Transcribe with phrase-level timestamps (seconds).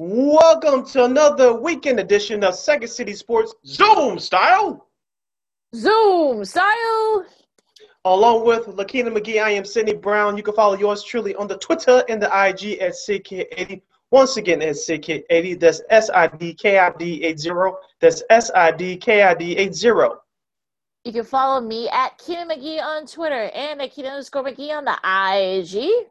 [0.00, 4.86] Welcome to another weekend edition of Second City Sports Zoom style.
[5.74, 7.26] Zoom style.
[8.04, 10.36] Along with Lakeena McGee, I am Sydney Brown.
[10.36, 13.82] You can follow yours truly on the Twitter and the IG at CK80.
[14.12, 17.50] Once again, at CK80, That's S I D K I D 80.
[18.00, 19.88] That's S I D K I D 80.
[21.02, 24.84] You can follow me at Keena McGee on Twitter and at Keena underscore McGee on
[24.84, 26.06] the IG.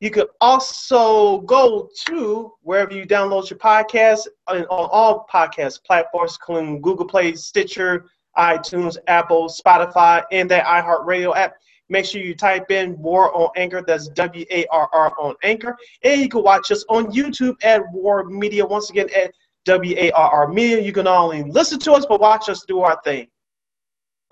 [0.00, 6.82] You can also go to wherever you download your podcast on all podcast platforms, including
[6.82, 8.06] Google Play, Stitcher,
[8.36, 11.54] iTunes, Apple, Spotify, and that iHeartRadio app.
[11.92, 13.84] Make sure you type in WARR on Anchor.
[13.86, 15.76] That's W A R R on Anchor.
[16.02, 18.64] And you can watch us on YouTube at WARR Media.
[18.64, 19.34] Once again, at
[19.66, 20.80] W A R R Media.
[20.80, 23.28] You can not only listen to us, but watch us do our thing.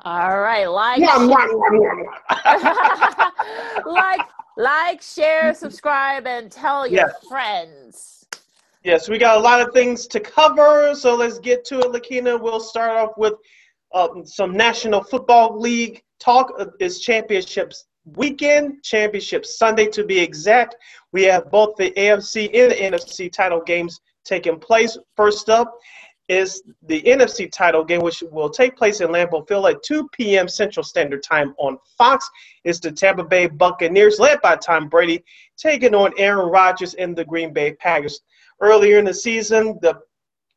[0.06, 0.64] All right.
[0.64, 1.00] Like,
[3.84, 4.20] like,
[4.56, 7.28] like, share, subscribe, and tell your yes.
[7.28, 8.26] friends.
[8.84, 10.94] Yes, we got a lot of things to cover.
[10.94, 12.40] So let's get to it, Lakeena.
[12.40, 13.34] We'll start off with
[13.92, 20.76] uh, some National Football League talk is championships weekend, championship Sunday to be exact.
[21.12, 24.96] We have both the AFC and the NFC title games taking place.
[25.16, 25.74] First up
[26.28, 30.48] is the NFC title game, which will take place in Lambeau Field at 2 p.m.
[30.48, 32.30] Central Standard Time on Fox.
[32.62, 35.24] It's the Tampa Bay Buccaneers, led by Tom Brady,
[35.56, 38.20] taking on Aaron Rodgers and the Green Bay Packers.
[38.60, 39.98] Earlier in the season, the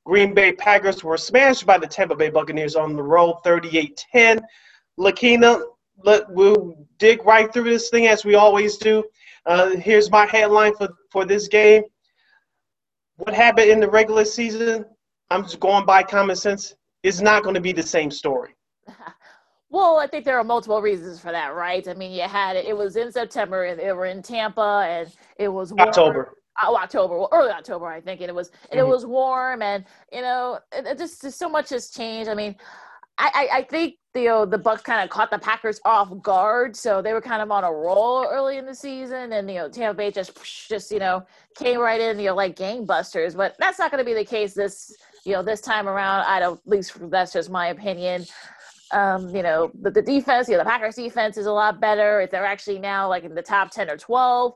[0.05, 4.41] Green Bay Packers were smashed by the Tampa Bay Buccaneers on the road 38 10.
[4.99, 5.61] Lakeena,
[6.03, 9.03] let, we'll dig right through this thing as we always do.
[9.45, 11.83] Uh, here's my headline for, for this game.
[13.17, 14.85] What happened in the regular season?
[15.29, 16.75] I'm just going by common sense.
[17.03, 18.55] It's not going to be the same story.
[19.73, 21.87] Well, I think there are multiple reasons for that, right?
[21.87, 25.11] I mean, you had it, it was in September and they were in Tampa and
[25.39, 25.89] it was warm.
[25.89, 26.35] October.
[26.61, 28.87] Oh, October, well, early October, I think, and it was and mm-hmm.
[28.87, 32.29] it was warm, and you know, it, it just, just so much has changed.
[32.29, 32.55] I mean,
[33.17, 36.75] I, I, I think the uh, the Bucs kind of caught the Packers off guard,
[36.75, 39.69] so they were kind of on a roll early in the season, and you know
[39.69, 40.37] Tampa Bay just
[40.67, 41.25] just you know
[41.55, 43.35] came right in, you know, like gangbusters.
[43.35, 46.25] But that's not going to be the case this you know this time around.
[46.25, 46.59] I don't.
[46.59, 48.25] At least that's just my opinion.
[48.91, 52.21] Um, you know, the, the defense, you know, the Packers defense is a lot better.
[52.21, 54.53] If they're actually now like in the top ten or twelve.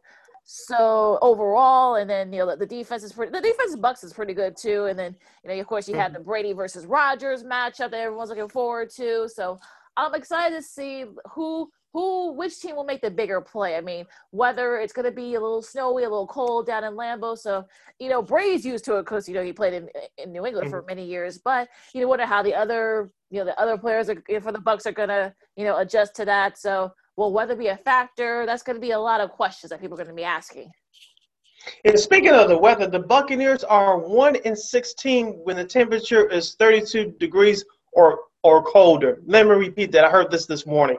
[0.49, 3.33] So overall, and then you know the, defense is pretty.
[3.33, 4.85] The defense Bucs is pretty good too.
[4.85, 5.13] And then
[5.43, 6.03] you know, of course, you mm-hmm.
[6.03, 9.27] had the Brady versus Rodgers matchup that everyone's looking forward to.
[9.27, 9.59] So
[9.97, 13.75] I'm excited to see who who which team will make the bigger play.
[13.75, 16.93] I mean, whether it's going to be a little snowy, a little cold down in
[16.93, 17.37] Lambeau.
[17.37, 17.65] So
[17.99, 20.67] you know, Brady's used to it because you know he played in in New England
[20.67, 20.79] mm-hmm.
[20.79, 21.39] for many years.
[21.39, 24.59] But you know, wonder how the other you know the other players are, for the
[24.59, 26.57] Bucs are going to you know adjust to that.
[26.57, 28.45] So Will weather be a factor?
[28.45, 30.71] That's going to be a lot of questions that people are going to be asking.
[31.83, 36.55] And speaking of the weather, the Buccaneers are one in sixteen when the temperature is
[36.55, 39.19] thirty-two degrees or or colder.
[39.25, 40.05] Let me repeat that.
[40.05, 40.97] I heard this this morning.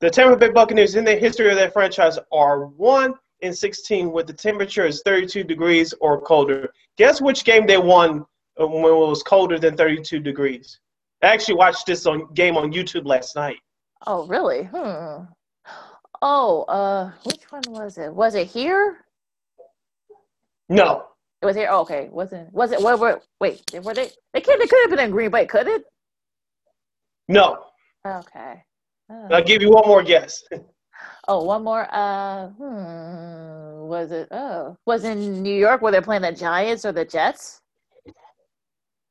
[0.00, 4.26] The Tampa Bay Buccaneers, in the history of their franchise, are one in sixteen when
[4.26, 6.72] the temperature is thirty-two degrees or colder.
[6.96, 8.24] Guess which game they won
[8.60, 10.80] uh, when it was colder than thirty-two degrees?
[11.22, 13.58] I actually watched this on game on YouTube last night.
[14.06, 14.64] Oh, really?
[14.64, 15.24] Hmm.
[16.22, 18.12] Oh, uh, which one was it?
[18.12, 19.04] Was it here?
[20.68, 21.06] No.
[21.42, 21.68] It was here.
[21.70, 22.08] Oh, okay.
[22.10, 22.82] Wasn't was it?
[22.82, 23.20] What were?
[23.40, 24.10] Wait, were they?
[24.34, 24.60] They could.
[24.60, 25.46] They could have been in Green Bay.
[25.46, 25.84] Could it?
[27.28, 27.64] No.
[28.06, 28.62] Okay.
[29.10, 29.28] Oh.
[29.30, 30.42] I'll give you one more guess.
[31.28, 31.86] Oh, one more.
[31.92, 33.86] Uh, hmm.
[33.88, 34.28] Was it?
[34.32, 37.60] Oh, was in New York where they're playing the Giants or the Jets?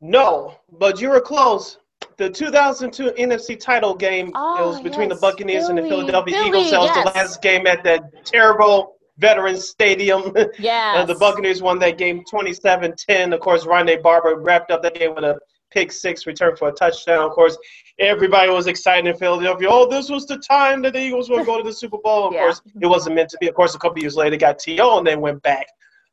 [0.01, 1.77] No, but you were close
[2.19, 4.31] the 2002 NFC title game.
[4.35, 5.17] Oh, it was between yes.
[5.17, 5.79] the Buccaneers Philly.
[5.79, 6.71] and the Philadelphia Philly, Eagles.
[6.71, 6.97] That was yes.
[6.97, 10.35] the last game at that terrible Veterans Stadium.
[10.59, 10.79] Yeah.
[10.99, 13.33] And the Buccaneers won that game 27-10.
[13.33, 15.39] Of course, Rondé Barber wrapped up that game with a
[15.71, 17.23] pick six return for a touchdown.
[17.23, 17.57] Of course,
[17.99, 19.69] everybody was excited in Philadelphia.
[19.71, 22.27] Oh, this was the time that the Eagles would go to the Super Bowl.
[22.27, 22.41] Of yeah.
[22.41, 23.47] course, it wasn't meant to be.
[23.47, 24.97] Of course, a couple years later, they got T.O.
[24.97, 25.67] and then went back.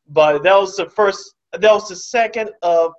[0.08, 1.34] But that was the first.
[1.52, 2.92] That was the second of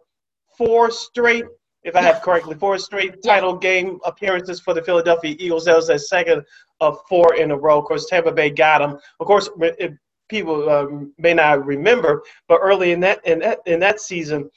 [0.57, 1.45] four straight
[1.87, 5.65] if I have correctly, four straight title game appearances for the Philadelphia Eagles.
[5.65, 6.43] That was their second
[6.81, 7.79] of four in a row.
[7.79, 8.99] Of course, Tampa Bay got them.
[9.19, 9.49] Of course,
[10.29, 14.49] people um, may not remember, but early in that in that in that season,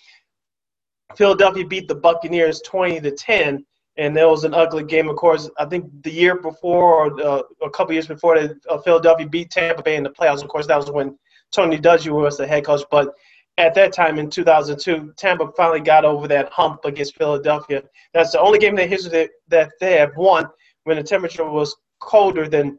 [1.17, 3.65] Philadelphia beat the Buccaneers twenty to ten,
[3.97, 5.09] and that was an ugly game.
[5.09, 8.79] Of course, I think the year before or uh, a couple years before, that uh,
[8.79, 10.43] Philadelphia beat Tampa Bay in the playoffs.
[10.43, 11.17] Of course, that was when
[11.53, 13.15] Tony Dungy was the head coach, but
[13.61, 17.83] at that time in 2002, Tampa finally got over that hump against Philadelphia.
[18.15, 20.47] That's the only game in history that they have won
[20.85, 22.79] when the temperature was colder than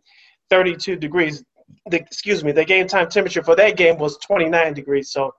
[0.50, 1.44] 32 degrees.
[1.90, 5.12] The, excuse me, the game time temperature for that game was 29 degrees.
[5.12, 5.32] So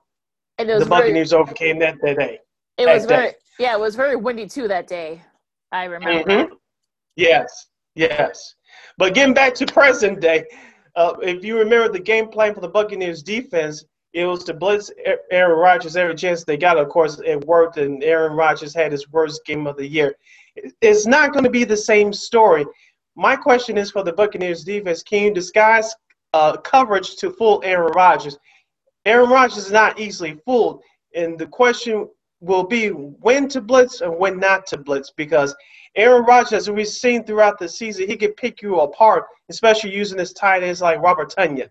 [0.57, 2.39] the Buccaneers very, overcame that, that day.
[2.77, 3.35] It was very, day.
[3.59, 5.21] yeah, it was very windy too that day.
[5.71, 6.29] I remember.
[6.29, 6.53] Mm-hmm.
[7.17, 8.55] Yes, yes.
[8.97, 10.45] But getting back to present day,
[10.95, 14.91] uh, if you remember the game plan for the Buccaneers defense, it was to blitz
[15.31, 16.77] Aaron Rodgers every chance they got.
[16.77, 20.15] Of course, it worked, and Aaron Rodgers had his worst game of the year.
[20.81, 22.65] It's not going to be the same story.
[23.15, 25.93] My question is for the Buccaneers defense: Can you disguise
[26.33, 28.37] uh, coverage to fool Aaron Rodgers?
[29.05, 30.81] Aaron Rodgers is not easily fooled,
[31.15, 32.07] and the question
[32.39, 35.55] will be when to blitz and when not to blitz because
[35.95, 40.19] Aaron Rodgers, as we've seen throughout the season, he can pick you apart, especially using
[40.19, 41.69] his tight ends like Robert Tonyan.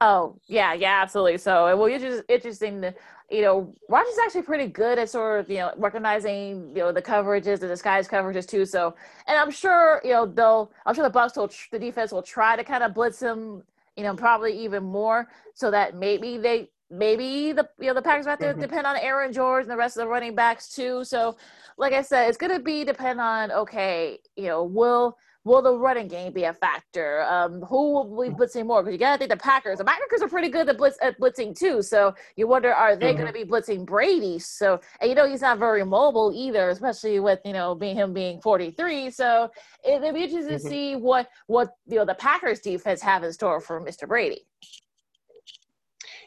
[0.00, 1.38] Oh yeah, yeah, absolutely.
[1.38, 2.94] So it will be just interesting to,
[3.30, 6.92] you know, Rodgers is actually pretty good at sort of, you know, recognizing, you know,
[6.92, 8.66] the coverages, the disguise coverages too.
[8.66, 8.94] So,
[9.26, 12.56] and I'm sure, you know, they'll, I'm sure the Bucs will, the defense will try
[12.56, 13.62] to kind of blitz him,
[13.96, 18.26] you know, probably even more, so that maybe they, maybe the, you know, the Packers
[18.26, 18.60] have to mm-hmm.
[18.60, 21.04] depend on Aaron George and the rest of the running backs too.
[21.04, 21.36] So,
[21.78, 25.16] like I said, it's going to be depend on okay, you know, will
[25.46, 27.22] will the running game be a factor?
[27.22, 28.82] Um, who will be blitzing more?
[28.82, 29.78] Because you got to think the Packers.
[29.78, 31.82] The Packers are pretty good at blitz at blitzing too.
[31.82, 33.22] So you wonder, are they mm-hmm.
[33.22, 34.40] going to be blitzing Brady?
[34.40, 38.12] So and you know he's not very mobile either, especially with you know being him
[38.12, 39.10] being 43.
[39.10, 39.48] So
[39.84, 40.64] it, will be interesting mm-hmm.
[40.64, 44.08] to see what what you know the Packers defense have in store for Mr.
[44.08, 44.40] Brady.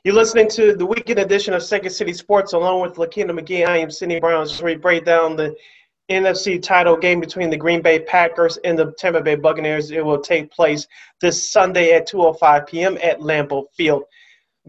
[0.06, 3.68] You're listening to the weekend edition of Second City Sports along with Lakeena McGee.
[3.68, 5.54] I am Sydney Brown as we break down the
[6.10, 9.92] NFC title game between the Green Bay Packers and the Tampa Bay Buccaneers.
[9.92, 10.88] It will take place
[11.22, 12.98] this Sunday at 2:05 p.m.
[13.02, 14.04] at Lambeau Field.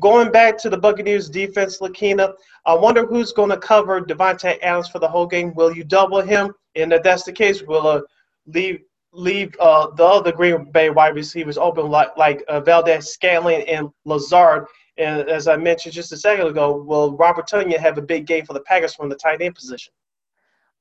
[0.00, 2.34] Going back to the Buccaneers defense, Lakeena,
[2.64, 5.54] I wonder who's going to cover Davante Adams for the whole game.
[5.54, 6.52] Will you double him?
[6.76, 8.00] And if that's the case, will uh,
[8.46, 8.80] leave
[9.12, 14.66] leave uh, the other Green Bay wide receivers open like like uh, Valdes-Scantling and Lazard
[15.00, 18.44] and as I mentioned just a second ago, will Robert Tonyan have a big game
[18.44, 19.92] for the Packers from the tight end position?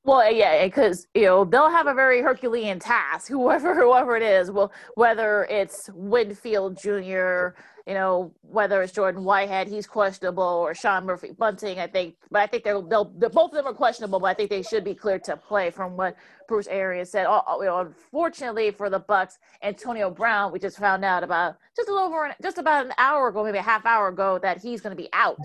[0.02, 3.28] Well, eh, yeah, eh, because you know they'll have a very Herculean task.
[3.30, 7.48] Whoever, whoever it is, will whether it's Winfield Jr.,
[7.86, 11.80] you know, whether it's Jordan Whitehead, he's questionable, or Sean Murphy Bunting.
[11.80, 14.20] I think, but I think they'll, they'll, they're, both of them are questionable.
[14.20, 16.16] But I think they should be cleared to play, from what
[16.48, 17.24] Bruce Arians said.
[17.24, 21.92] You know, unfortunately for the Bucs, Antonio Brown, we just found out about just a
[21.92, 24.96] little over, just about an hour ago, maybe a half hour ago, that he's going
[24.96, 25.38] to be out.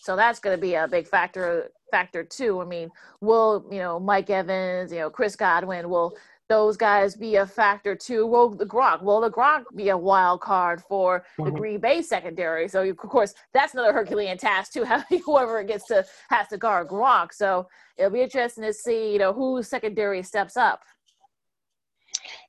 [0.00, 2.60] So that's going to be a big factor factor too.
[2.60, 2.90] I mean,
[3.20, 6.16] will you know Mike Evans, you know Chris Godwin, will
[6.48, 8.26] those guys be a factor too?
[8.26, 11.56] Will the Gronk, will the Gronk be a wild card for the mm-hmm.
[11.56, 12.68] Green Bay secondary?
[12.68, 14.84] So of course that's another Herculean task too.
[15.24, 17.32] Whoever gets to has to guard Gronk.
[17.32, 20.82] So it'll be interesting to see you know who secondary steps up.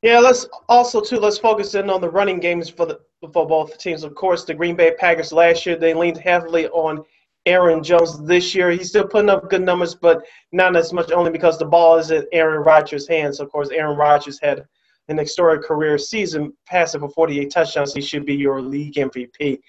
[0.02, 3.00] Yeah, let's also too let's focus in on the running games for the
[3.34, 4.04] for both teams.
[4.04, 7.04] Of course, the Green Bay Packers last year they leaned heavily on
[7.46, 8.72] Aaron Jones this year.
[8.72, 12.12] He's still putting up good numbers, but not as much only because the ball is
[12.12, 13.40] in Aaron Rodgers' hands.
[13.40, 14.66] Of course, Aaron Rodgers had
[15.08, 17.94] an historic career season, passing for 48 touchdowns.
[17.94, 19.60] He should be your league MVP.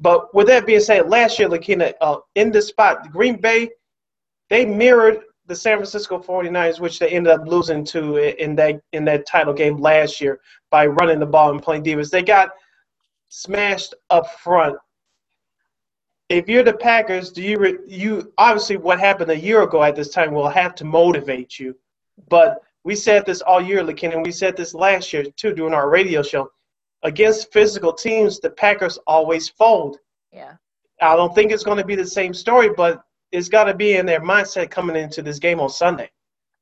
[0.00, 3.70] But with that being said, last year, Lakeena, uh, in this spot, Green Bay,
[4.50, 9.04] they mirrored the San Francisco 49ers, which they ended up losing to in that in
[9.04, 12.10] that title game last year by running the ball and playing defense.
[12.10, 12.50] They got
[13.28, 14.76] smashed up front
[16.32, 19.94] if you're the Packers, do you re- you obviously what happened a year ago at
[19.94, 21.76] this time will have to motivate you,
[22.28, 25.74] but we said this all year, Lakin, and we said this last year too during
[25.74, 26.50] our radio show.
[27.04, 29.98] Against physical teams, the Packers always fold.
[30.32, 30.54] Yeah.
[31.00, 33.94] I don't think it's going to be the same story, but it's got to be
[33.94, 36.10] in their mindset coming into this game on Sunday.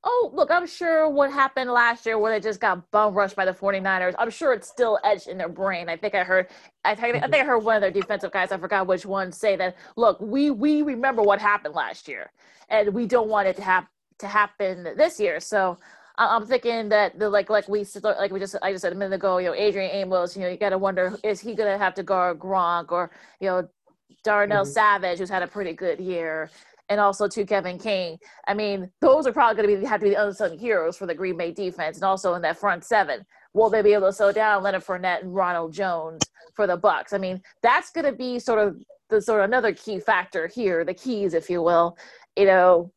[0.02, 3.44] Oh, look, I'm sure what happened last year where they just got bum rushed by
[3.44, 5.90] the 49ers, I'm sure it's still etched in their brain.
[5.90, 6.48] I think I heard
[6.84, 9.30] I think, I think I heard one of their defensive guys, I forgot which one,
[9.30, 12.30] say that, look, we we remember what happened last year
[12.70, 13.86] and we don't want it to have
[14.20, 15.38] to happen this year.
[15.40, 15.76] So
[16.16, 19.14] I'm thinking that the like like we like we just I just said a minute
[19.14, 21.78] ago, you know, Adrian Amos, you know, you got to wonder is he going to
[21.78, 23.68] have to guard Gronk or you know
[24.22, 24.72] Darnell mm-hmm.
[24.72, 26.50] Savage, who's had a pretty good year
[26.90, 28.18] and also to Kevin King.
[28.46, 31.06] I mean, those are probably going to be have to be the unsung heroes for
[31.06, 33.24] the Green Bay defense, and also in that front seven.
[33.54, 36.20] Will they be able to slow down Leonard Fournette and Ronald Jones
[36.54, 37.12] for the Bucs?
[37.12, 38.76] I mean, that's going to be sort of
[39.08, 41.96] the sort of another key factor here, the keys, if you will.
[42.36, 42.92] You know,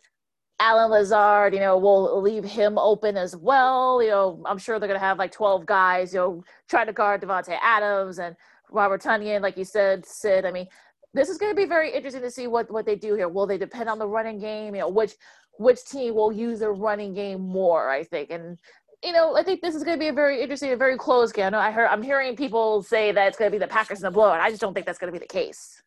[0.60, 4.02] Allen Lazard, you know, will leave him open as well.
[4.02, 6.94] You know, I'm sure they're going to have like 12 guys, you know, trying to
[6.94, 8.36] guard Davante Adams and
[8.70, 10.46] Robert Tonyan, like you said, Sid.
[10.46, 10.68] I mean,
[11.14, 13.30] this is going to be very interesting to see what what they do here.
[13.30, 14.76] Will they depend on the running game?
[14.76, 15.14] You know, which
[15.58, 17.90] which team will use their running game more?
[17.90, 18.58] I think, and
[19.04, 21.32] you know, I think this is going to be a very interesting, a very close
[21.32, 21.48] game.
[21.48, 24.00] I know I heard, I'm hearing people say that it's going to be the Packers
[24.00, 24.40] in the blowout.
[24.40, 25.82] I just don't think that's going to be the case.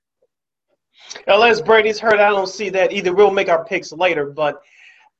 [1.26, 3.14] Unless Brady's hurt, I don't see that either.
[3.14, 4.62] We'll make our picks later, but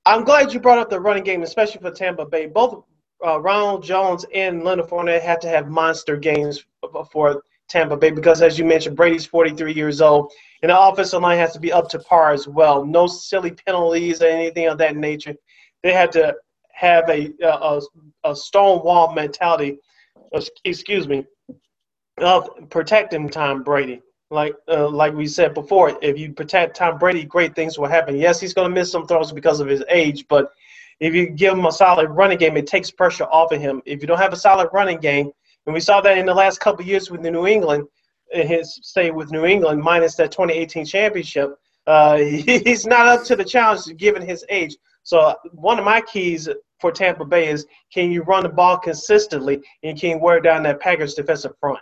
[0.05, 2.47] I'm glad you brought up the running game, especially for Tampa Bay.
[2.47, 2.85] Both
[3.25, 6.65] uh, Ronald Jones and Leonard Fournette had to have monster games
[7.13, 10.33] for Tampa Bay because, as you mentioned, Brady's 43 years old,
[10.63, 12.85] and the offensive line has to be up to par as well.
[12.85, 15.35] No silly penalties or anything of that nature.
[15.83, 16.35] They had to
[16.73, 17.81] have a a,
[18.25, 19.79] a stonewall mentality.
[20.65, 21.25] Excuse me,
[22.19, 24.03] of protecting Tom Brady.
[24.31, 28.17] Like uh, like we said before, if you protect Tom Brady, great things will happen.
[28.17, 30.53] Yes, he's going to miss some throws because of his age, but
[30.99, 33.83] if you give him a solid running game, it takes pressure off of him.
[33.85, 35.31] If you don't have a solid running game,
[35.67, 37.87] and we saw that in the last couple of years with the New England,
[38.31, 43.45] his stay with New England minus that 2018 championship, uh, he's not up to the
[43.45, 44.77] challenge given his age.
[45.03, 46.49] So one of my keys
[46.81, 50.63] for Tampa Bay is can you run the ball consistently and can you wear down
[50.65, 51.81] that Packers defensive front?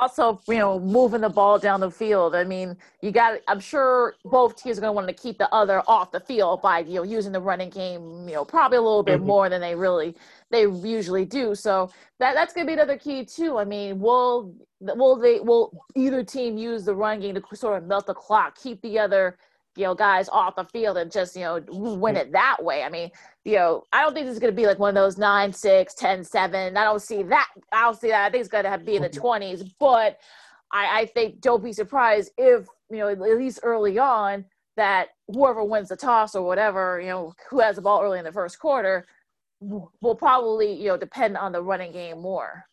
[0.00, 2.34] also, you know, moving the ball down the field.
[2.34, 3.40] I mean, you got.
[3.46, 6.62] I'm sure both teams are going to want to keep the other off the field
[6.62, 8.26] by you know using the running game.
[8.28, 9.26] You know, probably a little bit mm-hmm.
[9.26, 10.16] more than they really
[10.50, 11.54] they usually do.
[11.54, 13.58] So that that's going to be another key too.
[13.58, 17.88] I mean, will will they will either team use the run game to sort of
[17.88, 19.36] melt the clock, keep the other
[19.76, 22.82] you know guys off the field and just you know win it that way.
[22.82, 23.10] I mean,
[23.44, 25.52] you know, I don't think this is going to be like one of those 9
[25.52, 26.76] six, ten, seven.
[26.76, 27.48] I don't see that.
[27.72, 28.26] I don't see that.
[28.26, 29.58] I think it's going to be in the 20s.
[29.58, 29.68] Mm-hmm.
[29.78, 30.18] But
[30.72, 34.44] I, I think don't be surprised if, you know, at least early on,
[34.76, 38.24] that whoever wins the toss or whatever, you know, who has the ball early in
[38.24, 39.06] the first quarter
[39.60, 42.64] will probably, you know, depend on the running game more.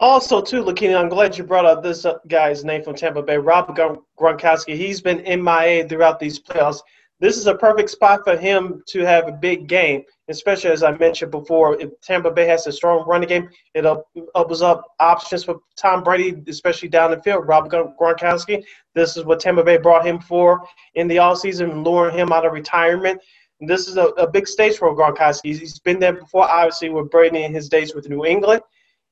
[0.00, 3.38] Also, too, Lakeena, I'm glad you brought up this uh, guy's name from Tampa Bay,
[3.38, 4.76] Rob Gronkowski.
[4.76, 6.80] He's been MIA throughout these playoffs
[7.20, 10.96] this is a perfect spot for him to have a big game, especially as I
[10.96, 11.80] mentioned before.
[11.80, 13.86] If Tampa Bay has a strong running game, it
[14.34, 17.46] opens up options for Tom Brady, especially down the field.
[17.46, 22.32] Rob Gronkowski, this is what Tampa Bay brought him for in the offseason, luring him
[22.32, 23.20] out of retirement.
[23.60, 25.56] And this is a, a big stage for Gronkowski.
[25.58, 28.62] He's been there before, obviously, with Brady in his days with New England.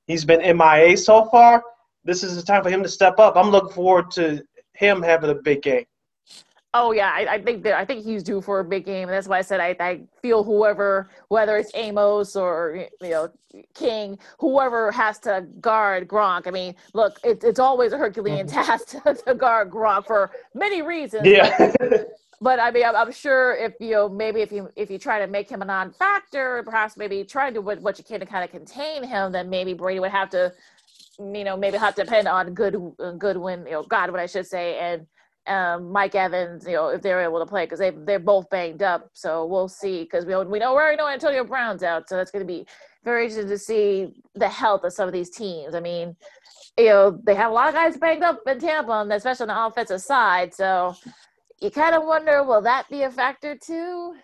[0.06, 1.62] He's been MIA so far.
[2.04, 3.36] This is the time for him to step up.
[3.36, 4.42] I'm looking forward to
[4.74, 5.84] him having a big game.
[6.74, 9.08] Oh yeah, I, I, think that I think he's due for a big game.
[9.08, 13.28] That's why I said I, I feel whoever, whether it's Amos or you know
[13.74, 16.46] King, whoever has to guard Gronk.
[16.46, 18.62] I mean, look, it, it's always a Herculean mm-hmm.
[18.64, 21.26] task to, to, guard Gronk for many reasons.
[21.26, 21.72] Yeah.
[22.42, 25.20] But, I mean, I'm, I'm, sure if you know maybe if you if you try
[25.20, 28.26] to make him a non-factor, perhaps maybe try to do what, what you can to
[28.26, 30.52] kind of contain him, then maybe Brady would have to,
[31.20, 32.74] you know, maybe have to depend on good
[33.18, 35.06] Goodwin, you know, Godwin, I should say, and
[35.46, 38.82] um, Mike Evans, you know, if they're able to play because they they're both banged
[38.82, 39.08] up.
[39.12, 42.32] So we'll see because we we know we already know Antonio Brown's out, so that's
[42.32, 42.66] going to be
[43.04, 45.76] very interesting to see the health of some of these teams.
[45.76, 46.16] I mean,
[46.76, 49.64] you know, they have a lot of guys banged up in Tampa, especially on the
[49.66, 50.52] offensive side.
[50.52, 50.96] So
[51.62, 54.14] you kind of wonder, will that be a factor too?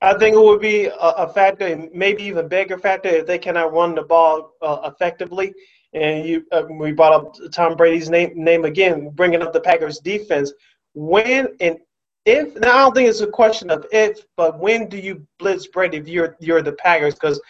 [0.00, 3.72] I think it would be a, a factor, maybe even bigger factor, if they cannot
[3.72, 5.54] run the ball uh, effectively
[5.92, 9.98] and you uh, we brought up Tom Brady's name name again, bringing up the Packers
[9.98, 10.52] defense.
[10.94, 11.78] When and
[12.24, 15.66] if now I don't think it's a question of if, but when do you blitz
[15.66, 17.14] Brady if you're you're the Packers?
[17.14, 17.40] Because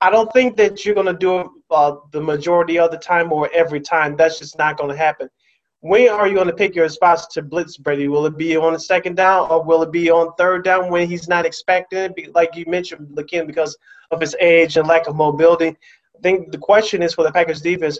[0.00, 3.32] I don't think that you're going to do it uh, the majority of the time
[3.32, 4.16] or every time.
[4.16, 5.28] That's just not going to happen.
[5.82, 8.08] When are you going to pick your spots to blitz Brady?
[8.08, 11.08] Will it be on the second down or will it be on third down when
[11.08, 12.34] he's not expecting it?
[12.34, 13.76] Like you mentioned, again, because
[14.10, 15.68] of his age and lack of mobility.
[15.68, 17.98] I think the question is for the Packers defense,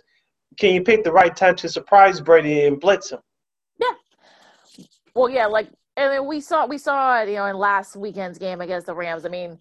[0.58, 3.20] can you pick the right time to surprise Brady and blitz him?
[3.78, 4.84] Yeah.
[5.14, 8.60] Well, yeah, like and then we saw we saw you know, in last weekend's game
[8.60, 9.24] against the Rams.
[9.24, 9.58] I mean,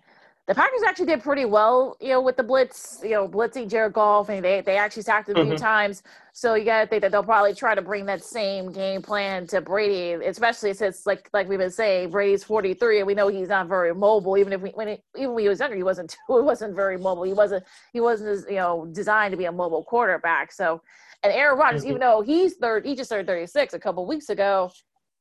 [0.49, 3.93] the Packers actually did pretty well, you know, with the blitz, you know, blitzing Jared
[3.93, 5.63] Goff, and they they actually sacked him a few mm-hmm.
[5.63, 6.01] times.
[6.33, 9.45] So you got to think that they'll probably try to bring that same game plan
[9.45, 13.49] to Brady, especially since, like like we've been saying, Brady's 43, and we know he's
[13.49, 14.39] not very mobile.
[14.39, 16.97] Even if we when it, even when he was younger, he wasn't he wasn't very
[16.97, 17.25] mobile.
[17.25, 17.63] He wasn't
[17.93, 20.51] he wasn't you know designed to be a mobile quarterback.
[20.51, 20.81] So,
[21.21, 21.89] and Aaron Rodgers, mm-hmm.
[21.91, 24.71] even though he's third, he just turned 36 a couple weeks ago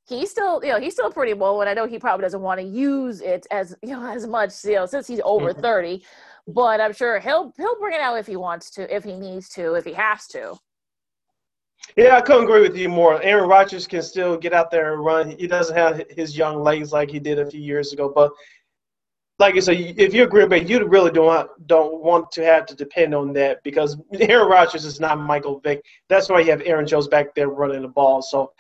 [0.09, 2.61] he's still you know he's still pretty mobile and i know he probably doesn't want
[2.61, 5.61] to use it as you know as much you know since he's over mm-hmm.
[5.61, 6.05] 30
[6.49, 9.49] but i'm sure he'll he'll bring it out if he wants to if he needs
[9.49, 10.57] to if he has to
[11.97, 15.05] yeah i couldn't agree with you more aaron rodgers can still get out there and
[15.05, 18.33] run he doesn't have his young legs like he did a few years ago but
[19.39, 22.75] like I said, if you're Green Bay, you really don't don't want to have to
[22.75, 25.85] depend on that because Aaron Rodgers is not Michael Vick.
[26.09, 28.21] That's why you have Aaron Jones back there running the ball.
[28.21, 28.53] So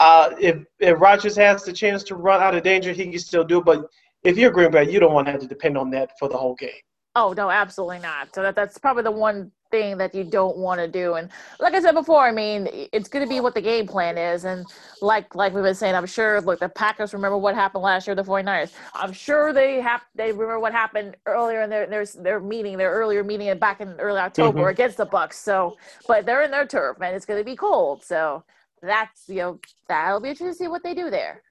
[0.00, 3.44] uh, if if Rodgers has the chance to run out of danger, he can still
[3.44, 3.58] do.
[3.58, 3.64] It.
[3.64, 3.86] But
[4.24, 6.36] if you're Green Bay, you don't want to have to depend on that for the
[6.36, 6.70] whole game.
[7.14, 8.34] Oh no, absolutely not.
[8.34, 11.14] So that, that's probably the one thing that you don't want to do.
[11.14, 14.18] And like I said before, I mean, it's going to be what the game plan
[14.18, 14.44] is.
[14.44, 14.66] And
[15.00, 16.40] like like we've been saying, I'm sure.
[16.42, 18.14] Look, the Packers remember what happened last year.
[18.14, 18.72] The 49ers.
[18.94, 20.02] I'm sure they have.
[20.14, 23.88] They remember what happened earlier in their their, their meeting, their earlier meeting back in
[23.98, 24.68] early October mm-hmm.
[24.68, 25.34] against the Bucs.
[25.34, 28.04] So, but they're in their turf, and it's going to be cold.
[28.04, 28.44] So
[28.86, 31.42] that's you know that'll be interesting to see what they do there.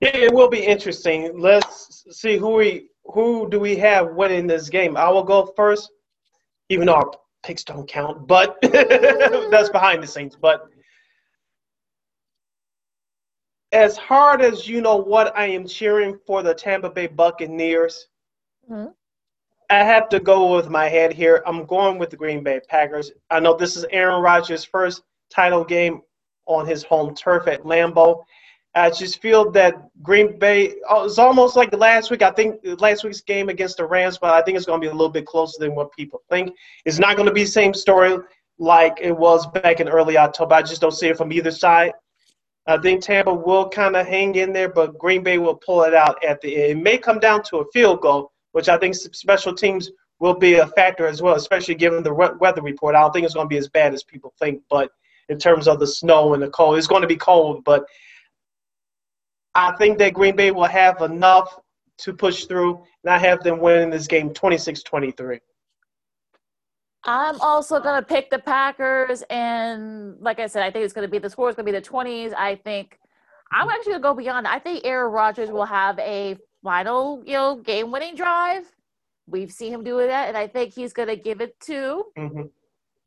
[0.00, 1.38] Yeah, it will be interesting.
[1.38, 4.96] Let's see who we who do we have winning this game.
[4.96, 5.90] I will go first,
[6.68, 7.10] even though our
[7.42, 10.36] picks don't count, but that's behind the scenes.
[10.36, 10.68] But
[13.72, 18.08] as hard as you know what I am cheering for the Tampa Bay Buccaneers,
[18.70, 18.90] mm-hmm.
[19.68, 21.42] I have to go with my head here.
[21.46, 23.12] I'm going with the Green Bay Packers.
[23.30, 26.02] I know this is Aaron Rodgers' first title game
[26.46, 28.22] on his home turf at Lambeau.
[28.74, 32.22] I just feel that Green Bay oh, it's almost like last week.
[32.22, 34.90] I think last week's game against the Rams, but I think it's going to be
[34.90, 36.54] a little bit closer than what people think.
[36.84, 38.18] It's not going to be the same story
[38.58, 40.54] like it was back in early October.
[40.54, 41.92] I just don't see it from either side.
[42.66, 45.94] I think Tampa will kind of hang in there, but Green Bay will pull it
[45.94, 46.70] out at the end.
[46.70, 50.54] It may come down to a field goal, which I think special teams will be
[50.54, 52.94] a factor as well, especially given the weather report.
[52.94, 54.90] I don't think it's going to be as bad as people think, but
[55.30, 56.76] in terms of the snow and the cold.
[56.76, 57.84] It's going to be cold, but
[59.54, 61.58] I think that Green Bay will have enough
[61.98, 65.38] to push through, and I have them winning this game 26 23.
[67.04, 71.06] I'm also going to pick the Packers, and like I said, I think it's going
[71.06, 72.34] to be the score is going to be the 20s.
[72.34, 72.98] I think
[73.52, 74.46] I'm actually going to go beyond.
[74.46, 78.64] I think Aaron Rodgers will have a final, you know, game-winning drive.
[79.26, 82.42] We've seen him do that, and I think he's going to give it to mm-hmm.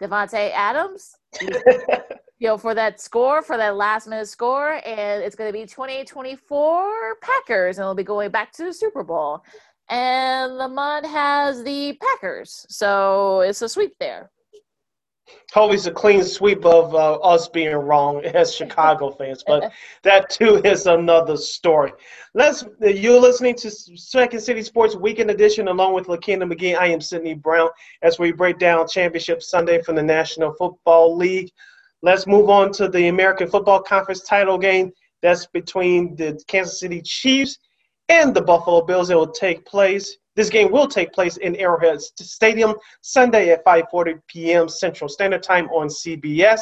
[0.02, 1.16] Davante Adams.
[1.42, 5.66] You know, for that score, for that last minute score, and it's going to be
[5.66, 9.44] 2024 Packers, and it'll be going back to the Super Bowl.
[9.90, 14.30] And the Mud has the Packers, so it's a sweep there.
[15.54, 19.72] Hope a clean sweep of uh, us being wrong as Chicago fans, but
[20.04, 21.92] that too is another story.
[22.34, 22.66] Let's.
[22.82, 26.76] You're listening to Second City Sports Weekend Edition along with Lakeena McGee.
[26.76, 27.70] I am Sydney Brown
[28.02, 31.52] as we break down Championship Sunday from the National Football League.
[32.02, 34.92] Let's move on to the American Football Conference title game.
[35.22, 37.60] That's between the Kansas City Chiefs
[38.10, 39.10] and the Buffalo Bills.
[39.12, 40.18] It will take place.
[40.36, 44.68] This game will take place in Arrowhead Stadium Sunday at 5:40 p.m.
[44.68, 46.62] Central Standard Time on CBS.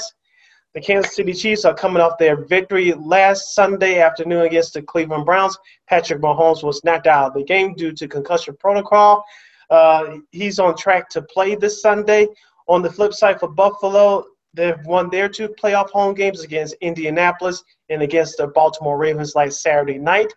[0.73, 5.25] The Kansas City Chiefs are coming off their victory last Sunday afternoon against the Cleveland
[5.25, 5.57] Browns.
[5.87, 9.23] Patrick Mahomes was knocked out of the game due to concussion protocol.
[9.69, 12.27] Uh, he's on track to play this Sunday.
[12.67, 17.63] On the flip side for Buffalo, They've won their two playoff home games against Indianapolis
[17.89, 20.33] and against the Baltimore Ravens last Saturday night.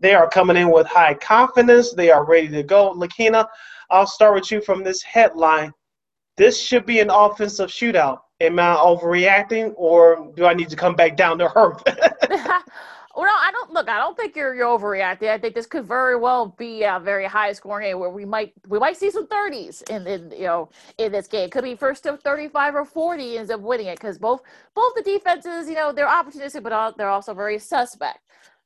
[0.00, 1.92] They are coming in with high confidence.
[1.92, 2.92] They are ready to go.
[2.94, 3.46] Lakeena,
[3.90, 5.72] I'll start with you from this headline.
[6.36, 8.20] This should be an offensive shootout.
[8.40, 11.82] Am I overreacting, or do I need to come back down to earth?
[13.16, 13.88] Well, no, I don't look.
[13.88, 15.30] I don't think you're you're overreacting.
[15.30, 18.52] I think this could very well be a very high scoring game where we might
[18.68, 21.46] we might see some thirties in, in you know in this game.
[21.46, 24.42] It could be first of thirty five or forty ends up winning it because both
[24.74, 28.18] both the defenses, you know, they're opportunistic, but they're also very suspect.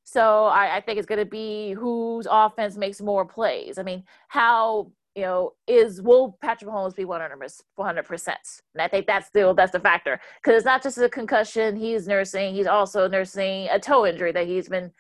[0.05, 3.79] So I, I think it's going to be whose offense makes more plays.
[3.79, 8.39] I mean, how you know, is will Patrick Mahomes be 100 percent?
[8.75, 12.07] And I think that's still that's the factor because it's not just a concussion he's
[12.07, 14.93] nursing; he's also nursing a toe injury that he's been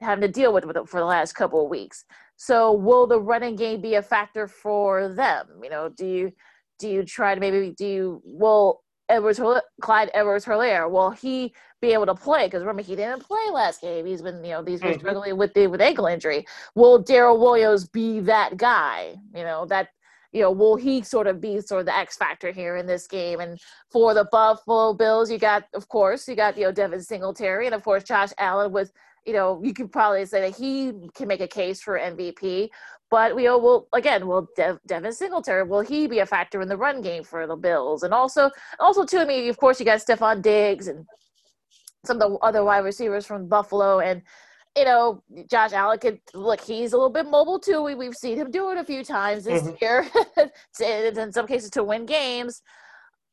[0.00, 2.04] having to deal with for the last couple of weeks.
[2.36, 5.46] So, will the running game be a factor for them?
[5.62, 6.32] You know, do you
[6.78, 9.40] do you try to maybe do you will Edwards
[9.80, 12.46] Clyde Edwards Helaire will he be able to play?
[12.46, 14.06] Because remember he didn't play last game.
[14.06, 15.00] He's been you know he's been mm-hmm.
[15.00, 16.46] struggling with the with ankle injury.
[16.74, 19.16] Will Darrel Williams be that guy?
[19.34, 19.88] You know that
[20.32, 23.06] you know will he sort of be sort of the X factor here in this
[23.06, 23.40] game?
[23.40, 23.58] And
[23.90, 27.74] for the Buffalo Bills, you got of course you got you know Devin Singletary and
[27.74, 28.92] of course Josh Allen with
[29.28, 32.70] you know, you could probably say that he can make a case for MVP.
[33.10, 36.76] But we will again, will Dev, Devin Singletary will he be a factor in the
[36.76, 38.02] run game for the Bills?
[38.02, 41.06] And also, also too, I mean, of course, you got Stefon Diggs and
[42.04, 44.22] some of the other wide receivers from Buffalo, and
[44.76, 46.60] you know, Josh Allen could look.
[46.60, 47.82] He's a little bit mobile too.
[47.82, 49.76] We, we've seen him do it a few times this mm-hmm.
[49.80, 52.62] year, in some cases to win games.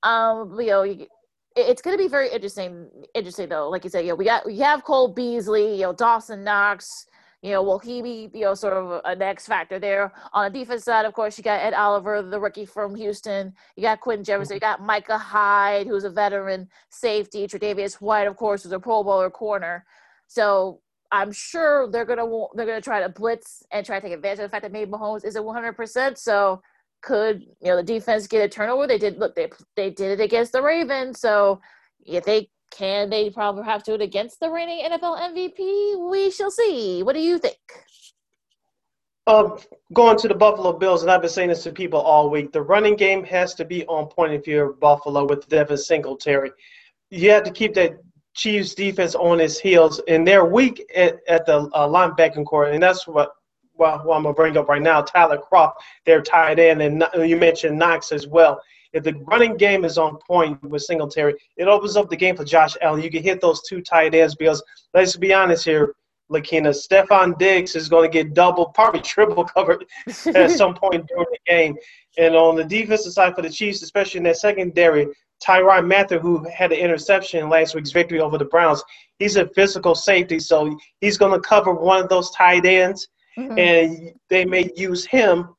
[0.04, 1.08] Um, you know, you,
[1.56, 2.90] it's going to be very interesting.
[3.14, 5.94] Interesting though, like you said, you know, we got we have Cole Beasley, you know,
[5.94, 7.06] Dawson Knox,
[7.46, 10.12] You know, will he be, you know, sort of an X factor there?
[10.34, 13.54] On the defense side, of course, you got Ed Oliver, the rookie from Houston.
[13.76, 14.56] You got Quinton Jefferson.
[14.56, 14.82] You mm-hmm.
[14.82, 17.46] got Micah Hyde, who's a veteran safety.
[17.46, 19.86] Tre'Davious White, of course, who's a Pro Bowler corner.
[20.26, 20.82] So
[21.12, 24.46] I'm sure they're gonna they're gonna try to blitz and try to take advantage of
[24.46, 25.74] the fact that maybe Mahomes isn't 100.
[25.74, 26.64] percent So
[27.04, 28.88] could you know the defense get a turnover?
[28.88, 31.20] They did look they they did it against the Ravens.
[31.20, 31.62] So
[32.08, 36.10] if they can, they probably have to it against the reigning NFL MVP.
[36.10, 37.04] We shall see.
[37.04, 37.58] What do you think?
[39.28, 39.58] Uh,
[39.94, 42.52] going to the Buffalo Bills, and I've been saying this to people all week.
[42.52, 46.52] The running game has to be on point if you're Buffalo with Devin Singletary.
[47.10, 47.98] You have to keep that
[48.36, 52.84] Chiefs defense on his heels, and they're weak at, at the uh, linebacking core, and
[52.84, 53.32] that's what
[53.78, 55.02] well, I'm gonna bring up right now.
[55.02, 55.74] Tyler Kroft,
[56.06, 58.62] they're tied in, and you mentioned Knox as well.
[58.96, 62.46] If the running game is on point with Singletary, it opens up the game for
[62.46, 63.04] Josh Allen.
[63.04, 65.94] You can hit those two tight ends because let's be honest here,
[66.32, 71.28] Lakeena, Stefon Diggs is going to get double, probably triple covered at some point during
[71.30, 71.76] the game.
[72.18, 75.08] And on the defensive side for the Chiefs, especially in that secondary,
[75.46, 78.82] Tyrann Mathieu, who had an interception in last week's victory over the Browns,
[79.20, 83.60] he's a physical safety, so he's going to cover one of those tight ends, mm-hmm.
[83.60, 85.50] and they may use him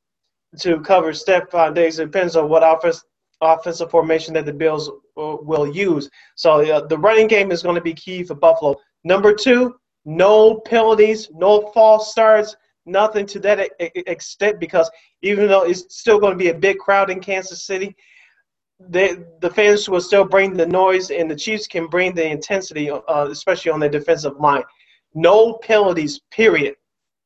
[0.61, 1.99] to cover Stefon Diggs.
[1.99, 3.05] It depends on what offense,
[3.41, 6.09] offensive formation that the Bills uh, will use.
[6.35, 8.77] So uh, the running game is going to be key for Buffalo.
[9.05, 14.91] Number two, no penalties, no false starts, nothing to that extent because
[15.23, 17.95] even though it's still going to be a big crowd in Kansas City,
[18.79, 23.29] the fans will still bring the noise, and the Chiefs can bring the intensity, uh,
[23.31, 24.63] especially on the defensive line.
[25.15, 26.77] No penalties, period.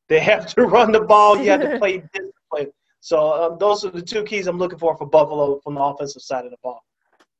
[0.09, 1.39] They have to run the ball.
[1.39, 2.03] You have to play.
[3.01, 6.23] So um, those are the two keys I'm looking for for Buffalo from the offensive
[6.23, 6.85] side of the ball.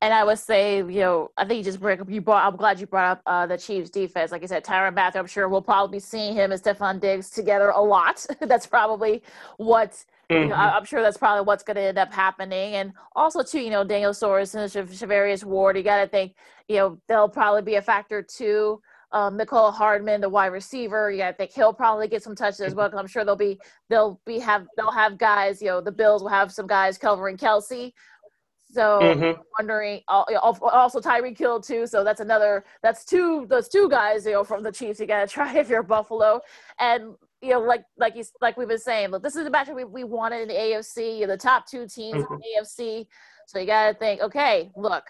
[0.03, 2.57] And I would say, you know, I think you just bring up, you brought, I'm
[2.57, 4.33] glad you brought up uh, the Chiefs defense.
[4.33, 7.29] Like I said, Tyrann Mathieu, I'm sure we'll probably be seeing him and Stefon Diggs
[7.29, 8.25] together a lot.
[8.41, 9.23] that's probably
[9.59, 9.91] what,
[10.31, 10.35] mm-hmm.
[10.35, 10.77] you know, mm-hmm.
[10.77, 12.77] I'm sure that's probably what's going to end up happening.
[12.77, 16.35] And also, too, you know, Daniel Sorensen and Charvarius Ward, you got to think,
[16.67, 18.81] you know, they'll probably be a factor too.
[19.13, 22.75] Um, Mecole Hardman, the wide receiver, yeah, I think he'll probably get some touches as
[22.75, 22.89] well.
[22.89, 25.61] Because I'm sure they'll be they'll be have they'll have guys.
[25.61, 27.93] You know, the Bills will have some guys covering Kelce.
[28.73, 29.41] so mm-hmm.
[29.59, 31.87] wondering also Tyreek Hill too.
[31.87, 35.27] So that's another that's two those two guys you know from the Chiefs you gotta
[35.27, 36.41] try if you're Buffalo.
[36.79, 39.75] And you know like like you like we've been saying, look, this is the matchup
[39.75, 41.27] we, we wanted in the AFC.
[41.27, 42.35] the top two teams mm-hmm.
[42.35, 43.07] in the AFC.
[43.47, 45.03] So you gotta think, okay, look,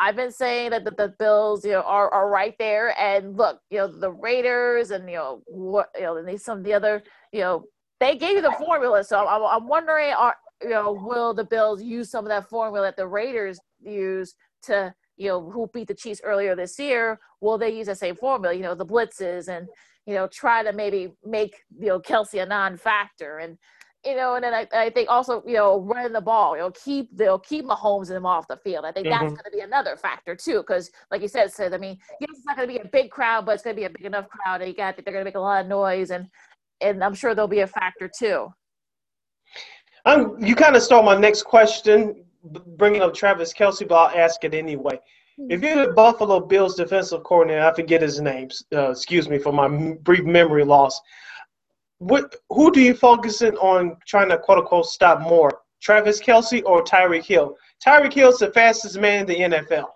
[0.00, 2.98] I've been saying that the, the Bills, you know, are, are right there.
[3.00, 6.64] And look, you know, the Raiders and you know what you know, and some of
[6.64, 7.64] the other, you know,
[8.00, 9.02] they gave you the formula.
[9.04, 12.86] So I'm, I'm wondering, are you know, will the Bills use some of that formula
[12.86, 17.18] that the Raiders use to, you know, who beat the Chiefs earlier this year?
[17.40, 19.68] Will they use the same formula, you know, the blitzes and,
[20.06, 23.58] you know, try to maybe make, you know, Kelce a non factor and,
[24.08, 26.70] you know, and then I, I think also, you know, running the ball, you know,
[26.70, 28.86] keep they'll keep Mahomes and them off the field.
[28.86, 29.22] I think mm-hmm.
[29.22, 32.30] that's going to be another factor too, because like you said, said I mean, yes,
[32.32, 34.06] it's not going to be a big crowd, but it's going to be a big
[34.06, 36.26] enough crowd, and you got they're going to make a lot of noise, and
[36.80, 38.48] and I'm sure there'll be a factor too.
[40.06, 42.24] I'm, you kind of stole my next question,
[42.78, 44.98] bringing up Travis Kelce, but I'll ask it anyway.
[45.36, 45.50] Hmm.
[45.50, 48.48] If you're the Buffalo Bills defensive coordinator, I forget his name.
[48.74, 49.68] Uh, excuse me for my
[50.02, 50.98] brief memory loss.
[51.98, 56.62] What who do you focus in on trying to quote unquote stop more, Travis Kelce
[56.64, 57.56] or Tyreek Hill?
[57.84, 59.86] Tyreek Hill's the fastest man in the NFL,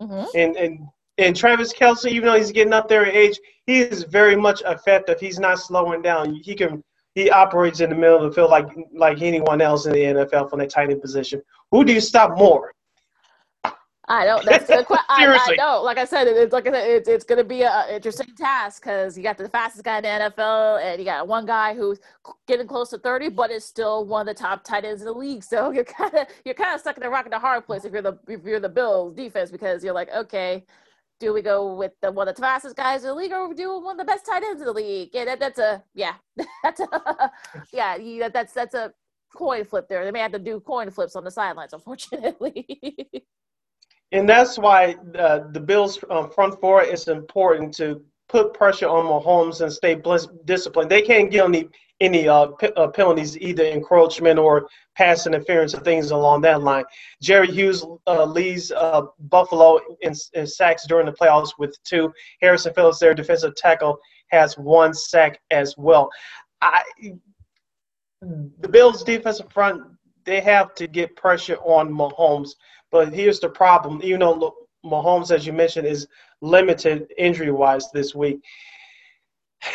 [0.00, 0.24] mm-hmm.
[0.36, 4.04] and and and Travis Kelce, even though he's getting up there in age, he is
[4.04, 5.18] very much effective.
[5.18, 6.34] He's not slowing down.
[6.34, 6.82] He can
[7.14, 10.48] he operates in the middle of the field like like anyone else in the NFL
[10.48, 11.42] from that tight end position.
[11.72, 12.72] Who do you stop more?
[14.08, 14.44] I don't.
[14.44, 15.04] That's the question.
[15.08, 15.82] I, I know.
[15.82, 18.82] Like I said, it's like I said, it's, it's going to be an interesting task
[18.82, 22.00] because you got the fastest guy in the NFL, and you got one guy who's
[22.46, 25.12] getting close to thirty, but is still one of the top tight ends in the
[25.12, 25.44] league.
[25.44, 27.84] So you're kind of you're kind of stuck in the rock and the hard place
[27.84, 30.64] if you're the if you're the Bills defense because you're like, okay,
[31.20, 33.78] do we go with the one of the fastest guys in the league, or do
[33.80, 35.10] one of the best tight ends in the league?
[35.12, 36.14] Yeah, that, that's a yeah,
[36.62, 37.30] that's a
[37.72, 38.92] yeah, you, that's that's a
[39.34, 40.04] coin flip there.
[40.04, 43.24] They may have to do coin flips on the sidelines, unfortunately.
[44.12, 49.04] And that's why uh, the Bills' um, front four is important to put pressure on
[49.04, 50.00] Mahomes and stay
[50.44, 50.90] disciplined.
[50.90, 51.68] They can't get any
[52.00, 56.84] any uh, p- uh, penalties, either encroachment or pass interference or things along that line.
[57.20, 62.12] Jerry Hughes uh, leads uh, Buffalo in, in, sacks during the playoffs with two.
[62.40, 63.98] Harrison Phillips, their defensive tackle,
[64.30, 66.08] has one sack as well.
[66.62, 66.82] I,
[68.22, 69.82] the Bills' defensive front,
[70.24, 72.50] they have to get pressure on Mahomes.
[72.90, 74.00] But here's the problem.
[74.02, 76.06] Even though Mahomes, as you mentioned, is
[76.40, 78.40] limited injury wise this week.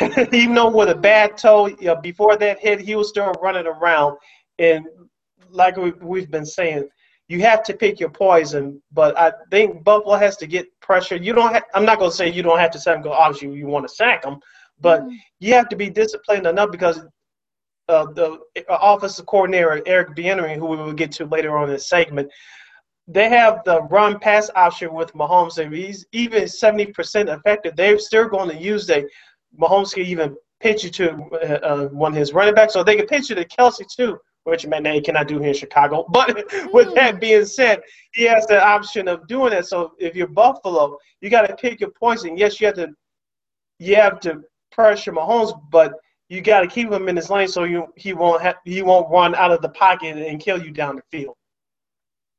[0.32, 3.66] even though with a bad toe, you know, before that hit, he was still running
[3.66, 4.16] around.
[4.58, 4.86] And
[5.50, 6.88] like we, we've been saying,
[7.28, 8.82] you have to pick your poison.
[8.92, 11.16] But I think Buffalo has to get pressure.
[11.16, 11.54] You don't.
[11.54, 13.66] Ha- I'm not going to say you don't have to sack him because obviously you
[13.66, 14.38] want to sack him,
[14.80, 15.16] but mm-hmm.
[15.40, 17.00] you have to be disciplined enough because
[17.88, 21.74] uh, the uh, offensive coordinator Eric Bieniemy, who we will get to later on in
[21.74, 22.30] the segment,
[23.06, 25.58] they have the run pass option with Mahomes.
[25.58, 29.08] If he's even 70% effective, they're still going to use the
[29.60, 32.96] Mahomes can even pitch you to uh, uh, one of his running backs, so they
[32.96, 36.06] can pitch you to Kelce too, which man, they cannot do here in Chicago.
[36.12, 36.34] But
[36.72, 37.82] with that being said,
[38.14, 39.66] he has the option of doing it.
[39.66, 42.36] So if you're Buffalo, you got to pick your poison.
[42.36, 42.88] Yes, you have to,
[43.78, 45.94] you have to pressure Mahomes, but
[46.28, 49.10] you got to keep him in his lane so you he won't have, he won't
[49.10, 51.36] run out of the pocket and kill you down the field.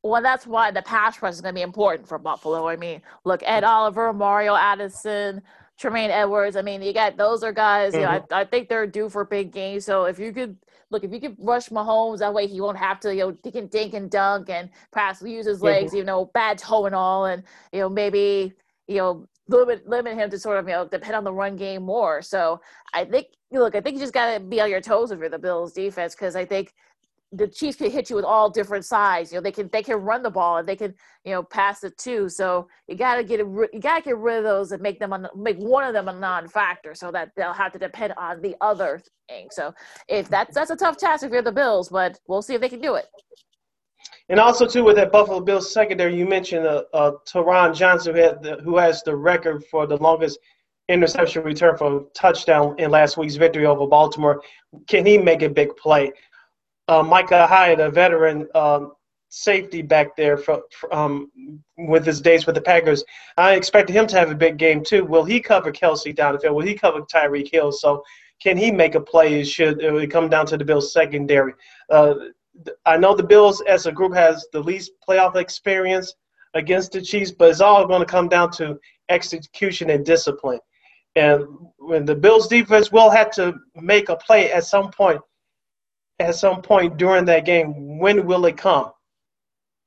[0.06, 2.68] Well, that's why the pass rush is going to be important for Buffalo.
[2.68, 5.42] I mean, look, Ed Oliver, Mario Addison,
[5.80, 6.56] Tremaine Edmunds.
[6.56, 7.94] I mean, you got those are guys.
[7.94, 8.02] Mm-hmm.
[8.02, 8.34] You know, I, mm-hmm.
[8.36, 9.84] I think they're due for big games.
[9.84, 10.58] So if you could
[10.92, 13.50] look, if you could rush Mahomes, that way he won't have to, you know, he
[13.50, 15.98] can dink and dunk and perhaps use his legs, mm-hmm.
[15.98, 17.42] you know, bad toe and all, and
[17.74, 18.54] you know maybe
[18.86, 21.82] you know limit limit him to sort of you know depend on the run game
[21.82, 22.22] more.
[22.22, 22.62] So
[22.94, 25.30] I think look, I think you just got to be on your toes if you're
[25.30, 26.76] the Bills defense because I think
[27.36, 29.32] the Chiefs can hit you with all different sides.
[29.32, 30.94] You know, they can they can run the ball and they can
[31.24, 32.30] you know pass it too.
[32.30, 35.58] So you gotta get you gotta get rid of those and make them a, make
[35.58, 39.48] one of them a non-factor, so that they'll have to depend on the other thing.
[39.52, 39.74] So
[40.08, 42.70] if that's that's a tough task if you're the Bills, but we'll see if they
[42.70, 43.06] can do it.
[44.30, 48.22] And also too with that Buffalo Bills secondary, you mentioned uh, uh Taron Johnson who,
[48.22, 50.40] had the, who has the record for the longest
[50.88, 54.42] interception return for touchdown in last week's victory over Baltimore.
[54.88, 56.12] Can he make a big play?
[56.88, 58.94] Uh, Micah Hyde, a veteran um,
[59.30, 61.32] safety back there from, um,
[61.78, 63.04] with his days with the Packers.
[63.38, 65.04] I expected him to have a big game too.
[65.04, 66.56] Will he cover Kelce down the field?
[66.56, 67.72] Will he cover Tyreek Hill?
[67.72, 68.04] So
[68.42, 69.44] can he make a play?
[69.44, 71.54] Should it come down to the Bills secondary?
[71.90, 72.14] Uh,
[72.86, 76.14] I know the Bills as a group has the least playoff experience
[76.54, 80.60] against the Chiefs, but it's all going to come down to execution and discipline.
[81.16, 81.46] And
[81.78, 85.20] when the Bills defense will have to make a play at some point–
[86.20, 88.00] at some point during that game.
[88.00, 88.92] When will it come?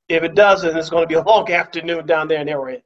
[0.08, 2.82] If it doesn't, it's going to be a long afternoon down there in Arrowhead.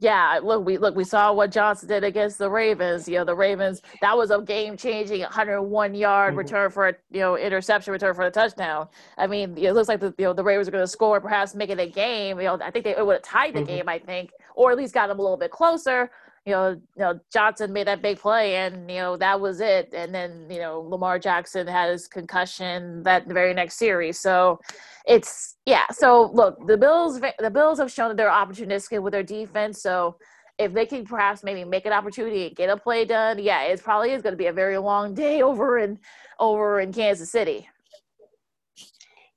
[0.00, 3.08] Yeah, look, we look, we saw what Johnson did against the Ravens.
[3.08, 6.38] You know, the Ravens that was a game-changing 101 yard mm-hmm.
[6.38, 8.88] return for a you know interception return for a touchdown.
[9.16, 11.54] I mean, it looks like the you know the Ravens are going to score, perhaps
[11.54, 12.38] make it a game.
[12.38, 13.68] You know, I think they would have tied the mm-hmm.
[13.68, 16.10] game, I think, or at least got them a little bit closer
[16.46, 19.90] you know, you know, Johnson made that big play and, you know, that was it.
[19.92, 24.20] And then, you know, Lamar Jackson had his concussion that very next series.
[24.20, 24.60] So
[25.06, 25.86] it's, yeah.
[25.90, 29.82] So look, the Bills, the Bills have shown that they're opportunistic with their defense.
[29.82, 30.18] So
[30.56, 33.82] if they can perhaps maybe make an opportunity and get a play done, yeah, it
[33.82, 35.98] probably is going to be a very long day over in,
[36.38, 37.68] over in Kansas City.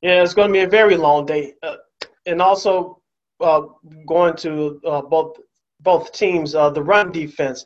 [0.04, 1.54] Yeah, it's going to be a very long day.
[1.63, 1.78] Uh,
[2.28, 3.02] and also
[3.41, 3.62] uh,
[4.06, 5.38] going to uh, both
[5.79, 7.65] both teams, uh, the run defense.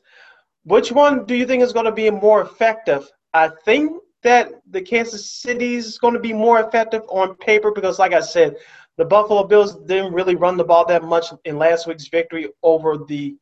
[0.64, 3.10] Which one do you think is going to be more effective?
[3.34, 8.00] I think that the Kansas City is going to be more effective on paper because,
[8.00, 8.56] like I said,
[8.98, 12.98] the Buffalo Bills didn't really run the ball that much in last week's victory over
[12.98, 13.36] the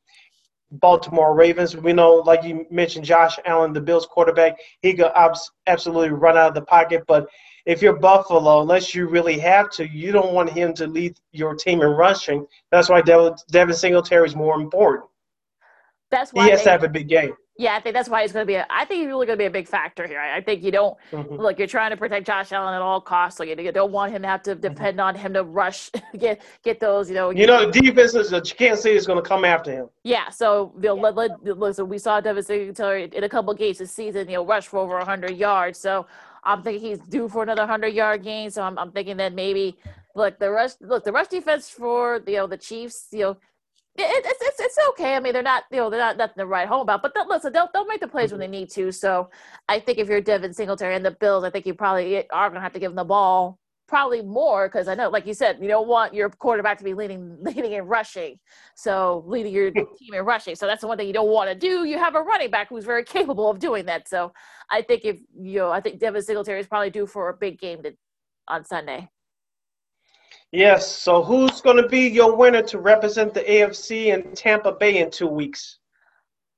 [0.71, 1.75] Baltimore Ravens.
[1.75, 5.11] We know, like you mentioned, Josh Allen, the Bills quarterback, he could
[5.67, 7.27] absolutely run out of the pocket, but
[7.65, 11.55] if you're Buffalo, unless you really have to, you don't want him to lead your
[11.55, 12.45] team in rushing.
[12.71, 15.05] That's why Devin, Devin Singletary is more important.
[16.09, 17.33] That's why he has they, to have a big game.
[17.57, 18.55] Yeah, I think that's why he's going to be.
[18.55, 20.19] A, I think he's really going to be a big factor here.
[20.19, 21.35] I, I think you don't mm-hmm.
[21.35, 21.59] look.
[21.59, 23.39] You're trying to protect Josh Allen at all costs.
[23.39, 24.61] Like you don't want him to have to mm-hmm.
[24.61, 25.07] depend mm-hmm.
[25.07, 27.07] on him to rush get get those.
[27.09, 27.29] You know.
[27.29, 29.89] You know, the defense is you can't say is going to come after him.
[30.03, 30.29] Yeah.
[30.29, 33.91] So you know, let, let, listen, we saw Devin Singletary in a couple games this
[33.91, 34.27] season.
[34.27, 35.77] You know, rush for over 100 yards.
[35.77, 36.07] So
[36.43, 38.49] I'm thinking he's due for another hundred yard game.
[38.49, 39.77] So I'm, I'm thinking that maybe
[40.15, 43.37] look the rush look the rush defense for you know the Chiefs you know
[43.95, 45.15] it, it's, it's it's okay.
[45.15, 47.01] I mean they're not you know they're not nothing to write home about.
[47.01, 48.91] But they'll, listen they'll they'll make the plays when they need to.
[48.91, 49.29] So
[49.67, 52.59] I think if you're Devin Singletary and the Bills, I think you probably are going
[52.59, 53.59] to have to give them the ball
[53.91, 56.93] probably more because I know, like you said, you don't want your quarterback to be
[56.93, 58.39] leading leading in rushing,
[58.73, 60.55] so leading your team in rushing.
[60.55, 61.83] So that's the one thing you don't want to do.
[61.83, 64.07] You have a running back who's very capable of doing that.
[64.07, 64.31] So
[64.71, 67.59] I think if you know, I think Devin Singletary is probably due for a big
[67.59, 67.91] game to,
[68.47, 69.09] on Sunday.
[70.53, 70.89] Yes.
[70.89, 75.11] So who's going to be your winner to represent the AFC in Tampa Bay in
[75.11, 75.79] two weeks?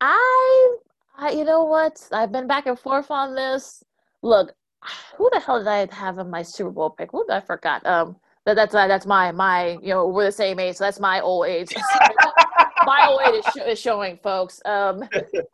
[0.02, 0.76] I,
[1.18, 2.08] I, you know what?
[2.12, 3.84] I've been back and forth on this.
[4.22, 4.54] Look,
[5.18, 7.10] who the hell did I have in my Super Bowl pick?
[7.30, 7.86] I forgot?
[7.86, 8.16] Um,
[8.46, 11.22] that, that's uh, that's my my you know we're the same age, so that's my
[11.22, 11.74] old age.
[12.86, 14.62] mile away is, is showing, folks.
[14.66, 15.04] Um,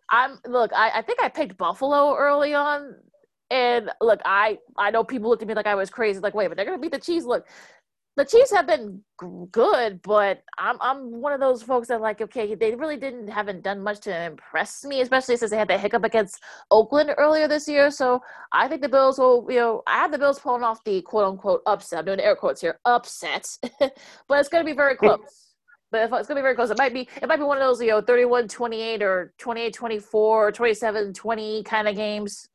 [0.10, 0.72] I'm look.
[0.76, 2.96] I, I think I picked Buffalo early on,
[3.52, 6.20] and look, I I know people looked at me like I was crazy.
[6.20, 7.26] Like, wait, but they're gonna beat the Chiefs.
[7.26, 7.48] Look,
[8.20, 9.02] the Chiefs have been
[9.52, 13.64] good, but I'm I'm one of those folks that like okay, they really didn't haven't
[13.64, 17.66] done much to impress me, especially since they had that hiccup against Oakland earlier this
[17.66, 17.90] year.
[17.90, 21.02] So I think the Bills will, you know, I have the Bills pulling off the
[21.02, 22.00] quote unquote upset.
[22.00, 23.48] I'm doing air quotes here, upset,
[23.80, 23.94] but
[24.32, 25.54] it's going to be very close.
[25.92, 27.58] but if it's going to be very close, it might be it might be one
[27.58, 32.50] of those you know 31-28 or 28-24 or 27-20 kind of games.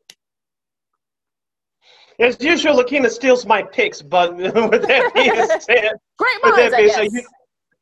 [2.20, 6.77] As usual, Lakeena steals my picks, but with that being said, great minds, with that
[6.77, 7.22] being said, you,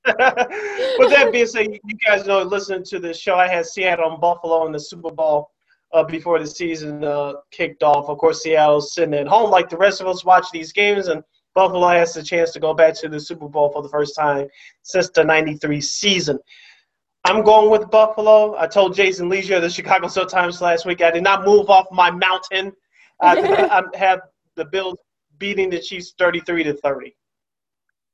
[0.98, 4.20] with that being said, you guys know, listening to the show, I had Seattle and
[4.20, 5.50] Buffalo in the Super Bowl
[5.92, 8.08] uh, before the season uh, kicked off.
[8.08, 11.22] Of course, Seattle's sitting at home like the rest of us watch these games, and
[11.54, 14.48] Buffalo has the chance to go back to the Super Bowl for the first time
[14.82, 16.38] since the 93 season.
[17.24, 18.56] I'm going with Buffalo.
[18.58, 21.86] I told Jason Lieser of the Chicago Sun-Times last week I did not move off
[21.92, 22.72] my mountain
[23.22, 24.20] I, have
[24.56, 24.98] the Bills
[25.38, 27.14] beating the Chiefs 33 to 30.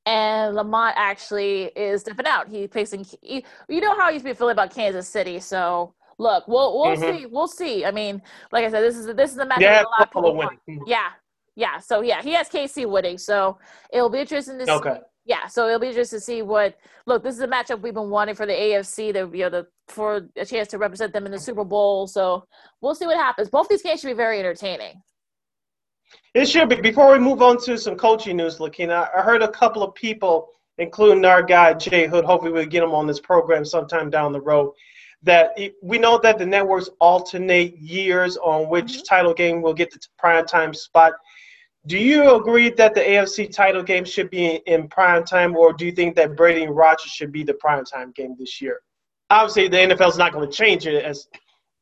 [0.05, 2.47] And Lamont actually is stepping out.
[2.47, 3.05] He's facing.
[3.21, 3.43] You
[3.81, 5.39] know how he's been feeling about Kansas City.
[5.39, 7.17] So look, we'll we'll mm-hmm.
[7.17, 7.25] see.
[7.25, 7.85] We'll see.
[7.85, 9.59] I mean, like I said, this is this is a match.
[9.59, 10.59] Yeah, a lot of winning.
[10.69, 10.83] Mm-hmm.
[10.87, 11.09] Yeah,
[11.55, 11.79] yeah.
[11.79, 13.17] So yeah, he has KC winning.
[13.17, 13.59] So
[13.91, 14.95] it'll be interesting to okay.
[14.95, 15.01] see.
[15.29, 16.75] Yeah, so it'll be just to see what.
[17.05, 19.13] Look, this is a matchup we've been wanting for the AFC.
[19.13, 22.07] To you know, the, for a chance to represent them in the Super Bowl.
[22.07, 22.45] So
[22.81, 23.47] we'll see what happens.
[23.47, 25.03] Both these games should be very entertaining.
[26.33, 26.81] It should be.
[26.81, 30.47] Before we move on to some coaching news, Lakeena, I heard a couple of people,
[30.79, 32.25] including our guy Jay Hood.
[32.25, 34.73] Hopefully, we'll get him on this program sometime down the road.
[35.21, 39.03] That it, we know that the networks alternate years on which mm-hmm.
[39.03, 41.13] title game will get the prime time spot.
[41.85, 45.73] Do you agree that the AFC title game should be in, in prime time, or
[45.73, 48.81] do you think that Brady and Rodgers should be the prime time game this year?
[49.29, 51.27] Obviously, the NFL is not going to change it as,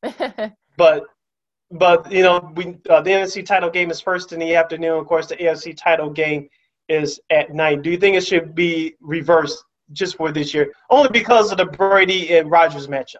[0.78, 1.04] but
[1.72, 5.00] but you know, we uh, the NFC title game is first in the afternoon.
[5.00, 6.48] Of course, the AFC title game
[6.90, 7.82] is at night.
[7.82, 11.66] Do you think it should be reversed just for this year, only because of the
[11.66, 13.18] Brady and Rodgers matchup?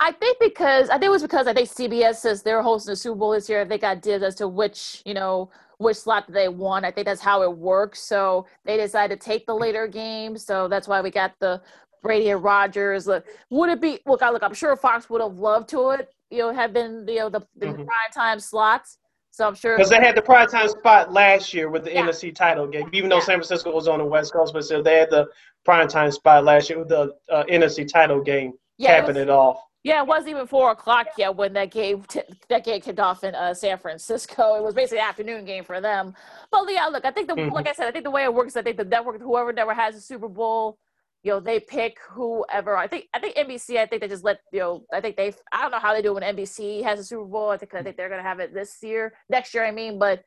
[0.00, 2.96] I think because I think it was because I think CBS says they're hosting the
[2.96, 3.64] Super Bowl this year.
[3.64, 5.50] They got dibs as to which you know
[5.82, 6.84] which slot they want.
[6.84, 8.02] I think that's how it works.
[8.02, 10.36] So they decided to take the later game.
[10.36, 11.60] So that's why we got the
[12.02, 13.06] Brady and Rodgers.
[13.06, 14.00] Look, would it be?
[14.06, 14.42] Look, I look.
[14.42, 17.40] I'm sure Fox would have loved to it you know have been you know the,
[17.56, 17.76] the mm-hmm.
[17.76, 18.98] prime time slots.
[19.30, 22.06] So I'm sure because they had the prime time spot last year with the yeah.
[22.06, 23.22] NFC title game, even though yeah.
[23.22, 25.26] San Francisco was on the West Coast, but still they had the
[25.64, 29.28] prime time spot last year with the uh, NFC title game, yeah, capping it, was,
[29.28, 29.58] it, off.
[29.84, 33.24] Yeah, it wasn't even four o'clock yet when that game t- that game kicked off
[33.24, 34.54] in uh, San Francisco.
[34.54, 36.14] It was basically an afternoon game for them.
[36.52, 37.52] But yeah, look, I think the mm-hmm.
[37.52, 39.74] like I said, I think the way it works, I think the network, whoever never
[39.74, 40.78] has a Super Bowl
[41.22, 44.40] you know they pick whoever i think i think nbc i think they just let
[44.52, 46.98] you know i think they i don't know how they do it when nbc has
[46.98, 49.64] a super bowl i think i think they're gonna have it this year next year
[49.64, 50.22] i mean but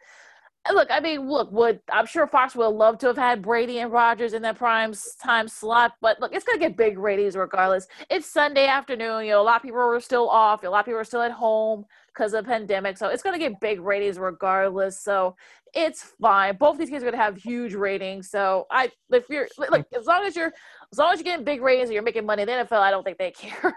[0.74, 3.92] look i mean look would i'm sure fox would love to have had brady and
[3.92, 8.26] Rodgers in that prime time slot but look it's gonna get big ratings regardless it's
[8.26, 11.00] sunday afternoon you know a lot of people are still off a lot of people
[11.00, 12.98] are still at home because of the pandemic.
[12.98, 15.00] So it's going to get big ratings regardless.
[15.02, 15.36] So
[15.74, 16.56] it's fine.
[16.56, 18.30] Both these games are going to have huge ratings.
[18.30, 20.54] So I, if you're like, as long as you're,
[20.92, 22.92] as long as you're getting big ratings and you're making money in the NFL, I
[22.92, 23.74] don't think they care.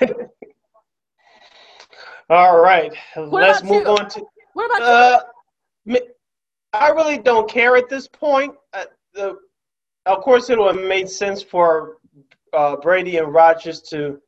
[2.30, 3.88] All right, what let's move you?
[3.88, 4.22] on to.
[4.52, 5.32] What about uh, you?
[6.72, 8.54] I really don't care at this point.
[8.72, 9.36] Uh, the,
[10.06, 11.96] of course, it would have made sense for
[12.52, 14.20] uh, Brady and Rodgers to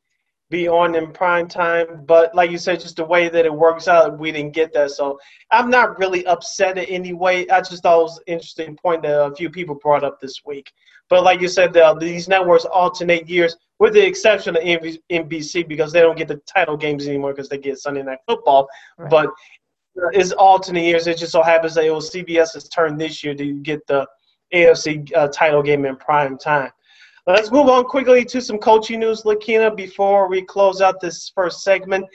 [0.49, 2.03] be on in prime time.
[2.05, 4.91] But like you said, just the way that it works out, we didn't get that.
[4.91, 5.17] So
[5.49, 7.49] I'm not really upset in any way.
[7.49, 10.41] I just thought it was an interesting point that a few people brought up this
[10.45, 10.71] week.
[11.09, 15.91] But like you said, the, these networks alternate years, with the exception of NBC because
[15.91, 18.67] they don't get the title games anymore because they get Sunday Night Football.
[18.97, 19.09] Right.
[19.09, 19.29] But
[19.95, 21.07] it's alternate years.
[21.07, 24.07] It just so happens that it was CBS's turn this year to get the
[24.53, 26.71] AFC uh, title game in prime time.
[27.27, 31.63] Let's move on quickly to some coaching news, Lakeena, before we close out this first
[31.63, 32.05] segment.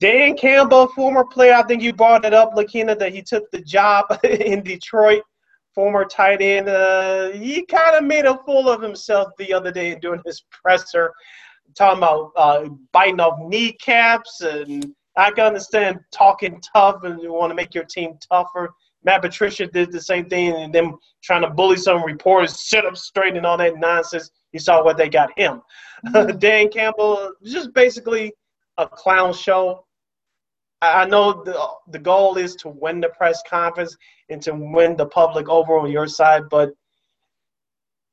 [0.00, 3.60] Dan Campbell, former player, I think you brought it up, Lakeena, that he took the
[3.60, 5.22] job in Detroit,
[5.74, 6.68] former tight end.
[6.68, 11.12] Uh, he kind of made a fool of himself the other day during his presser,
[11.76, 14.40] talking about uh, biting off kneecaps.
[14.40, 18.72] And I can understand talking tough and you want to make your team tougher.
[19.04, 22.96] Matt Patricia did the same thing, and them trying to bully some reporters, sit up
[22.96, 24.30] straight, and all that nonsense.
[24.52, 25.60] You saw what they got him.
[26.06, 26.38] Mm-hmm.
[26.38, 28.32] Dan Campbell, just basically
[28.76, 29.84] a clown show.
[30.80, 33.96] I know the the goal is to win the press conference
[34.30, 36.70] and to win the public over on your side, but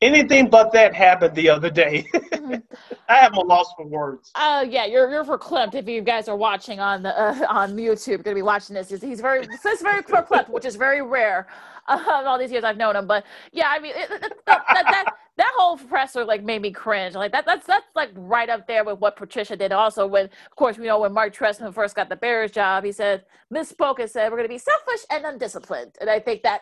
[0.05, 2.07] anything but that happened the other day.
[2.13, 2.55] Mm-hmm.
[3.09, 4.31] I have a loss for words.
[4.35, 8.23] Uh, yeah, you're you're verklempt if you guys are watching on the uh, on YouTube.
[8.23, 8.89] Gonna be watching this.
[8.89, 11.47] He's very he's very verklempt, which is very rare.
[11.87, 14.85] Uh, all these years I've known him, but yeah, I mean it, it, that, that,
[14.85, 15.05] that
[15.37, 17.15] that whole presser like made me cringe.
[17.15, 19.71] Like that that's that's like right up there with what Patricia did.
[19.71, 22.91] Also, when of course we know when Mark Trestman first got the Bears job, he
[22.91, 26.61] said misspoke and said we're gonna be selfish and undisciplined, and I think that.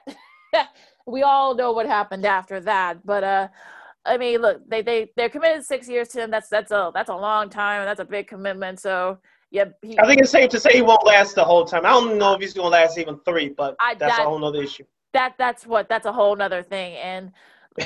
[1.05, 3.05] we all know what happened after that.
[3.05, 3.47] But uh,
[4.05, 6.31] I mean, look, they they they're committed six years to him.
[6.31, 7.85] That's that's a that's a long time.
[7.85, 8.79] That's a big commitment.
[8.79, 9.19] So
[9.51, 11.85] yeah, he, I think it's safe to say he won't last the whole time.
[11.85, 14.29] I don't know if he's going to last even three, but I, that's that, a
[14.29, 14.83] whole other issue.
[15.13, 16.95] That that's what that's a whole other thing.
[16.95, 17.31] And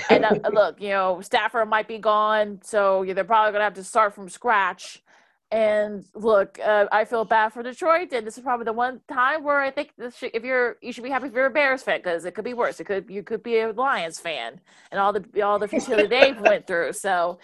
[0.10, 3.66] and uh, look, you know, Stafford might be gone, so yeah, they're probably going to
[3.66, 5.04] have to start from scratch.
[5.50, 9.46] And look, uh, I feel bad for Detroit, and this is probably the one time
[9.46, 12.00] where I think should, if you're, you should be happy if you're a Bears fan
[12.00, 12.82] because it could be worse.
[12.82, 14.60] It could you could be a Lions fan,
[14.92, 16.92] and all the all the futility they've went through.
[16.94, 17.40] So,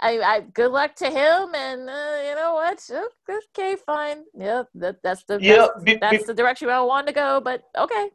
[0.00, 2.90] I, I good luck to him, and uh, you know what?
[3.58, 4.24] Okay, fine.
[4.34, 7.40] Yeah, that, that's the yeah, that's, be, that's be, the direction I wanted to go.
[7.42, 8.10] But okay,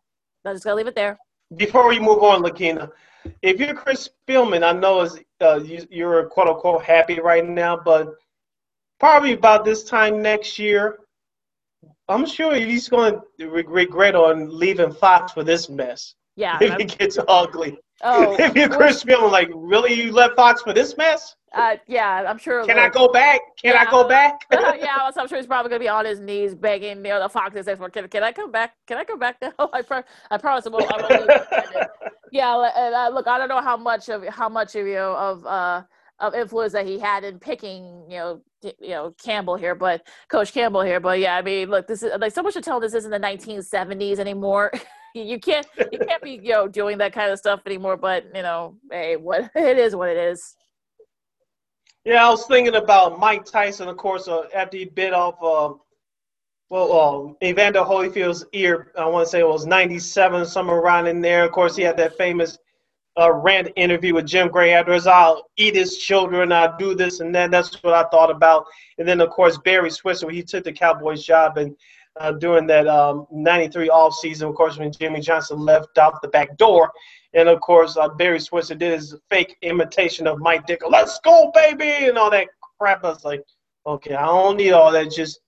[0.46, 1.18] I'm just gonna leave it there.
[1.56, 2.92] Before we move on, Lakeena,
[3.42, 5.10] if you're Chris Spielman, I know
[5.42, 8.14] uh, you, you're quote unquote happy right now, but
[9.02, 11.00] probably about this time next year,
[12.08, 16.14] I'm sure he's going to regret on leaving Fox for this mess.
[16.36, 17.80] Yeah, if it gets ugly.
[18.04, 21.36] Oh, if you're Chris Miller, like, really, you left Fox for this mess?
[21.52, 22.64] Uh, yeah, I'm sure.
[22.64, 23.42] Can like, I go back?
[23.62, 24.46] Can yeah, I go back?
[24.52, 27.28] uh, yeah, I'm sure he's probably gonna be on his knees begging, you know, the
[27.28, 28.76] Foxes for can, can I come back?
[28.86, 29.52] Can I come back now?
[29.74, 30.92] I, pro- I promise I won't.
[30.94, 31.90] I won't
[32.32, 35.16] yeah, and, uh, look, I don't know how much of how much of you know,
[35.16, 35.84] of uh
[36.22, 40.54] of influence that he had in picking, you know, you know Campbell here, but Coach
[40.54, 41.00] Campbell here.
[41.00, 44.20] But yeah, I mean, look, this is like someone should tell this isn't the 1970s
[44.20, 44.72] anymore.
[45.16, 47.98] you can't you can't be you know doing that kind of stuff anymore.
[47.98, 50.56] But you know, hey, what it is, what it is.
[52.06, 55.76] Yeah, I was thinking about Mike Tyson, of course, uh, after he bit off, uh,
[56.72, 58.92] well, uh, Evander Holyfield's ear.
[58.98, 61.44] I want to say it was '97, somewhere around in there.
[61.46, 62.58] Of course, he had that famous
[63.18, 65.08] a rant interview with Jim Gray afterwards.
[65.08, 66.52] I'll eat his children.
[66.52, 68.66] I'll do this and then that's what I thought about.
[68.98, 71.76] And then of course Barry Switzer, he took the Cowboys job and
[72.20, 76.28] uh, during that um, 93 off season, of course, when Jimmy Johnson left out the
[76.28, 76.92] back door.
[77.34, 80.90] And of course, uh, Barry Switzer did his fake imitation of Mike Ditka.
[80.90, 82.48] Let's go, baby, and all that
[82.80, 83.04] crap.
[83.06, 83.44] I was like,
[83.86, 85.12] okay, I don't need all that.
[85.12, 85.40] Just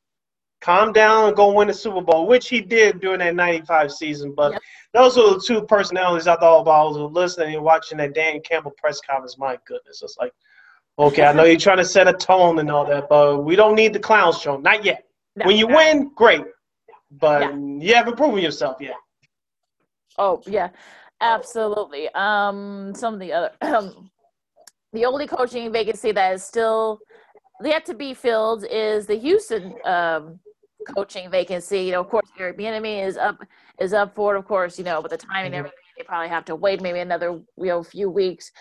[0.63, 4.33] calm down and go win the Super Bowl, which he did during that 95 season.
[4.33, 4.61] But yep.
[4.93, 6.71] those are the two personalities I thought about.
[6.71, 9.37] I was listening and watching that Dan Campbell press conference.
[9.37, 10.01] My goodness.
[10.01, 10.31] It's like,
[10.97, 13.75] okay, I know you're trying to set a tone and all that, but we don't
[13.75, 14.57] need the clown show.
[14.57, 15.03] Not yet.
[15.35, 15.75] No, when you no.
[15.75, 16.43] win, great.
[17.11, 17.55] But yeah.
[17.55, 18.95] you haven't proven yourself yet.
[20.17, 20.69] Oh, yeah.
[21.19, 22.09] Absolutely.
[22.15, 24.09] Um, some of the other, um,
[24.93, 26.99] the only coaching vacancy that is still
[27.63, 30.39] yet to be filled is the Houston um,
[30.83, 31.81] coaching vacancy.
[31.81, 33.37] You know, of course, Eric Bieniemy is up
[33.79, 34.39] is up for it.
[34.39, 35.59] Of course, you know, but the timing mm-hmm.
[35.59, 38.51] everything, they probably have to wait maybe another you know few weeks.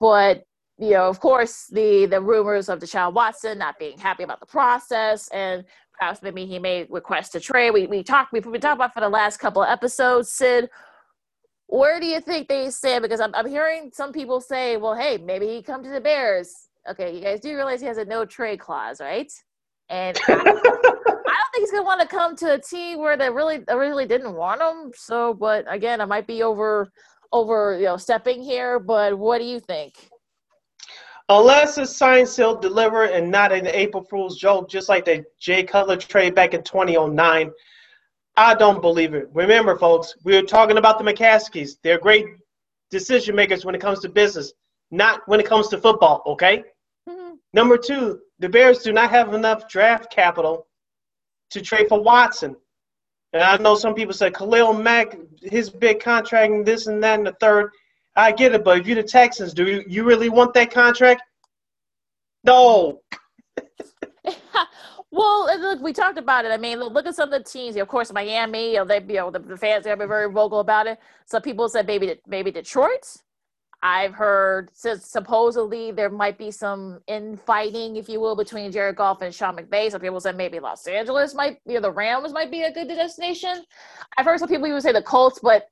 [0.00, 0.44] But
[0.78, 4.46] you know, of course, the the rumors of Deshaun Watson not being happy about the
[4.46, 5.64] process and
[5.98, 7.70] perhaps maybe he may request a trade.
[7.72, 10.32] We we talked we've been talking about for the last couple of episodes.
[10.32, 10.68] Sid,
[11.66, 13.02] where do you think they stand?
[13.02, 16.68] Because I'm I'm hearing some people say, well, hey, maybe he come to the Bears.
[16.88, 19.32] Okay, you guys do realize he has a no trade clause, right?
[19.88, 20.18] And
[21.56, 24.60] think he's gonna want to come to a team where they really originally didn't want
[24.60, 24.92] him.
[24.94, 26.90] So, but again, I might be over
[27.32, 28.78] over you know stepping here.
[28.78, 29.94] But what do you think?
[31.28, 35.64] Unless it's signed, sealed, delivered, and not an April Fool's joke, just like the Jay
[35.64, 37.50] Cutler trade back in 2009,
[38.36, 39.28] I don't believe it.
[39.32, 41.78] Remember, folks, we were talking about the McCaskies.
[41.82, 42.26] They're great
[42.92, 44.52] decision makers when it comes to business,
[44.92, 46.22] not when it comes to football.
[46.26, 46.62] Okay.
[47.08, 47.34] Mm-hmm.
[47.52, 50.68] Number two, the Bears do not have enough draft capital
[51.50, 52.56] to trade for Watson.
[53.32, 57.18] And I know some people say Khalil Mack, his big contract, and this and that
[57.18, 57.70] and the third.
[58.16, 61.22] I get it, but if you're the Texans, do you, you really want that contract?
[62.44, 63.02] No.
[65.10, 66.50] well, look, we talked about it.
[66.50, 67.76] I mean, look, look at some of the teams.
[67.76, 68.72] Of course, Miami.
[68.72, 70.98] You know, they, you know, the, the fans been very vocal about it.
[71.26, 73.16] Some people said maybe maybe Detroit.
[73.82, 79.34] I've heard supposedly there might be some infighting, if you will, between Jared Goff and
[79.34, 79.90] Sean McVay.
[79.90, 82.88] Some people said maybe Los Angeles might, you know, the Rams might be a good
[82.88, 83.64] destination.
[84.16, 85.68] I've heard some people even say the Colts, but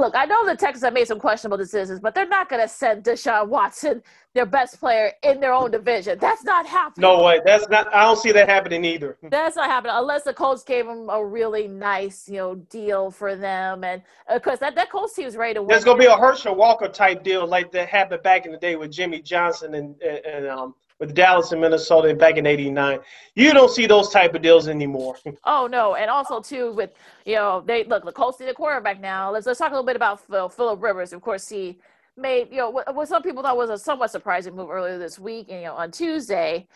[0.00, 2.68] look, I know the Texans have made some questionable decisions, but they're not going to
[2.68, 4.02] send Deshaun Watson,
[4.34, 6.18] their best player, in their own division.
[6.18, 7.02] That's not happening.
[7.02, 7.40] No way.
[7.44, 7.92] That's not.
[7.94, 9.18] I don't see that happening either.
[9.30, 13.36] That's not happening unless the Colts gave him a really nice, you know, deal for
[13.36, 15.68] them, and because uh, that that Colts team is ready to win.
[15.68, 18.58] There's going to be a Herschel Walker type deal like that happened back in the
[18.58, 23.00] day with Jimmy Johnson and and um, with Dallas and Minnesota back in '89.
[23.34, 25.16] You don't see those type of deals anymore.
[25.44, 26.92] Oh no, and also too with
[27.24, 29.30] you know they look the Colts need a quarterback now.
[29.32, 31.12] Let's let's talk a little bit about Phil, Philip Rivers.
[31.12, 31.78] Of course, he
[32.16, 35.18] made you know what, what some people thought was a somewhat surprising move earlier this
[35.18, 35.46] week.
[35.48, 36.68] And, you know, on Tuesday,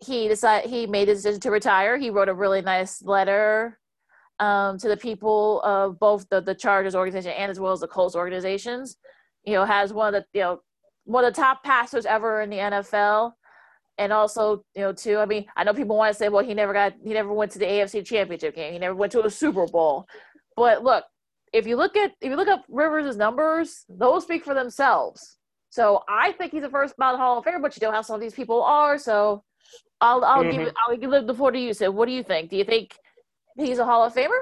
[0.00, 1.96] he decided he made a decision to retire.
[1.96, 3.78] He wrote a really nice letter
[4.40, 7.88] um, to the people of both the the Chargers organization and as well as the
[7.88, 8.96] Colts organizations.
[9.44, 10.60] You know, has one of the you know
[11.04, 13.32] one of the top passers ever in the NFL
[13.98, 16.54] and also you know too i mean i know people want to say well he
[16.54, 19.30] never got he never went to the afc championship game he never went to a
[19.30, 20.06] super bowl
[20.56, 21.04] but look
[21.52, 25.38] if you look at if you look up rivers' numbers those speak for themselves
[25.70, 28.14] so i think he's a first ballot hall of famer but you know how some
[28.14, 29.42] of these people are so
[30.00, 30.64] i'll i'll mm-hmm.
[30.64, 32.96] give i'll give the floor to you so what do you think do you think
[33.56, 34.40] he's a hall of famer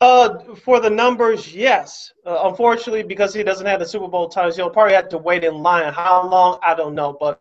[0.00, 2.12] uh, for the numbers, yes.
[2.26, 5.44] Uh, unfortunately, because he doesn't have the Super Bowl titles, he'll probably have to wait
[5.44, 5.92] in line.
[5.92, 6.58] How long?
[6.62, 7.16] I don't know.
[7.18, 7.40] But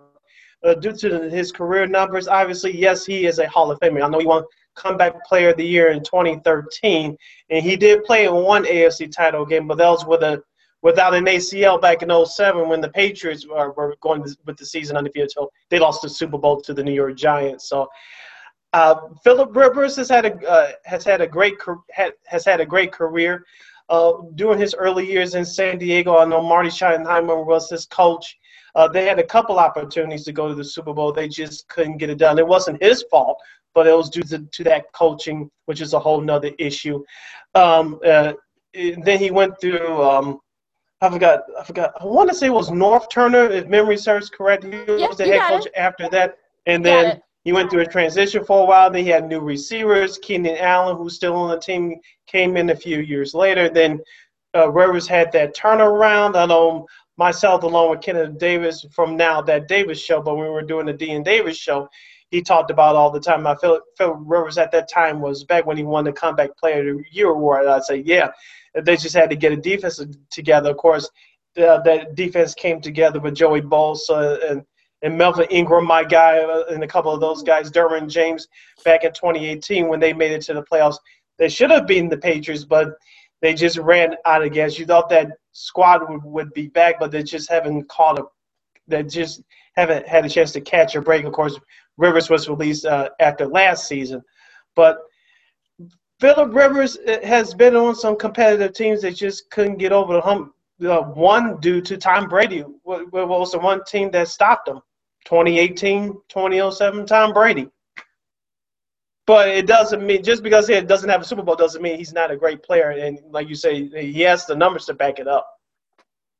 [0.63, 4.03] uh, due to his career numbers, obviously, yes, he is a Hall of Famer.
[4.03, 4.43] I know he won
[4.75, 7.17] Comeback Player of the Year in 2013,
[7.49, 10.41] and he did play in one AFC title game, but that was with a
[10.81, 14.97] without an ACL back in 07 when the Patriots were, were going with the season
[14.97, 15.31] undefeated.
[15.31, 17.69] So they lost the Super Bowl to the New York Giants.
[17.69, 17.87] So
[18.73, 21.55] uh, Philip Rivers has had a uh, has had a great
[22.25, 23.45] has had a great career.
[23.89, 28.37] Uh, during his early years in San Diego, I know Marty Schottenheimer was his coach.
[28.75, 31.11] Uh, they had a couple opportunities to go to the Super Bowl.
[31.11, 32.39] They just couldn't get it done.
[32.39, 33.39] It wasn't his fault,
[33.73, 37.03] but it was due to, to that coaching, which is a whole nother issue.
[37.55, 38.33] Um, uh,
[38.73, 40.01] then he went through.
[40.01, 40.39] Um,
[41.01, 41.41] I forgot.
[41.59, 41.93] I forgot.
[41.99, 44.63] I want to say it was Norv Turner, if memory serves correct.
[44.63, 45.73] He was the head coach it.
[45.75, 48.89] after that, and then he went through a transition for a while.
[48.89, 50.17] Then he had new receivers.
[50.17, 53.69] Keenan Allen, who's still on the team, came in a few years later.
[53.69, 53.99] Then
[54.55, 56.35] uh, Rivers had that turnaround.
[56.35, 56.87] I don't know
[57.17, 60.85] myself along with Kenneth Davis from now that Davis show, but when we were doing
[60.85, 61.87] the Dean Davis show,
[62.29, 63.45] he talked about all the time.
[63.45, 66.89] I feel Phil Rivers at that time was back when he won the comeback player
[66.89, 67.67] of the year award.
[67.67, 68.29] I'd say, yeah,
[68.73, 70.71] they just had to get a defense together.
[70.71, 71.09] Of course,
[71.53, 74.63] the, that defense came together with Joey Bosa and
[75.03, 76.39] and Melvin Ingram, my guy,
[76.69, 78.47] and a couple of those guys, Derwin James,
[78.85, 80.97] back in 2018 when they made it to the playoffs.
[81.37, 82.93] They should have been the Patriots, but
[83.43, 84.79] they just ran out of gas.
[84.79, 88.23] You thought that squad would, would be back, but they just haven't caught a,
[88.87, 89.43] they just
[89.75, 91.25] haven't had a chance to catch a break.
[91.25, 91.59] Of course,
[91.97, 94.23] Rivers was released uh, after last season,
[94.77, 94.99] but
[96.21, 100.21] Philip Rivers uh, has been on some competitive teams that just couldn't get over the
[100.21, 100.53] hump.
[100.79, 102.63] One due to Tom Brady.
[102.85, 104.81] Was the one team that stopped them.
[105.25, 107.67] 2018, 2007, Tom Brady.
[109.25, 112.13] But it doesn't mean just because he doesn't have a Super Bowl doesn't mean he's
[112.13, 112.89] not a great player.
[112.89, 115.47] And like you say, he has the numbers to back it up.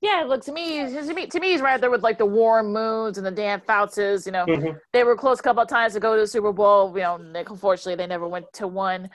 [0.01, 2.73] Yeah, look to me, to me, to me, he's right there with like the Warren
[2.73, 4.25] Moons and the Dan Foutses.
[4.25, 4.77] You know, mm-hmm.
[4.91, 6.89] they were close a couple of times to go to the Super Bowl.
[6.93, 9.09] You know, unfortunately, they never went to one.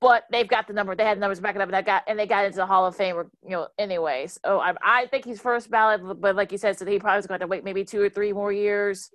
[0.00, 0.94] But they've got the number.
[0.94, 2.86] They had the numbers backing up, and that got and they got into the Hall
[2.86, 3.16] of Fame.
[3.42, 4.38] You know, anyways.
[4.46, 7.40] So I, I think he's first ballot, but like you said, so he probably going
[7.40, 9.10] to wait maybe two or three more years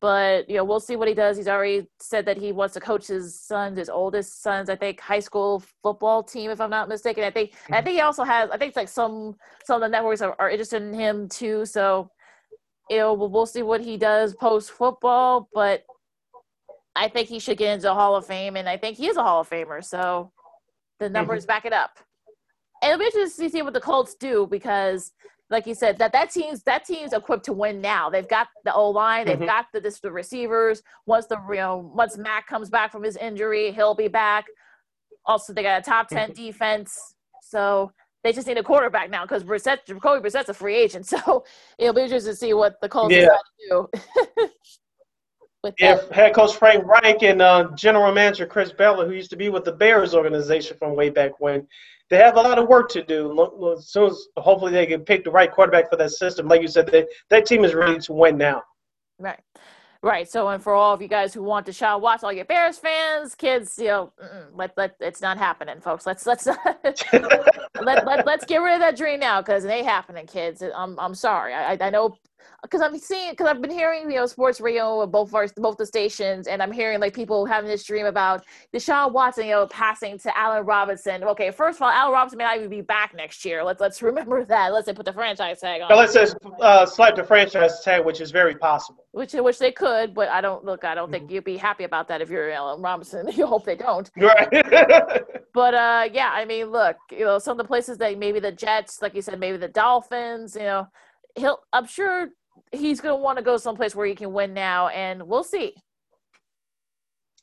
[0.00, 1.36] but you know we'll see what he does.
[1.36, 5.00] He's already said that he wants to coach his sons his oldest sons i think
[5.00, 7.24] high school football team if i'm not mistaken.
[7.24, 7.74] I think mm-hmm.
[7.74, 10.34] i think he also has i think it's like some some of the networks are,
[10.38, 11.64] are interested in him too.
[11.66, 12.10] So
[12.88, 15.84] you know we'll, we'll see what he does post football but
[16.96, 19.16] i think he should get into the hall of fame and i think he is
[19.16, 19.84] a hall of famer.
[19.84, 20.32] So
[21.00, 21.48] the numbers mm-hmm.
[21.48, 21.98] back it up.
[22.82, 25.12] And it'll be interesting to see what the colts do because
[25.50, 28.08] like you said, that that team's that team's equipped to win now.
[28.08, 29.46] They've got the O line, they've mm-hmm.
[29.46, 30.82] got the, this, the receivers.
[31.06, 34.46] Once the you know once Mac comes back from his injury, he'll be back.
[35.26, 36.42] Also, they got a top 10 mm-hmm.
[36.42, 37.92] defense, so
[38.22, 41.06] they just need a quarterback now because Brissett, Jacoby Brissett's a free agent.
[41.24, 41.44] So
[41.78, 43.20] it'll be interesting to see what the Colts do.
[43.70, 43.82] yeah.
[43.86, 43.88] do.
[45.78, 49.50] if head coach Frank Reich and uh, general manager Chris Ballard, who used to be
[49.50, 51.66] with the Bears organization from way back when,
[52.10, 53.72] they have a lot of work to do.
[53.76, 56.68] As soon as hopefully they can pick the right quarterback for that system, like you
[56.68, 58.62] said, they, that team is ready to win now.
[59.18, 59.38] Right.
[60.02, 60.28] Right.
[60.28, 62.78] So, and for all of you guys who want to shout, watch all your Bears
[62.78, 64.12] fans, kids, you know,
[64.54, 66.06] let let it's not happening, folks.
[66.06, 66.46] Let's let's
[66.86, 70.62] let, let let's get rid of that dream now because it ain't happening, kids.
[70.62, 71.52] I'm I'm sorry.
[71.52, 72.16] I I know
[72.62, 75.86] because I'm seeing because I've been hearing you know sports radio both our, both the
[75.86, 80.18] stations, and I'm hearing like people having this dream about Deshaun Watson, you know, passing
[80.18, 81.24] to Allen Robinson.
[81.24, 83.64] Okay, first of all, Allen Robinson may not even be back next year.
[83.64, 84.72] Let's let's remember that.
[84.72, 85.96] Let's say put the franchise tag on.
[85.96, 86.26] let's say
[86.60, 89.04] uh, slap the franchise tag, which is very possible.
[89.12, 90.84] Which which they could, but I don't look.
[90.84, 91.12] I don't mm-hmm.
[91.12, 93.28] think you'd be happy about that if you're Allen Robinson.
[93.40, 94.10] You hope they don't.
[94.18, 94.50] Right.
[95.54, 98.52] but uh, yeah, I mean, look, you know, some of the places that maybe the
[98.52, 100.88] Jets, like you said, maybe the Dolphins, you know
[101.36, 102.28] he'll I'm sure
[102.72, 105.74] he's going to want to go someplace where he can win now, and we'll see.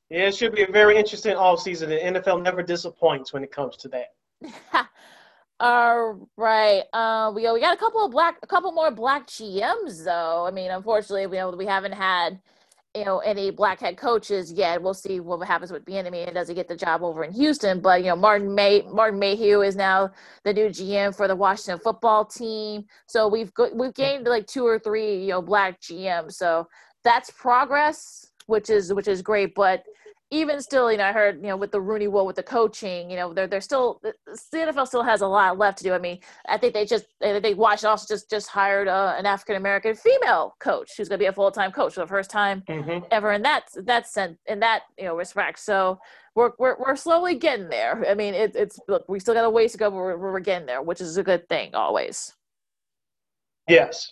[0.09, 1.89] Yeah, it should be a very interesting all season.
[1.89, 4.87] The NFL never disappoints when it comes to that.
[5.59, 6.83] All right.
[6.93, 10.45] Uh, we we got a couple of black, a couple more black GMs though.
[10.45, 12.39] I mean, unfortunately, we know we haven't had
[12.97, 14.81] you know any black head coaches yet.
[14.81, 17.79] We'll see what happens with Bieniemy and does he get the job over in Houston.
[17.79, 20.11] But you know, Martin May Martin Mayhew is now
[20.43, 22.85] the new GM for the Washington football team.
[23.05, 26.33] So we've go- we've gained like two or three you know black GMs.
[26.33, 26.67] So
[27.03, 29.55] that's progress, which is which is great.
[29.55, 29.83] But
[30.29, 33.09] even still, you know, I heard, you know, with the Rooney Rule, with the coaching,
[33.09, 34.13] you know, they're they're still the
[34.53, 35.93] NFL still has a lot left to do.
[35.93, 36.19] I mean,
[36.49, 40.55] I think they just they Washington also just just hired uh, an African American female
[40.59, 43.05] coach who's going to be a full time coach for the first time mm-hmm.
[43.09, 45.59] ever in that that sense in that you know respect.
[45.59, 45.97] So
[46.35, 48.05] we're we're we're slowly getting there.
[48.07, 50.39] I mean, it, it's look, we still got a ways to go, but we're, we're
[50.41, 52.33] getting there, which is a good thing always.
[53.69, 54.11] Yes.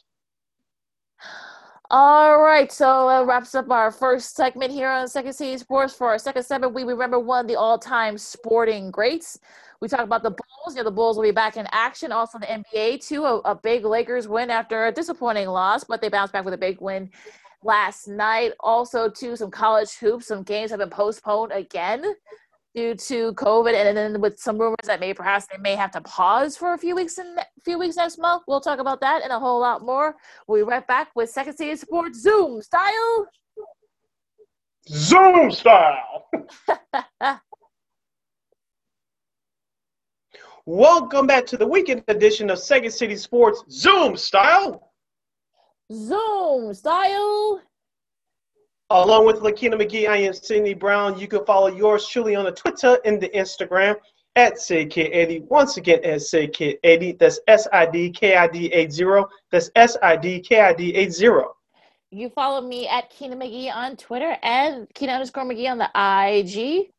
[1.92, 5.94] All right, so that wraps up our first segment here on Second City Sports.
[5.94, 9.38] For our second segment, we remember one of the all-time sporting greats.
[9.82, 10.76] We talk about the Bulls.
[10.76, 12.12] You know, the Bulls will be back in action.
[12.12, 13.24] Also, the NBA too.
[13.24, 16.58] A, a big Lakers win after a disappointing loss, but they bounced back with a
[16.58, 17.12] big win
[17.62, 18.54] last night.
[18.62, 20.28] Also, too, some college hoops.
[20.28, 22.16] Some games have been postponed again
[22.76, 26.02] due to COVID, and then with some rumors that maybe perhaps they may have to
[26.02, 28.44] pause for a few weeks in a few weeks next month.
[28.48, 30.16] We'll talk about that and a whole lot more.
[30.48, 33.28] We'll be right back with Second City Sports Zoom style.
[34.88, 36.28] Zoom style.
[40.68, 44.92] Welcome back to the weekend edition of Second City Sports Zoom style.
[45.92, 47.62] Zoom style.
[48.92, 51.18] Along with Lakeena McGee, I am Sydney Brown.
[51.18, 53.96] You can follow yours truly on the Twitter and the Instagram
[54.36, 55.44] at SidKid80.
[55.48, 57.18] Once again, at SidKid80.
[57.18, 59.24] That's S I D K I D 80.
[59.52, 61.26] That's S I D K I D 80.
[62.12, 66.92] You follow me at Keena McGee on Twitter and Keena underscore McGee on the IG.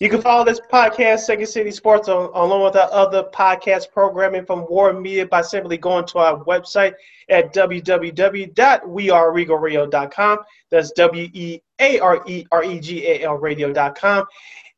[0.00, 4.46] You can follow this podcast, Second City Sports, on, along with our other podcast programming
[4.46, 6.94] from WARR Media by simply going to our website
[7.28, 10.38] at www.weareregalradio.com.
[10.70, 14.24] That's W E A R E R E G A L radio.com.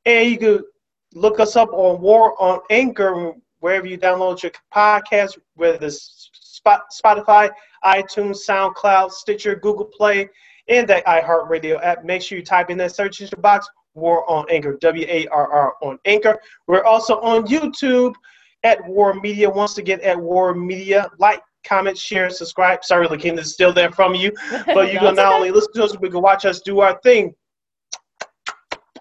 [0.07, 0.64] And you can
[1.14, 6.31] look us up on WARR on Anchor, wherever you download your podcast, whether it's
[6.66, 7.49] Spotify,
[7.85, 10.29] iTunes, SoundCloud, Stitcher, Google Play,
[10.68, 12.05] and that iHeartRadio app.
[12.05, 15.53] Make sure you type in that search engine box WARR on Anchor, W A R
[15.53, 16.38] R on Anchor.
[16.66, 18.14] We're also on YouTube
[18.62, 19.49] at WARR Media.
[19.49, 21.11] Once again, at WARR Media.
[21.18, 22.84] Like, comment, share, subscribe.
[22.84, 24.32] Sorry, Lakeem, is still there from you.
[24.66, 27.34] But you can not only listen to us, we can watch us do our thing.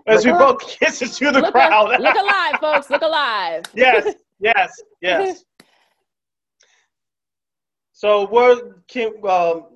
[0.06, 1.94] As look we both kiss it to the look crowd.
[1.94, 2.90] A, look alive, folks.
[2.90, 3.64] Look alive.
[3.74, 5.46] yes, yes, yes.
[7.94, 9.68] so, what can um,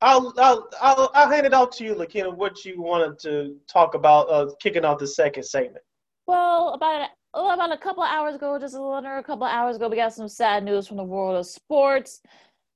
[0.00, 3.94] I'll, I'll, I'll, I'll hand it off to you, Lakeena, what you wanted to talk
[3.94, 5.84] about uh, kicking off the second segment.
[6.26, 9.88] Well, about about a couple hours ago, just a little under a couple hours ago,
[9.88, 12.20] we got some sad news from the world of sports.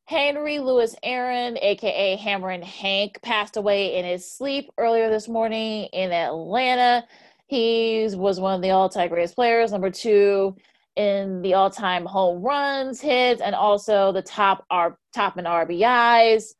[0.07, 6.13] Henry Louis Aaron, aka Hammerin' Hank, passed away in his sleep earlier this morning in
[6.13, 7.05] Atlanta.
[7.47, 10.57] He was one of the all-time greatest players, number two
[10.97, 16.55] in the all-time home runs, hits, and also the top R top in RBIs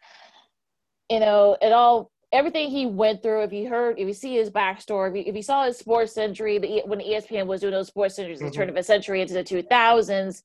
[1.13, 3.43] you know, it all everything he went through.
[3.43, 6.15] If you heard, if you see his backstory, if you, if you saw his sports
[6.15, 8.49] century, the, when ESPN was doing those sports centuries, mm-hmm.
[8.49, 10.43] the turn of a century into the 2000s,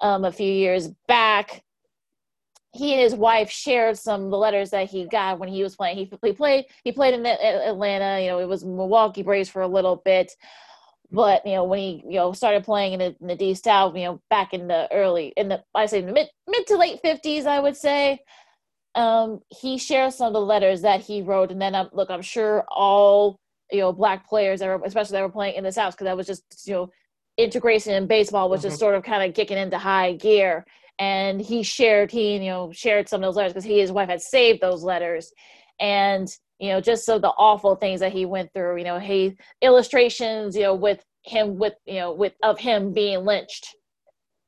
[0.00, 1.64] um, a few years back,
[2.72, 5.74] he and his wife shared some of the letters that he got when he was
[5.74, 5.96] playing.
[5.96, 8.20] He, he played he played in Atlanta.
[8.20, 10.32] You know, it was Milwaukee Braves for a little bit,
[11.10, 13.96] but you know when he you know started playing in the, in the D South,
[13.96, 17.46] you know back in the early in the I say mid mid to late 50s,
[17.46, 18.20] I would say
[18.94, 22.22] um, he shares some of the letters that he wrote, and then um, look, I'm
[22.22, 23.40] sure all
[23.70, 26.16] you know black players that were, especially that were playing in the South, because that
[26.16, 26.90] was just you know
[27.36, 28.68] integration in baseball was mm-hmm.
[28.68, 30.64] just sort of kind of kicking into high gear.
[31.00, 34.08] And he shared, he you know shared some of those letters because he his wife
[34.08, 35.32] had saved those letters,
[35.80, 36.28] and
[36.60, 38.76] you know just so the awful things that he went through.
[38.78, 43.24] You know, he illustrations, you know, with him with you know with of him being
[43.24, 43.74] lynched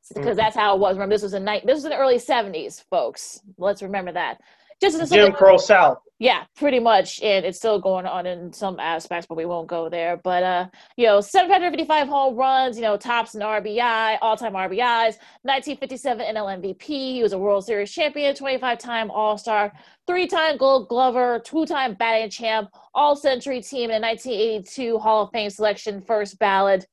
[0.08, 0.36] because mm-hmm.
[0.36, 0.96] that's how it was.
[0.96, 1.66] Remember, this was a night.
[1.66, 3.40] This was in the early '70s, folks.
[3.58, 4.40] Let's remember that.
[4.80, 5.98] Just as Jim Crow South.
[6.18, 9.90] Yeah, pretty much, and it's still going on in some aspects, but we won't go
[9.90, 10.16] there.
[10.16, 16.26] But uh, you know, 755 home runs, you know, tops in RBI, all-time RBIs, 1957
[16.34, 16.82] NL MVP.
[16.82, 19.72] He was a World Series champion, 25-time All-Star,
[20.06, 26.38] three-time Gold Glover, two-time batting champ, All-Century team in 1982 Hall of Fame selection, first
[26.38, 26.86] ballot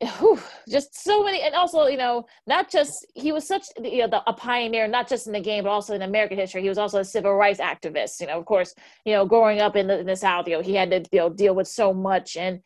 [0.00, 0.38] whew,
[0.68, 4.22] just so many and also you know not just he was such you know the,
[4.28, 7.00] a pioneer not just in the game but also in american history he was also
[7.00, 8.74] a civil rights activist you know of course
[9.06, 11.18] you know growing up in the, in the south you know he had to you
[11.18, 12.60] know deal with so much and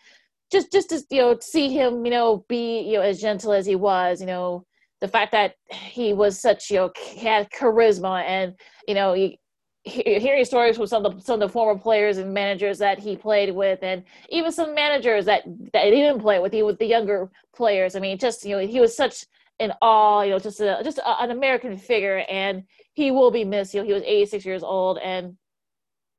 [0.50, 3.64] just just to you know see him you know be you know as gentle as
[3.64, 4.64] he was you know
[5.00, 8.54] the fact that he was such you know had charisma and
[8.88, 9.39] you know he,
[9.84, 13.16] hearing stories from some of the some of the former players and managers that he
[13.16, 16.86] played with, and even some managers that that he didn't play with, he with the
[16.86, 17.96] younger players.
[17.96, 19.26] I mean, just you know, he was such
[19.58, 23.44] an awe, you know, just a just a, an American figure, and he will be
[23.44, 23.74] missed.
[23.74, 25.36] You know, he was 86 years old, and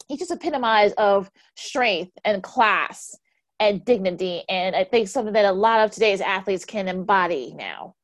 [0.07, 3.15] he just epitomized of strength and class
[3.59, 7.95] and dignity, and I think something that a lot of today's athletes can embody now.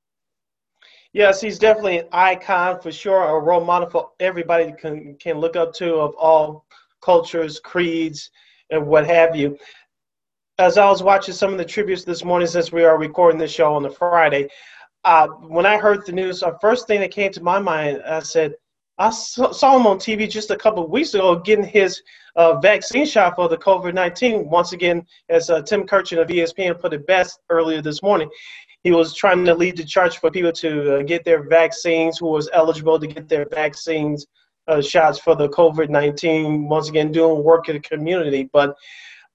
[1.13, 5.55] Yes, he's definitely an icon for sure, a role model for everybody can can look
[5.55, 6.65] up to of all
[7.01, 8.29] cultures, creeds,
[8.69, 9.57] and what have you.
[10.59, 13.51] As I was watching some of the tributes this morning, since we are recording this
[13.51, 14.49] show on the Friday,
[15.05, 18.19] uh, when I heard the news, the first thing that came to my mind, I
[18.19, 18.53] said,
[18.97, 22.01] I saw him on TV just a couple of weeks ago getting his
[22.35, 24.49] uh, vaccine shot for the COVID 19.
[24.49, 28.29] Once again, as uh, Tim Kurkjian of ESPN put it best earlier this morning,
[28.87, 32.27] he was trying to lead the charge for people to uh, get their vaccines, who
[32.27, 34.25] was eligible to get their vaccines
[34.69, 36.69] uh, shots for the COVID 19.
[36.69, 38.49] Once again, doing work in the community.
[38.53, 38.77] But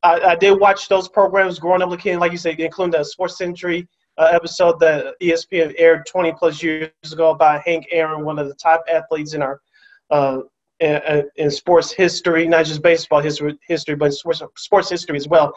[0.03, 3.37] I, I, did watch those programs growing up, looking, like you said, including the Sports
[3.37, 3.87] Century
[4.17, 8.55] uh, episode that ESPN aired 20 plus years ago about Hank Aaron, one of the
[8.55, 9.61] top athletes in our
[10.09, 10.41] uh,
[10.81, 15.53] in, in, sports history, not just baseball history, history but sports, sports history as well.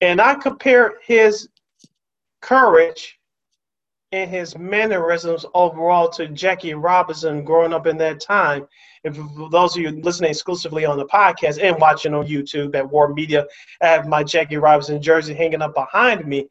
[0.00, 1.48] And I compare his
[2.40, 3.18] courage
[4.14, 8.68] and his mannerisms overall to Jackie Robinson growing up in that time.
[9.02, 12.88] And for those of you listening exclusively on the podcast and watching on YouTube at
[12.88, 13.44] WARR Media,
[13.82, 16.48] I have my Jackie Robinson jersey hanging up behind me.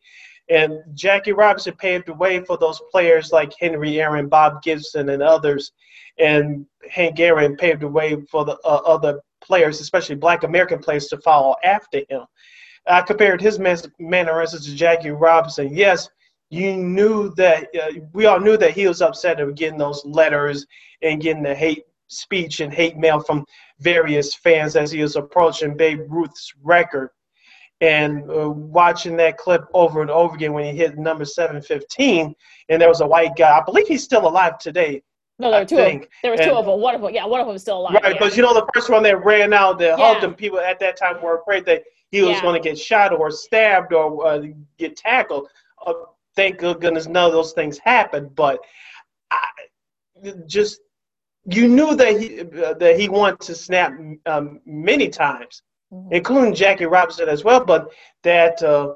[0.50, 5.24] And Jackie Robinson paved the way for those players like Henry Aaron, Bob Gibson, and
[5.24, 5.72] others.
[6.20, 11.08] And Hank Aaron paved the way for the uh, other players, especially Black American players,
[11.08, 12.26] to follow after him.
[12.86, 15.74] I compared his mannerisms to Jackie Robinson.
[15.74, 16.10] Yes,
[16.54, 20.68] you knew that uh, we all knew that he was upset of getting those letters
[21.02, 23.44] and getting the hate speech and hate mail from
[23.80, 27.10] various fans as he was approaching Babe Ruth's record.
[27.82, 32.36] And uh, watching that clip over and over again when he hit number 715,
[32.70, 33.58] and there was a white guy.
[33.58, 35.02] I believe he's still alive today.
[35.40, 35.80] No, there were two.
[35.80, 36.80] Of, there were and, two of them.
[36.80, 37.96] One of them, yeah, one of them is still alive.
[37.96, 38.20] Right, yeah.
[38.20, 40.14] but you know the first one that ran out that yeah.
[40.14, 40.36] hugged him.
[40.36, 42.42] People at that time were afraid that he was yeah.
[42.42, 44.44] going to get shot or stabbed or uh,
[44.78, 45.48] get tackled.
[45.86, 45.94] Uh,
[46.36, 48.36] thank goodness none of those things happened.
[48.36, 48.60] But
[49.32, 49.48] I,
[50.48, 50.80] just
[51.46, 53.94] you knew that he uh, that he wanted to snap
[54.26, 55.62] um, many times,
[55.92, 56.14] mm-hmm.
[56.14, 57.64] including Jackie Robinson as well.
[57.64, 57.92] But
[58.24, 58.96] that uh,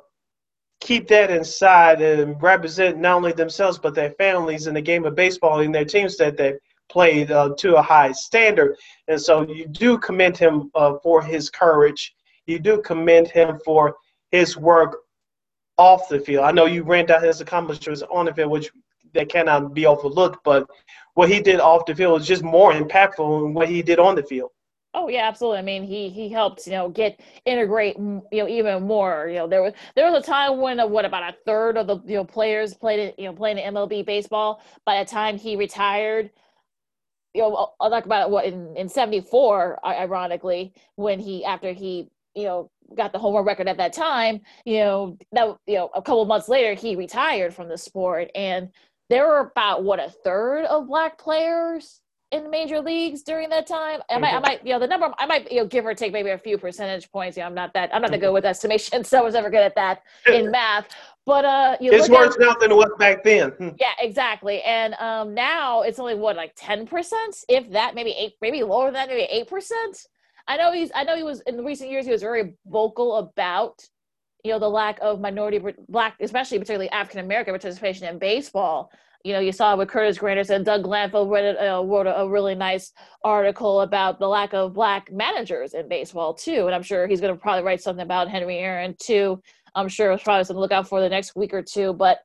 [0.79, 5.15] keep that inside and represent not only themselves but their families in the game of
[5.15, 6.53] baseball and their teams that they
[6.89, 8.75] played uh, to a high standard.
[9.07, 12.13] And so you do commend him uh, for his courage.
[12.45, 13.95] You do commend him for
[14.31, 14.97] his work
[15.77, 16.45] off the field.
[16.45, 18.71] I know you ran down his accomplishments on the field, which
[19.13, 20.67] that cannot be overlooked, but
[21.13, 24.15] what he did off the field was just more impactful than what he did on
[24.15, 24.51] the field.
[24.93, 25.59] Oh yeah, absolutely.
[25.59, 29.27] I mean, he he helped you know get integrate you know even more.
[29.27, 31.87] You know, there was there was a time when uh, what about a third of
[31.87, 34.61] the you know players played it you know playing MLB baseball.
[34.85, 36.31] By the time he retired,
[37.35, 42.45] you know, I'll talk about what in in '74, ironically, when he after he you
[42.45, 46.01] know got the home run record at that time, you know, that you know, a
[46.01, 48.69] couple months later he retired from the sport and
[49.09, 53.65] there were about what a third of black players in the major leagues during that
[53.65, 54.01] time.
[54.09, 56.11] I might, I might, you know, the number I might, you know, give or take
[56.11, 57.37] maybe a few percentage points.
[57.37, 59.07] You know, I'm not that, I'm not that good with estimations.
[59.17, 60.89] So I was ever good at that in math.
[61.25, 63.51] But uh, you it's worse now than it was back then.
[63.51, 63.69] Hmm.
[63.79, 64.61] Yeah, exactly.
[64.63, 68.85] And um, now it's only what like ten percent, if that, maybe eight, maybe lower
[68.85, 70.07] than that, maybe eight percent
[70.47, 73.17] I know he's I know he was in the recent years he was very vocal
[73.17, 73.83] about
[74.43, 78.91] you know the lack of minority black especially particularly African American participation in baseball.
[79.23, 82.29] You know, you saw with Curtis Granderson and Doug Glanville wrote, uh, wrote a, a,
[82.29, 82.93] really nice
[83.25, 86.67] article about the lack of black managers in baseball too.
[86.67, 89.41] And I'm sure he's going to probably write something about Henry Aaron too.
[89.75, 91.93] I'm sure it's probably something to look out for the next week or two.
[91.93, 92.19] But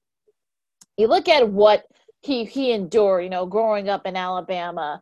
[0.96, 1.84] you look at what
[2.20, 5.00] he he endured, you know, growing up in Alabama,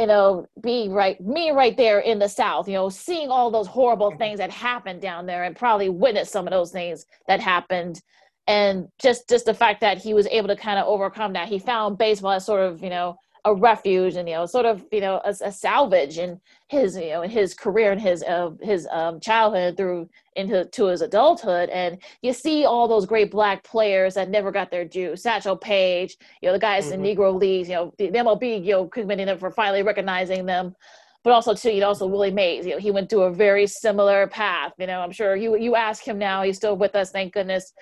[0.00, 3.66] you know, be right, me right there in the South, you know, seeing all those
[3.66, 4.18] horrible mm-hmm.
[4.18, 8.00] things that happened down there, and probably witnessed some of those things that happened,
[8.46, 11.48] and just just the fact that he was able to kind of overcome that.
[11.48, 14.84] He found baseball as sort of, you know, a refuge and you know sort of
[14.92, 18.50] you know a, a salvage in his you know in his career and his uh,
[18.60, 23.64] his um, childhood through into to his adulthood and you see all those great black
[23.64, 27.04] players that never got their due satchel paige you know the guys mm-hmm.
[27.04, 30.46] in negro leagues you know the, the mlb you know commending them for finally recognizing
[30.46, 30.74] them
[31.22, 33.66] but also too, you know, also Willie Mays, you know, he went through a very
[33.66, 34.72] similar path.
[34.78, 37.72] You know, I'm sure you you ask him now, he's still with us, thank goodness.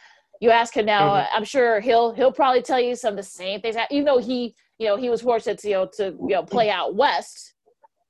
[0.40, 1.36] You ask him now, mm-hmm.
[1.36, 3.76] I'm sure he'll he'll probably tell you some of the same things.
[3.90, 6.70] Even though he you know, he was fortunate to, you know, to, you know, play
[6.70, 7.54] out west.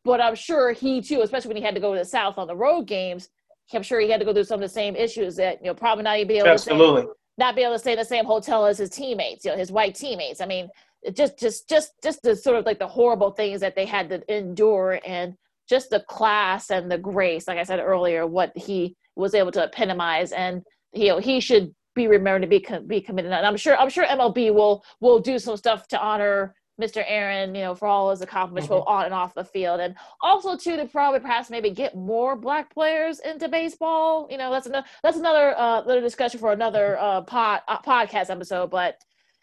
[0.04, 2.46] But I'm sure he too, especially when he had to go to the south on
[2.46, 3.28] the road games,
[3.74, 5.74] I'm sure he had to go through some of the same issues that, you know,
[5.74, 7.02] probably not even be able Absolutely.
[7.02, 9.50] to stay, not be able to stay in the same hotel as his teammates, you
[9.50, 10.40] know, his white teammates.
[10.40, 10.68] I mean,
[11.12, 14.34] just just just just the sort of like the horrible things that they had to
[14.34, 15.34] endure and
[15.68, 19.64] just the class and the grace, like I said earlier, what he was able to
[19.64, 20.62] epitomize and
[20.94, 23.32] you know, he should be remembered to be be committed.
[23.32, 27.04] And I'm sure I'm sure MLB will will do some stuff to honor Mr.
[27.06, 28.88] Aaron, you know, for all his accomplishments mm-hmm.
[28.88, 32.72] on and off the field, and also too to probably perhaps maybe get more black
[32.72, 34.28] players into baseball.
[34.30, 37.04] You know, that's another that's another uh, little discussion for another mm-hmm.
[37.04, 38.70] uh, pod uh, podcast episode.
[38.70, 38.96] But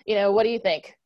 [0.05, 0.97] you know, what do you think?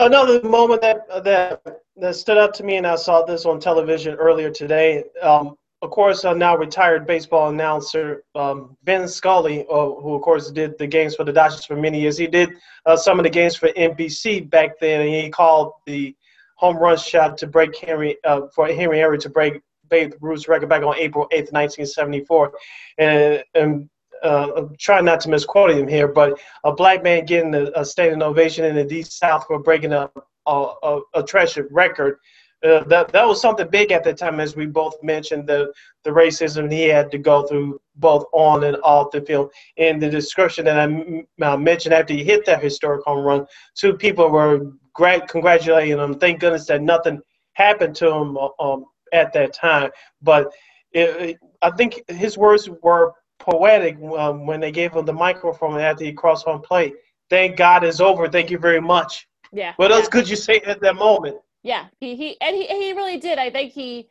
[0.00, 1.62] Another moment that that
[1.96, 5.04] that stood out to me, and I saw this on television earlier today.
[5.22, 10.50] Um, of course, a now retired baseball announcer, um, Vin Scully, uh, who of course
[10.50, 12.18] did the games for the Dodgers for many years.
[12.18, 12.50] He did
[12.84, 16.14] uh, some of the games for NBC back then, and he called the
[16.56, 20.68] home run shot to break Henry uh, for Henry Aaron to break Babe Ruth's record
[20.68, 22.52] back on April 8th, 1974.
[22.98, 23.90] And, and
[24.22, 27.84] uh, I'm trying not to misquote him here, but a black man getting a, a
[27.86, 30.10] standing ovation in the Deep South for breaking a,
[30.46, 32.18] a, a, a treasured record
[32.62, 35.72] uh, that that was something big at the time, as we both mentioned the
[36.04, 39.50] the racism he had to go through both on and off the field.
[39.76, 44.30] In the description that I mentioned after he hit that historic home run, two people
[44.30, 46.18] were great congratulating him.
[46.18, 47.20] Thank goodness that nothing
[47.54, 49.90] happened to him um, at that time.
[50.20, 50.52] But
[50.92, 56.04] it, I think his words were poetic um, when they gave him the microphone after
[56.04, 56.94] he crossed home plate.
[57.30, 58.28] Thank God it's over.
[58.28, 59.26] Thank you very much.
[59.52, 59.72] Yeah.
[59.76, 59.96] What yeah.
[59.96, 61.36] else could you say at that moment?
[61.62, 63.38] Yeah, he he and he he really did.
[63.38, 64.08] I think he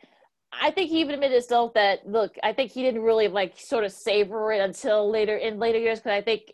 [0.51, 3.83] I think he even admitted himself that look, I think he didn't really like sort
[3.83, 6.53] of savor it until later in later years because I think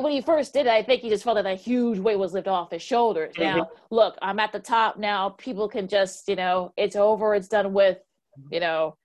[0.00, 2.32] when he first did it, I think he just felt that a huge weight was
[2.32, 3.34] lifted off his shoulders.
[3.36, 3.58] Mm-hmm.
[3.58, 5.30] Now, look, I'm at the top now.
[5.30, 7.98] People can just, you know, it's over, it's done with,
[8.50, 8.96] you know,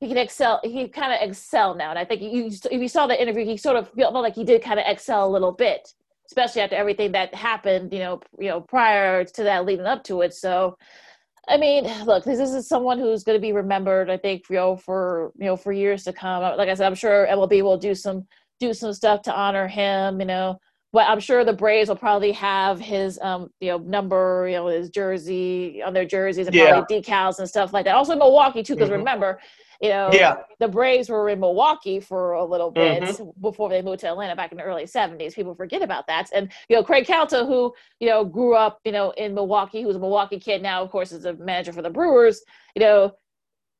[0.00, 0.60] he can excel.
[0.62, 3.56] He kind of excel now, and I think you, if you saw the interview, he
[3.56, 5.92] sort of felt like he did kind of excel a little bit
[6.28, 10.20] especially after everything that happened, you know, you know, prior to that leading up to
[10.20, 10.34] it.
[10.34, 10.76] So,
[11.48, 14.76] I mean, look, this, is someone who's going to be remembered, I think, you know,
[14.76, 16.42] for you know, for years to come.
[16.42, 18.26] Like I said, I'm sure MLB will do some
[18.60, 20.58] do some stuff to honor him, you know.
[20.92, 24.68] But I'm sure the Braves will probably have his, um, you know, number, you know,
[24.68, 26.70] his jersey on their jerseys and yeah.
[26.70, 27.94] probably decals and stuff like that.
[27.94, 28.98] Also Milwaukee too, because mm-hmm.
[28.98, 29.38] remember,
[29.80, 30.36] you know, yeah.
[30.58, 33.40] the Braves were in Milwaukee for a little bit mm-hmm.
[33.40, 35.34] before they moved to Atlanta back in the early 70s.
[35.34, 36.30] People forget about that.
[36.34, 39.96] And, you know, Craig Counsell, who, you know, grew up, you know, in Milwaukee, who's
[39.96, 42.42] a Milwaukee kid now, of course, is a manager for the Brewers,
[42.74, 43.12] you know,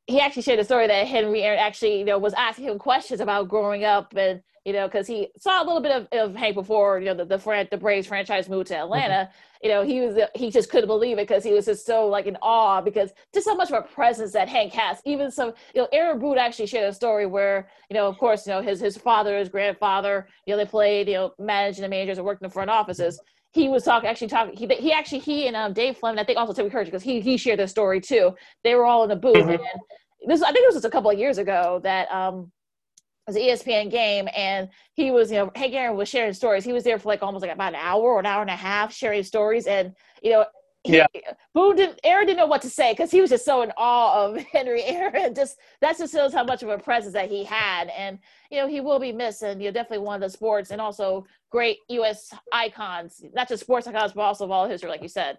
[0.08, 3.20] he actually shared a story that Henry Aaron actually, you know, was asking him questions
[3.20, 6.54] about growing up and you know, because he saw a little bit of, of Hank
[6.54, 9.30] before, you know, the the, Fran- the Braves franchise moved to Atlanta.
[9.30, 9.66] Mm-hmm.
[9.66, 12.26] You know, he was he just couldn't believe it because he was just so like
[12.26, 15.00] in awe because just so much of a presence that Hank has.
[15.06, 18.46] Even some, you know, Aaron Boone actually shared a story where, you know, of course,
[18.46, 21.88] you know, his his father, his grandfather, you know, they played, you know, managing the
[21.88, 23.18] managers and worked in the front offices.
[23.58, 24.56] He was talking, actually talking.
[24.56, 27.20] He, he actually he and um, Dave Flemming, I think also Timmy Kurkjian, because he
[27.20, 28.34] he shared this story too.
[28.64, 29.50] They were all in the booth, mm-hmm.
[29.50, 29.60] and
[30.26, 32.52] this I think it was just a couple of years ago that um
[33.26, 36.64] was an ESPN game, and he was, you know, Hank Aaron was sharing stories.
[36.64, 38.56] He was there for like almost like about an hour or an hour and a
[38.56, 39.92] half sharing stories, and
[40.22, 40.46] you know,
[40.84, 41.06] he, yeah.
[41.54, 44.24] Boone didn't, Aaron didn't know what to say because he was just so in awe
[44.24, 45.34] of Henry Aaron.
[45.34, 48.18] Just that just shows how much of a presence that he had, and
[48.50, 50.80] you know, he will be missed, and you know, definitely one of the sports and
[50.80, 52.32] also great U.S.
[52.52, 55.38] icons, not just sports icons, but also of all history, like you said.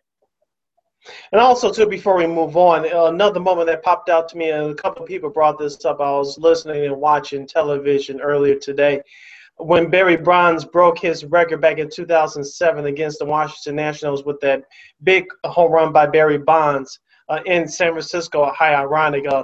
[1.32, 4.72] And also, too, before we move on, another moment that popped out to me, and
[4.72, 6.02] a couple of people brought this up.
[6.02, 9.02] I was listening and watching television earlier today
[9.60, 14.64] when Barry Bonds broke his record back in 2007 against the Washington Nationals with that
[15.03, 18.43] big home run by Barry Bonds uh, in San Francisco.
[18.43, 19.28] A high ironic.
[19.28, 19.43] Uh,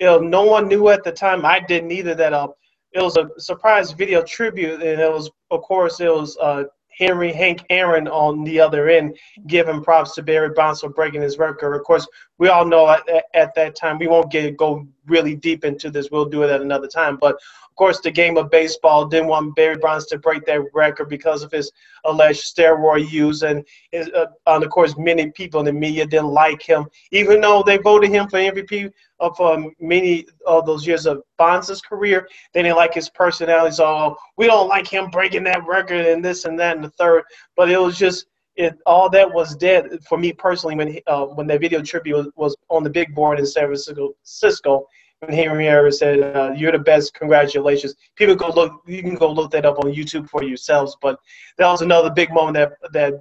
[0.00, 1.44] know, no one knew at the time.
[1.44, 2.14] I didn't either.
[2.14, 2.48] That uh,
[2.92, 6.64] it was a surprise video tribute, and it was, of course, it was uh,
[6.96, 11.38] Henry Hank Aaron on the other end, giving props to Barry Bonds for breaking his
[11.38, 11.74] record.
[11.74, 12.06] Of course,
[12.38, 13.02] we all know at,
[13.34, 16.10] at that time we won't get go really deep into this.
[16.10, 17.16] We'll do it at another time.
[17.20, 21.08] But of course, the game of baseball didn't want Barry Bonds to break that record
[21.10, 21.70] because of his
[22.04, 26.28] alleged steroid use, and, his, uh, and of course, many people in the media didn't
[26.28, 31.04] like him, even though they voted him for MVP of um, many of those years
[31.04, 32.26] of Bonds' career.
[32.54, 36.24] They didn't like his personality, so oh, we don't like him breaking that record and
[36.24, 37.24] this and that and the third.
[37.56, 38.26] But it was just
[38.56, 42.28] it all that was dead for me personally when uh, when that video tribute was,
[42.36, 44.86] was on the big board in San Francisco.
[45.20, 47.14] When Henry Harris said, uh, "You're the best.
[47.14, 48.82] Congratulations." People go look.
[48.86, 50.96] You can go look that up on YouTube for yourselves.
[51.00, 51.18] But
[51.58, 53.14] that was another big moment that that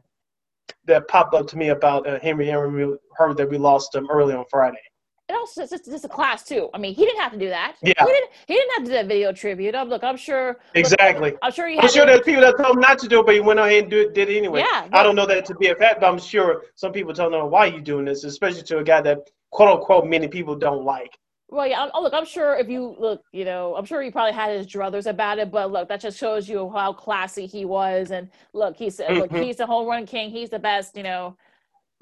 [0.85, 2.97] that popped up to me about uh, Henry Henry.
[3.15, 4.81] Heard that we lost him early on Friday.
[5.27, 6.69] And also, it's just, just a class too.
[6.73, 7.77] I mean, he didn't have to do that.
[7.81, 8.29] Yeah, he didn't.
[8.47, 9.73] He didn't have to do that video tribute.
[9.73, 10.57] I'm, look, I'm sure.
[10.75, 11.31] Exactly.
[11.31, 11.79] Look, I'm sure he.
[11.79, 13.83] I'm sure there's people that told him not to do it, but he went ahead
[13.83, 14.59] and do it, did it anyway.
[14.59, 14.87] Yeah.
[14.93, 17.47] I don't know that to be a fact, but I'm sure some people don't know
[17.47, 21.17] why you're doing this, especially to a guy that quote unquote many people don't like.
[21.49, 21.89] Well, yeah.
[21.93, 24.67] Oh, look, I'm sure if you look, you know, I'm sure he probably had his
[24.67, 28.11] druthers about it, but look, that just shows you how classy he was.
[28.11, 29.21] And look, he said, mm-hmm.
[29.21, 30.29] look, he's the home run king.
[30.29, 31.35] He's the best, you know.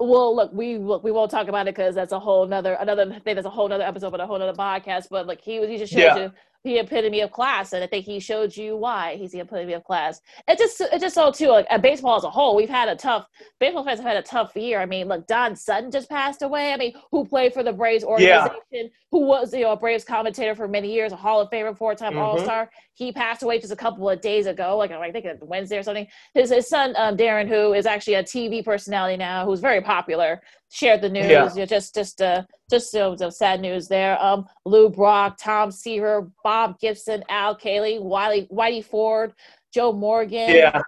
[0.06, 3.06] Well, look, we look, we won't talk about it because that's a whole nother another
[3.20, 3.34] thing.
[3.34, 5.08] That's a whole other episode, but a whole other podcast.
[5.10, 6.16] But like he was, he just showed yeah.
[6.16, 6.32] you
[6.64, 9.84] the epitome of class, and I think he showed you why he's the epitome of
[9.84, 10.20] class.
[10.48, 13.26] It just it just so too like baseball as a whole, we've had a tough
[13.60, 14.80] baseball fans have had a tough year.
[14.80, 16.72] I mean, look, Don Sutton just passed away.
[16.72, 18.82] I mean, who played for the Braves organization, yeah.
[19.10, 21.94] who was you know a Braves commentator for many years, a Hall of Famer, four
[21.94, 22.22] time mm-hmm.
[22.22, 22.70] All Star.
[22.94, 26.06] He passed away just a couple of days ago, like I think Wednesday or something.
[26.32, 30.40] His his son um, Darren, who is actually a TV personality now, who's very popular
[30.74, 31.30] shared the news.
[31.30, 31.48] Yeah.
[31.54, 34.20] You know, just just uh just so, so sad news there.
[34.20, 39.32] Um, Lou Brock, Tom Seaver, Bob Gibson, Al Kaline, Wiley, Whitey Ford,
[39.72, 40.50] Joe Morgan.
[40.50, 40.82] Yeah.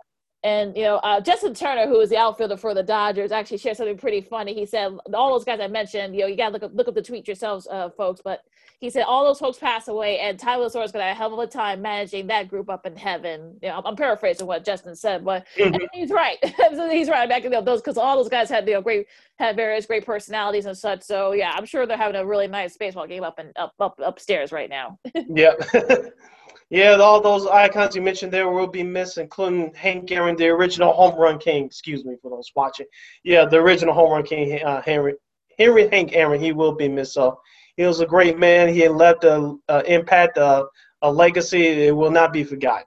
[0.47, 3.79] And you know, uh, Justin Turner, who is the outfielder for the Dodgers, actually shared
[3.79, 4.55] something pretty funny.
[4.55, 6.87] He said all those guys I mentioned, you know, you got to look up look
[6.87, 8.21] up the tweet yourselves, uh, folks.
[8.25, 8.43] But
[8.79, 11.49] he said all those folks passed away, and Tyler Soares got a hell of a
[11.49, 13.59] time managing that group up in heaven.
[13.61, 15.85] You know, I'm, I'm paraphrasing what Justin said, but mm-hmm.
[15.93, 16.39] he's right.
[16.93, 19.09] he's right back in you know, those because all those guys had you know great
[19.41, 21.03] had various great personalities and such.
[21.03, 23.99] So yeah, I'm sure they're having a really nice baseball game up and up up
[23.99, 25.01] upstairs right now.
[25.29, 25.55] yeah.
[26.69, 30.93] Yeah, all those icons you mentioned there will be missed, including Hank Aaron, the original
[30.93, 31.65] home run king.
[31.67, 32.87] Excuse me for those watching.
[33.23, 35.15] Yeah, the original home run king, uh, Henry
[35.59, 36.41] Henry Hank Aaron.
[36.41, 37.13] He will be missed.
[37.15, 37.41] So
[37.77, 38.69] he was a great man.
[38.69, 40.67] He left an impact, a,
[41.03, 41.87] a legacy.
[41.87, 42.87] It will not be forgotten.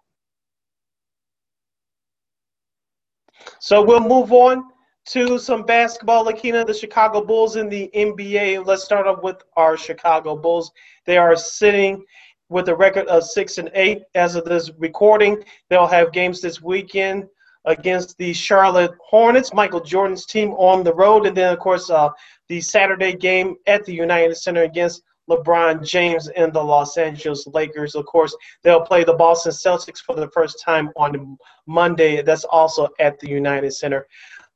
[3.62, 4.66] So we'll move on
[5.08, 6.26] to some basketball.
[6.26, 8.66] Lakeena, the Chicago Bulls in the NBA.
[8.66, 10.72] Let's start off with our Chicago Bulls.
[11.06, 12.04] They are sitting
[12.50, 15.44] with a record of six and eight as of this recording.
[15.70, 17.28] They'll have games this weekend
[17.66, 22.10] against the Charlotte Hornets, Michael Jordan's team on the road, and then of course uh,
[22.48, 27.94] the Saturday game at the United Center against LeBron James and the Los Angeles Lakers.
[27.94, 31.38] Of course, they'll play the Boston Celtics for the first time on
[31.68, 32.24] Monday.
[32.24, 34.08] That's also at the United Center.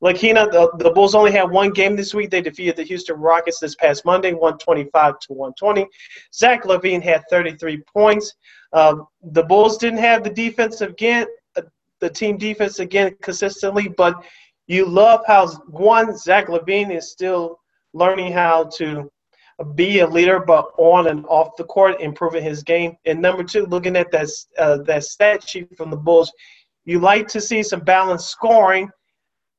[0.04, 2.30] Lakeena, the, the Bulls only had one game this week.
[2.30, 5.88] They defeated the Houston Rockets this past Monday, 125 to 120.
[6.34, 8.34] Zach LaVine had 33 points.
[8.74, 11.26] Uh, the Bulls didn't have the defense again,
[11.56, 11.62] uh,
[12.02, 14.16] the team defense again consistently, but
[14.68, 17.60] you love how one Zach LaVine is still
[17.94, 19.10] learning how to
[19.76, 22.98] be a leader, but on and off the court, improving his game.
[23.06, 24.28] And number two, looking at that
[24.58, 26.32] uh, that stat sheet from the Bulls,
[26.86, 28.90] you like to see some balanced scoring.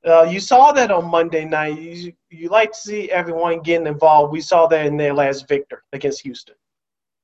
[0.07, 1.79] Uh, you saw that on Monday night.
[1.79, 4.33] You, you like to see everyone getting involved.
[4.33, 6.55] We saw that in their last victor against Houston.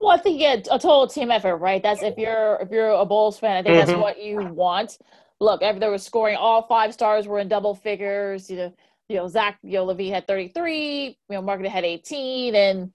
[0.01, 1.83] Well, I think yeah, a total team effort, right?
[1.83, 3.87] That's if you're if you're a Bulls fan, I think mm-hmm.
[3.87, 4.97] that's what you want.
[5.41, 6.37] Look, every, there was scoring.
[6.37, 8.49] All five stars were in double figures.
[8.49, 8.75] You know,
[9.11, 12.93] you know, Zach, you know, had 33, you know, Markkanen had 18, and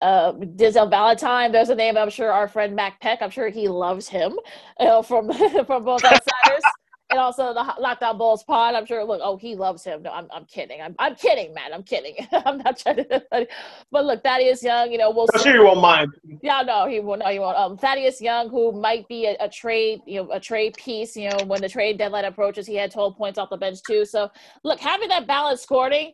[0.00, 3.68] uh, Denzel Valentine, there's a name I'm sure our friend Mac Peck, I'm sure he
[3.68, 4.38] loves him
[4.80, 5.30] you know, from
[5.66, 6.62] from both outsiders
[7.10, 8.74] and also the Lockdown Bulls pod.
[8.74, 9.04] I'm sure.
[9.04, 10.02] Look, oh, he loves him.
[10.02, 10.80] No, I'm, I'm kidding.
[10.80, 11.72] I'm, I'm kidding, man.
[11.72, 12.14] I'm kidding.
[12.32, 13.48] I'm not trying to.
[13.90, 14.92] But look, Thaddeus Young.
[14.92, 15.26] You know, we'll.
[15.34, 16.12] I'm sure you won't mind.
[16.42, 17.20] Yeah, no, he won't.
[17.20, 17.56] No, he won't.
[17.56, 21.16] Um, Thaddeus Young, who might be a, a, trade, you know, a trade piece.
[21.16, 24.04] You know, when the trade deadline approaches, he had 12 points off the bench too.
[24.04, 24.30] So,
[24.62, 26.12] look, having that balanced scoring.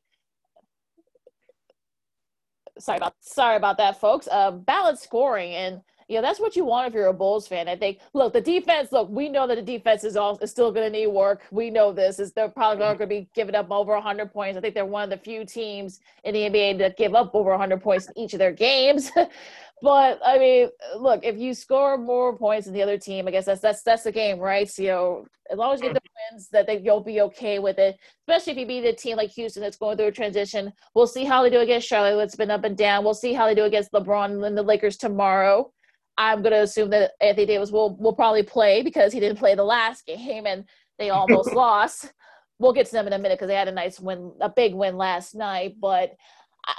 [2.78, 4.28] Sorry about sorry about that, folks.
[4.30, 7.68] Uh, balanced scoring and you know, that's what you want if you're a Bulls fan.
[7.68, 7.98] I think.
[8.14, 8.92] Look, the defense.
[8.92, 11.42] Look, we know that the defense is all is still going to need work.
[11.50, 12.18] We know this.
[12.20, 12.98] Is they're probably not mm-hmm.
[12.98, 14.56] going to be giving up over 100 points.
[14.56, 17.50] I think they're one of the few teams in the NBA that give up over
[17.50, 19.10] 100 points in each of their games.
[19.82, 23.46] but I mean, look, if you score more points than the other team, I guess
[23.46, 24.68] that's that's that's the game, right?
[24.70, 26.34] So you know, as long as you get the mm-hmm.
[26.34, 27.98] wins, that they, you'll be okay with it.
[28.28, 30.72] Especially if you beat a team like Houston that's going through a transition.
[30.94, 32.22] We'll see how they do against Charlotte.
[32.22, 33.02] It's been up and down.
[33.02, 35.72] We'll see how they do against LeBron and the Lakers tomorrow.
[36.18, 39.64] I'm gonna assume that Anthony Davis will will probably play because he didn't play the
[39.64, 40.64] last game and
[40.98, 42.12] they almost lost.
[42.58, 44.74] We'll get to them in a minute because they had a nice win, a big
[44.74, 45.76] win last night.
[45.78, 46.14] But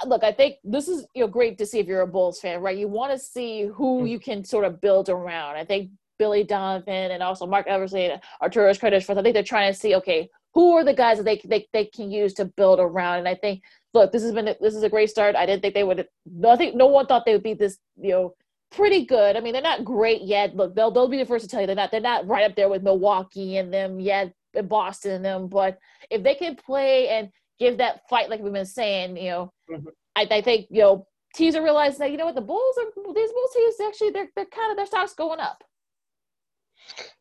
[0.06, 2.60] look, I think this is you know great to see if you're a Bulls fan,
[2.60, 2.76] right?
[2.76, 4.10] You want to see who mm.
[4.10, 5.56] you can sort of build around.
[5.56, 9.18] I think Billy Donovan and also Marc Eversley and Arturas Karnisovas.
[9.18, 11.84] I think they're trying to see okay who are the guys that they, they they
[11.84, 13.20] can use to build around.
[13.20, 13.62] And I think
[13.94, 15.36] look, this has been this is a great start.
[15.36, 16.06] I didn't think they would.
[16.46, 18.34] I think no one thought they would be this you know
[18.70, 19.36] pretty good.
[19.36, 20.54] I mean, they're not great yet.
[20.54, 22.56] Look, they'll they'll be the first to tell you they're not they're not right up
[22.56, 25.48] there with Milwaukee and them yet, and Boston and them.
[25.48, 25.78] But
[26.10, 29.88] if they can play and give that fight like we've been saying, you know, mm-hmm.
[30.16, 33.14] I, I think you know teams are realizing that you know what the Bulls are
[33.14, 35.62] these Bulls teams actually they're they're kind of their stocks going up.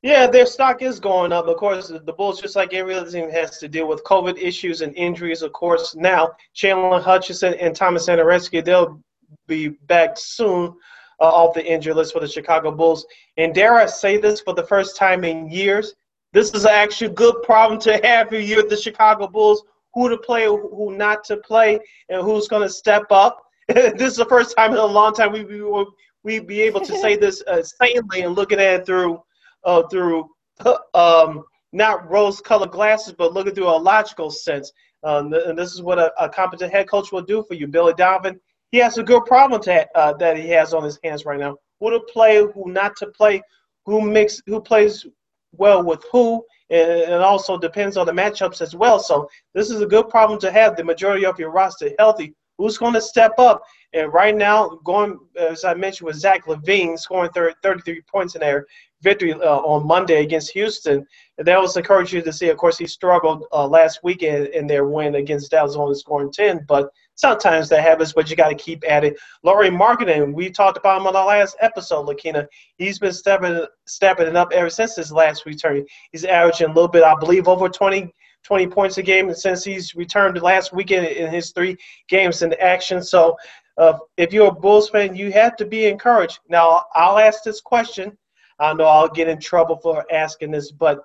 [0.02, 1.48] Yeah, their stock is going up.
[1.48, 4.82] Of course, the Bulls, just like every other team, has to deal with COVID issues
[4.82, 5.42] and injuries.
[5.42, 9.02] Of course, now Chandler Hutchison and Tomas Satoransky, they'll
[9.48, 10.74] be back soon
[11.20, 13.06] uh, off the injury list for the Chicago Bulls.
[13.38, 15.94] And dare I say this for the first time in years,
[16.34, 19.64] this is actually a good problem to have if you're the Chicago Bulls.
[19.94, 23.44] Who to play, who not to play, and who's going to step up.
[23.68, 25.86] this is the first time in a long time we we
[26.24, 29.20] we be able to say this uh, sanely and looking at it through
[29.64, 30.30] uh, through
[30.94, 31.44] um,
[31.74, 34.72] not rose-colored glasses, but looking through a logical sense.
[35.04, 37.68] Um, and this is what a, a, competent head coach will do for you.
[37.68, 38.40] Billy Donovan
[38.72, 41.58] he has a good problem to, uh, that he has on his hands right now.
[41.80, 43.42] Who to play, who not to play,
[43.86, 45.06] who mix, who plays
[45.54, 49.00] well with who, and it also depends on the matchups as well.
[49.00, 50.76] So this is a good problem to have.
[50.76, 52.34] The majority of your roster healthy.
[52.58, 53.62] Who's going to step up?
[53.94, 58.42] And right now, going as I mentioned with Zach LaVine scoring 30, 33 points in
[58.42, 58.66] their
[59.02, 61.06] victory uh, on Monday against Houston,
[61.38, 62.50] and that was encouraging to see.
[62.50, 66.66] Of course, he struggled uh, last weekend in their win against Dallas, only scoring 10,
[66.68, 69.18] but Sometimes that happens, but you got to keep at it.
[69.44, 72.48] Lauri Markkanen, we talked about him on the last episode, Lakeena.
[72.78, 75.84] He's been stepping stepping it up ever since his last return.
[76.12, 78.14] He's averaging a little bit, I believe, over 20,
[78.44, 81.76] 20 points a game since he's returned last weekend in his three
[82.08, 83.02] games in action.
[83.02, 83.36] So
[83.80, 86.40] uh, if you're a Bulls fan, you have to be encouraged.
[86.50, 88.16] Now, I'll ask this question.
[88.60, 91.02] I know I'll get in trouble for asking this, but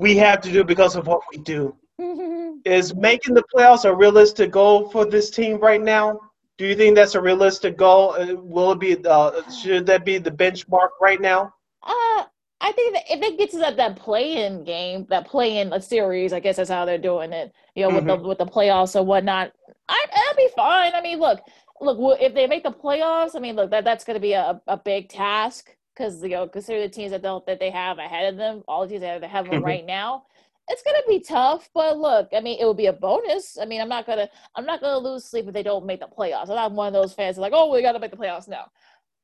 [0.00, 1.76] we have to do because of what we do.
[2.64, 6.20] is making the playoffs a realistic goal for this team right now?
[6.56, 8.14] Do you think that's a realistic goal?
[8.18, 8.96] Uh, will it be?
[9.04, 11.54] Uh, should that be the benchmark right now?
[11.82, 12.24] Uh,
[12.60, 16.32] I think that if it gets to that, that play-in game, that play-in a series,
[16.32, 17.52] I guess that's how they're doing it.
[17.74, 18.06] You know, mm-hmm.
[18.08, 19.52] with the with the playoffs or whatnot.
[19.88, 20.92] I, that'll be fine.
[20.94, 21.40] I mean, look,
[21.80, 22.18] look.
[22.20, 24.76] If they make the playoffs, I mean, look, that that's going to be a, a
[24.76, 28.36] big task because you know consider the teams that they that they have ahead of
[28.36, 29.64] them, all the teams that they have mm-hmm.
[29.64, 30.24] right now
[30.68, 33.56] it's gonna be tough, but look, I mean, it will be a bonus.
[33.60, 36.06] I mean, I'm not gonna, I'm not gonna lose sleep if they don't make the
[36.06, 36.48] playoffs.
[36.48, 38.48] I'm not one of those fans like, oh, we gotta make the playoffs.
[38.48, 38.62] No,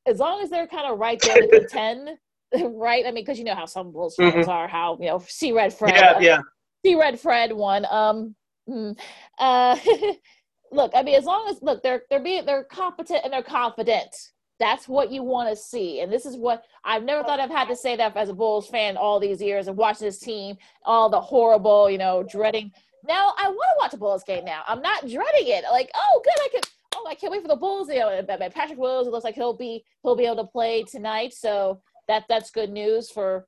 [0.07, 2.11] as long as they're kind of right there to contend,
[2.55, 3.05] right?
[3.07, 4.51] I mean, because you know how some Bulls fans mm-hmm.
[4.51, 6.41] are, how you know, see Red Fred, yeah, uh, yeah,
[6.85, 7.87] see Red Fred one.
[7.91, 8.35] Um,
[8.67, 8.93] hmm,
[9.39, 9.77] uh,
[10.73, 14.15] look, I mean, as long as look, they're they're being they're competent and they're confident.
[14.61, 16.01] That's what you want to see.
[16.01, 18.69] And this is what I've never thought I've had to say that as a Bulls
[18.69, 22.71] fan all these years of watching this team, all the horrible, you know, dreading.
[23.07, 24.63] Now I want to watch a Bulls game now.
[24.69, 25.65] I'm not dreading it.
[25.71, 26.61] Like, oh, good, I can.
[26.97, 27.89] Oh, I can't wait for the Bulls.
[27.89, 29.09] You know, Patrick Williams.
[29.09, 31.35] It looks like he'll be he'll be able to play tonight.
[31.35, 33.47] So that that's good news for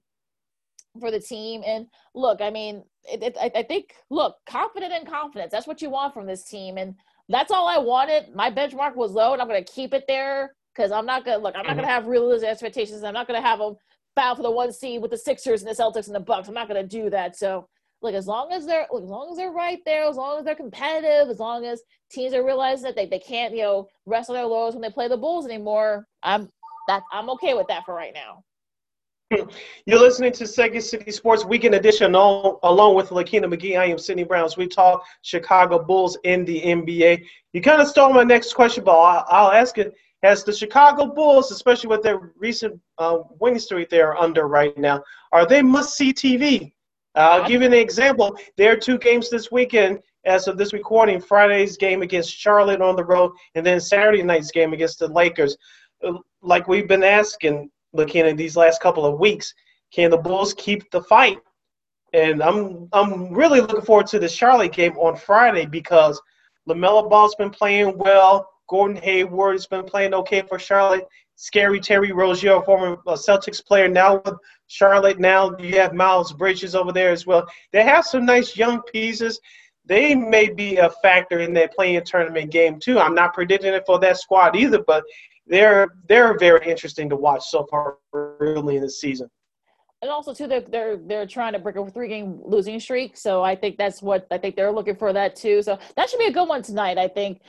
[0.98, 1.62] for the team.
[1.64, 5.52] And look, I mean, it, it, I think look, confident and confidence.
[5.52, 6.96] That's what you want from this team, and
[7.28, 8.34] that's all I wanted.
[8.34, 11.38] My benchmark was low, and I'm going to keep it there because I'm not gonna
[11.38, 11.54] look.
[11.56, 11.90] I'm not gonna mm-hmm.
[11.90, 13.02] have realistic expectations.
[13.02, 13.76] I'm not gonna have them
[14.14, 16.48] battle for the one seed with the Sixers and the Celtics and the Bucks.
[16.48, 17.36] I'm not gonna do that.
[17.36, 17.68] So
[18.02, 20.54] like as long as they're as long as they're right there, as long as they're
[20.54, 24.46] competitive, as long as teams are realizing that they, they can't you know wrestle their
[24.46, 26.50] laurels when they play the Bulls anymore, I'm
[26.88, 28.42] that I'm okay with that for right now.
[29.86, 33.76] You're listening to Second City Sports Weekend Edition all along with Lakeena McGee.
[33.76, 34.56] I am Sydney Browns.
[34.56, 37.24] We talk Chicago Bulls in the NBA.
[37.52, 41.06] You kind of stole my next question, but I'll, I'll ask it has the Chicago
[41.06, 45.02] Bulls, especially with their recent uh, winning streak they're under right now,
[45.32, 46.72] are they must-see TV?
[47.14, 48.36] Uh, I'll give you an example.
[48.56, 51.20] There are two games this weekend as of this recording.
[51.20, 55.56] Friday's game against Charlotte on the road, and then Saturday night's game against the Lakers.
[56.42, 59.54] like we've been asking, looking at these last couple of weeks,
[59.92, 61.38] can the Bulls keep the fight?
[62.12, 66.20] And I'm I'm really looking forward to the Charlotte game on Friday because
[66.68, 68.48] LaMelo Ball's been playing well.
[68.68, 71.06] Gordon Hayward has been play-in okay for Charlotte.
[71.36, 74.34] Scary Terry Rozier, former uh, Celtics player, now with
[74.68, 75.18] Charlotte.
[75.20, 77.46] Now you have Miles Bridges over there as well.
[77.72, 79.38] They have some nice young pieces.
[79.84, 82.98] They may be a factor in that playing tournament game too.
[82.98, 85.04] I'm not predicting it for that squad either, but
[85.46, 89.30] they're they're very interesting to watch so far early in the season.
[90.02, 93.16] And also too, they're they're they're trying to break a three game losing streak.
[93.16, 95.62] So I think that's what I think they're looking for that too.
[95.62, 96.98] So that should be a good one tonight.
[96.98, 97.40] I think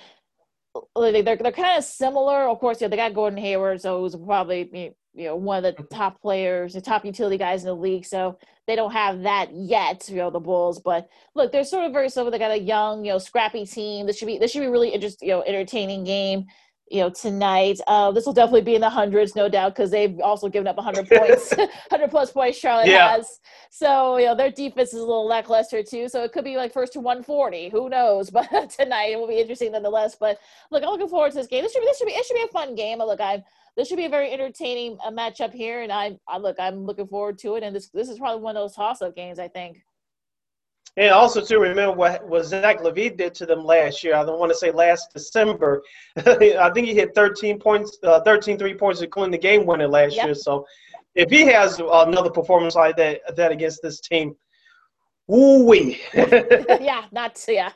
[0.96, 2.48] they're they're kind of similar.
[2.50, 5.84] Of course, yeah, they got Gordon Hayward, so who's probably you know one of the
[5.84, 5.96] mm-hmm.
[5.96, 8.06] top players, the top utility guys in the league.
[8.06, 8.38] So
[8.68, 10.80] they don't have that yet, you know, the Bulls.
[10.80, 12.32] But look, they're sort of very similar.
[12.32, 14.06] They got a young, you know, scrappy team.
[14.06, 16.46] This should be this should be really interesting, you know, entertaining game
[16.90, 17.80] you know, tonight.
[17.88, 20.78] Uh, this will definitely be in the hundreds, no doubt, because they've also given up
[20.78, 22.58] 100 points, 100 plus points.
[22.58, 23.10] Charlotte yeah.
[23.10, 23.40] has.
[23.70, 26.08] So you know their defense is a little lackluster too.
[26.10, 27.70] So it could be like first to 140.
[27.70, 28.32] Who knows?
[28.38, 30.16] But tonight it will be interesting nonetheless.
[30.20, 30.38] But
[30.72, 31.64] look, I'm looking forward to this game.
[31.64, 33.00] This should be this should be it should be a fun game.
[33.00, 33.44] Look, I'm
[33.76, 37.08] this should be a very entertaining uh, matchup here, and I, I look I'm looking
[37.08, 37.64] forward to it.
[37.64, 39.40] And this this is probably one of those toss up games.
[39.40, 39.84] I think.
[40.96, 44.16] And also to remember what, what Zach LaVine did to them last year.
[44.16, 45.84] I don't want to say last December.
[46.18, 50.16] I think he hit 13 points, uh, 13 three points, including the game winner last
[50.16, 50.26] yep.
[50.26, 50.36] year.
[50.36, 50.66] So
[51.14, 54.36] if he has another performance like that, that against this team,
[55.28, 56.00] woo wee.
[56.14, 57.72] yeah, not yeah.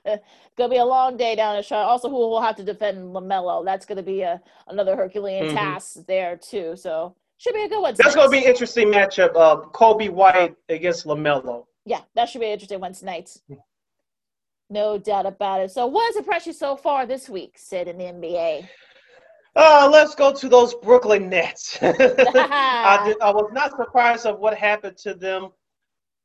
[0.57, 1.89] Gonna be a long day down in Charlotte.
[1.89, 3.63] Also, who will have to defend LaMelo?
[3.63, 5.55] That's gonna be a another Herculean mm-hmm.
[5.55, 6.75] task there too.
[6.75, 7.95] So should be a good one.
[7.97, 9.35] That's gonna be an interesting matchup.
[9.35, 13.37] Uh, Coby White against LaMelo yeah, that should be an interesting one tonight.
[14.69, 15.71] No doubt about it.
[15.71, 18.65] So, what has impressed you so far this week, Sid, in the NBA?
[19.57, 21.77] Uh, let's go to those Brooklyn Nets.
[21.81, 25.49] I, did, I, was not surprised of what happened to them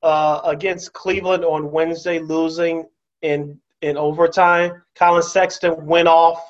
[0.05, 2.85] uh, against Cleveland on Wednesday, losing
[3.23, 4.85] in in overtime.
[4.95, 6.49] Collin Sexton went off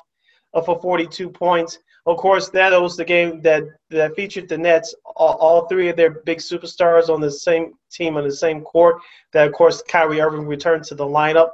[0.53, 1.79] uh, for 42 points.
[2.07, 5.97] Of course, that was the game that, that featured the Nets, all, all, three of
[5.97, 9.01] their big superstars on the same team on the same court.
[9.33, 11.49] That, of course, Kyrie Irving returned to the lineup.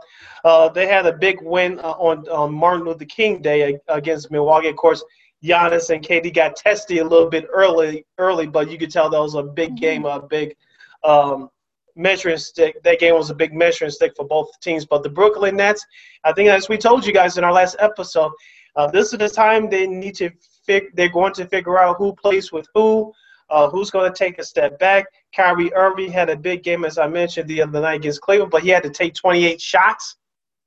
[0.46, 4.68] Uh, they had a big win uh, on, on Martin Luther King Day against Milwaukee.
[4.68, 5.04] Of course,
[5.44, 9.20] Giannis and KD got testy a little bit early, early, but you could tell that
[9.20, 9.76] was a big mm-hmm.
[9.78, 10.56] game, a big
[11.04, 11.50] um,
[11.96, 12.82] measuring stick.
[12.84, 14.86] That game was a big measuring stick for both teams.
[14.86, 15.84] But the Brooklyn Nets,
[16.24, 18.32] I think, as we told you guys in our last episode,
[18.76, 20.32] uh, this is the time they need to
[20.66, 23.14] fig- they're going to figure out who plays with who,
[23.50, 25.06] uh, who's going to take a step back.
[25.36, 28.64] Kyrie Irving had a big game, as I mentioned the other night against Cleveland, but
[28.64, 30.16] he had to take 28 shots.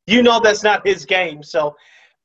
[0.06, 1.42] You know that's not his game.
[1.42, 1.76] So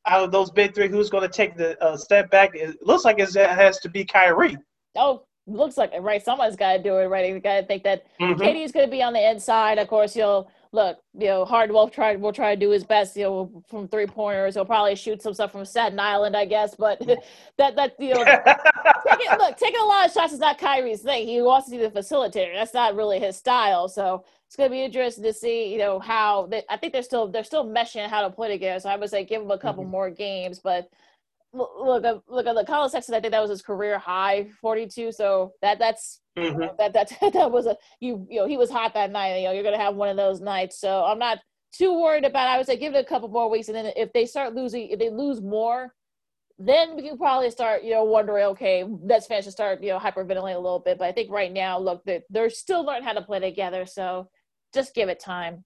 [0.05, 2.51] out of those big three, who's going to take the uh, step back?
[2.53, 4.57] It looks like it has to be Kyrie.
[4.95, 6.23] Oh, looks like it, right.
[6.23, 7.27] Someone's got to do it, right?
[7.27, 8.41] You got to think that mm-hmm.
[8.41, 9.77] KD's going to be on the inside.
[9.77, 13.15] Of course, you'll look, you know, Hard will try will try to do his best,
[13.17, 14.55] you know, from three pointers.
[14.55, 16.75] He'll probably shoot some stuff from Staten Island, I guess.
[16.75, 16.99] But
[17.57, 21.27] that that you know, taking, look, taking a lot of shots is not Kyrie's thing.
[21.27, 22.53] He wants to be the facilitator.
[22.53, 23.89] That's not really his style.
[23.89, 27.03] So it's going to be interesting to see, you know, how they, I think they're
[27.03, 28.79] still they're still meshing how to play together.
[28.79, 29.91] So I would say give him a couple mm-hmm.
[29.91, 30.89] more games, but
[31.53, 33.15] look, look at the Collin Sexton.
[33.15, 35.11] I think that was his career high, forty-two.
[35.11, 36.75] So that that's mm-hmm.
[36.77, 39.37] that that that was a you you know he was hot that night.
[39.37, 40.79] You know you're gonna have one of those nights.
[40.79, 41.39] So I'm not
[41.73, 42.47] too worried about.
[42.47, 42.53] It.
[42.53, 44.89] I would say give it a couple more weeks, and then if they start losing,
[44.89, 45.93] if they lose more,
[46.57, 48.45] then we can probably start you know wondering.
[48.47, 50.97] Okay, Nets fans should start you know hyperventilating a little bit.
[50.97, 53.85] But I think right now, look, they're, they're still learning how to play together.
[53.85, 54.29] So
[54.73, 55.63] just give it time.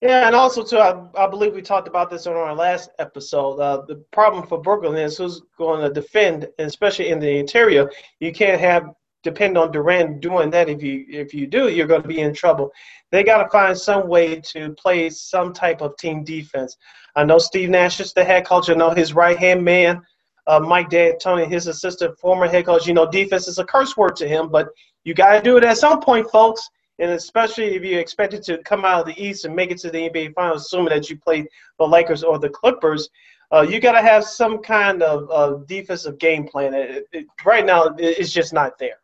[0.00, 3.58] Yeah, and also too, I, I believe we talked about this on our last episode.
[3.58, 7.90] Uh, the problem for Brooklyn is who's going to defend, especially in the interior.
[8.20, 8.90] You can't have
[9.24, 10.68] depend on Durant doing that.
[10.68, 12.70] If you if you do, you're going to be in trouble.
[13.10, 16.76] They got to find some way to play some type of team defense.
[17.16, 18.70] I know Steve Nash is the head coach.
[18.70, 20.00] I know his right hand man,
[20.46, 22.86] uh, Mike D'Antoni, his assistant, former head coach.
[22.86, 24.68] You know, defense is a curse word to him, but
[25.02, 26.68] you got to do it at some point, folks
[26.98, 29.78] and especially if you expect it to come out of the East and make it
[29.78, 31.46] to the NBA Finals, assuming that you play
[31.78, 33.08] the Lakers or the Clippers,
[33.52, 36.74] uh, you got to have some kind of uh, defensive game plan.
[36.74, 38.98] It, it, right now, it's just not there.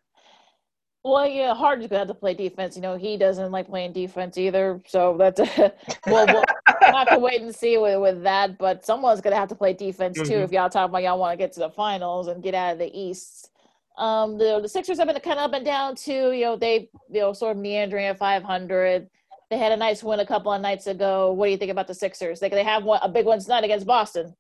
[1.07, 2.77] Well, yeah, Harden's gonna have to play defense.
[2.77, 4.81] You know, he doesn't like playing defense either.
[4.87, 5.39] So that's
[6.07, 6.45] well, we'll
[6.81, 8.57] have to wait and see with, with that.
[8.57, 10.23] But someone's gonna have to play defense too.
[10.23, 10.45] Mm-hmm.
[10.45, 12.79] If y'all talk about y'all want to get to the finals and get out of
[12.79, 13.51] the East.
[13.97, 16.33] Um, the the Sixers have been kind of up and down too.
[16.33, 19.09] You know, they you know sort of meandering at 500.
[19.51, 21.33] They had a nice win a couple of nights ago.
[21.33, 22.41] What do you think about the Sixers?
[22.41, 24.35] They they have one a big one tonight against Boston.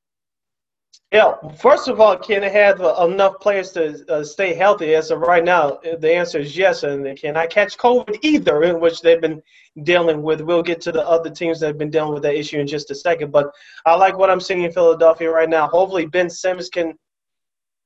[1.12, 4.94] Yeah, first of all, can they have enough players to uh, stay healthy?
[4.94, 6.82] As of right now, the answer is yes.
[6.82, 9.40] And they cannot catch COVID either, in which they've been
[9.82, 10.40] dealing with?
[10.40, 12.90] We'll get to the other teams that have been dealing with that issue in just
[12.90, 13.31] a second.
[13.31, 13.52] But
[13.86, 15.68] I like what I'm seeing in Philadelphia right now.
[15.68, 16.94] Hopefully, Ben Simmons can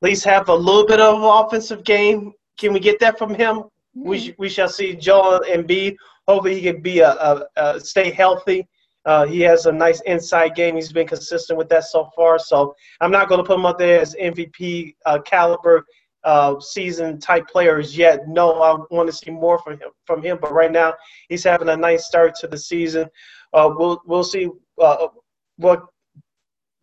[0.03, 2.33] at least have a little bit of offensive game.
[2.59, 3.57] Can we get that from him?
[3.59, 4.09] Mm-hmm.
[4.09, 5.97] We, sh- we shall see Joel Embiid.
[6.27, 8.67] Hopefully, he can be a, a, a stay healthy
[9.09, 10.75] uh, he has a nice inside game.
[10.75, 12.39] He's been consistent with that so far.
[12.39, 15.87] So I'm not going to put him up there as MVP uh, caliber
[16.25, 18.29] uh, season type players yet.
[18.29, 19.89] No, I want to see more from him.
[20.05, 20.93] From him, but right now
[21.31, 23.09] he's having a nice start to the season.
[23.55, 25.07] Uh, we'll we'll see uh,
[25.57, 25.87] what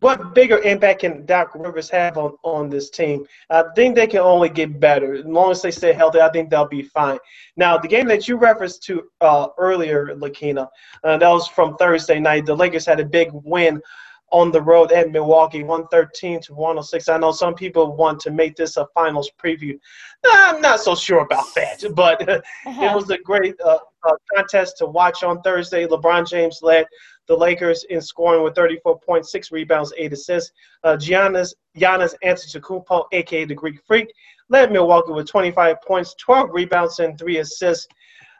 [0.00, 3.24] what bigger impact can Doc Rivers have on, on this team?
[3.48, 5.14] I think they can only get better.
[5.14, 7.18] As long as they stay healthy, I think they'll be fine.
[7.56, 10.68] Now, the game that you referenced to uh, earlier, Lakeena,
[11.02, 12.44] uh, that was from Thursday night.
[12.44, 13.80] The Lakers had a big win
[14.32, 17.08] on the road at Milwaukee, 113 to 106.
[17.08, 19.78] I know some people want to make this a finals preview.
[20.26, 22.42] I'm not so sure about that, but uh-huh.
[22.84, 25.86] it was a great uh, uh, contest to watch on Thursday.
[25.86, 26.86] LeBron James led
[27.28, 30.52] the Lakers in scoring with 34.6 rebounds, 8 assists.
[30.84, 34.12] Uh, Giannis, Giannis Antetokounmpo, aka the Greek Freak,
[34.48, 37.88] led Milwaukee with 25 points, 12 rebounds, and 3 assists.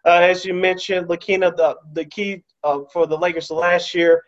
[0.04, 4.22] Uh, as you mentioned, Lakeena, the, the key uh, for the Lakers last year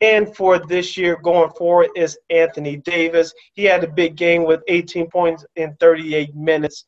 [0.00, 3.34] and for this year going forward is Anthony Davis.
[3.52, 6.86] He had a big game with 18 points in 38 minutes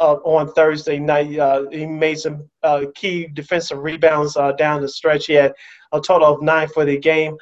[0.00, 1.38] uh, on Thursday night.
[1.38, 5.26] Uh, he made some uh, key defensive rebounds uh, down the stretch.
[5.26, 5.54] He had
[5.92, 7.36] a total of nine for the game.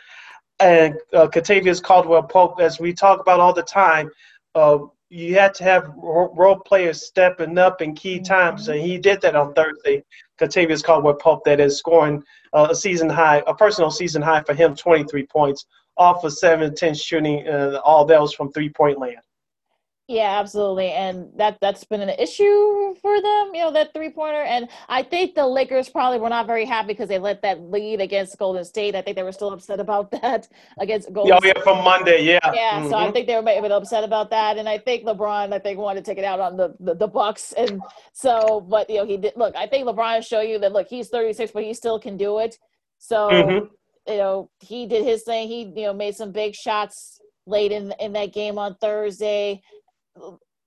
[0.60, 4.10] And uh, Kentavious Caldwell Pope, as we talk about all the time,
[4.54, 4.78] uh,
[5.08, 8.72] you had to have role players stepping up in key times, mm-hmm.
[8.72, 10.02] and he did that on Thursday.
[10.38, 12.22] Kentavious Caldwell Pope, that is scoring
[12.52, 15.66] uh, a season high, a personal season high for him, 23 points
[15.96, 19.18] off of 7 10 shooting, uh, all that was from three point land.
[20.08, 23.50] Yeah, absolutely, and that that's been an issue for them.
[23.52, 26.88] You know that three pointer, and I think the Lakers probably were not very happy
[26.88, 28.94] because they let that lead against Golden State.
[28.94, 30.48] I think they were still upset about that
[30.78, 31.34] against Golden.
[31.34, 32.38] Oh yeah, from Monday, yeah.
[32.54, 32.88] Yeah, mm-hmm.
[32.88, 33.12] so I mm-hmm.
[33.12, 35.78] think they were maybe a bit upset about that, and I think LeBron, I think
[35.78, 37.82] wanted to take it out on the, the the Bucks, and
[38.14, 39.34] so, but you know he did.
[39.36, 42.38] Look, I think LeBron showed you that look he's 36, but he still can do
[42.38, 42.56] it.
[42.96, 43.66] So mm-hmm.
[44.10, 45.48] you know he did his thing.
[45.48, 49.60] He you know made some big shots late in in that game on Thursday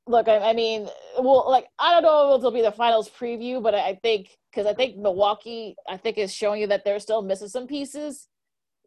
[0.07, 0.87] look, I, I, mean,
[1.19, 4.67] well, like I don't know if it'll be the finals preview, but I think because
[4.67, 8.27] I think Milwaukee, I think is showing you that they're still missing some pieces,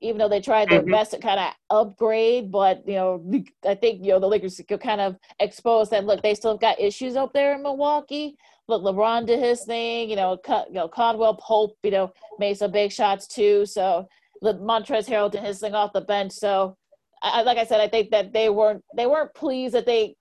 [0.01, 0.91] even though they tried their mm-hmm.
[0.91, 2.51] best to kind of upgrade.
[2.51, 6.05] But you know, I think you know the Lakers could kind of expose that.
[6.05, 8.37] Look, they still got issues up there in Milwaukee.
[8.67, 10.11] Look, LeBron did his thing.
[10.11, 10.39] You know,
[10.69, 13.67] you know, Caldwell Pope, you know, made some big shots too.
[13.67, 14.07] So
[14.43, 16.33] Montrezl Harrell did his thing off the bench.
[16.33, 16.77] So.
[17.27, 20.15] I, like I said, I think that they weren't they weren't pleased that they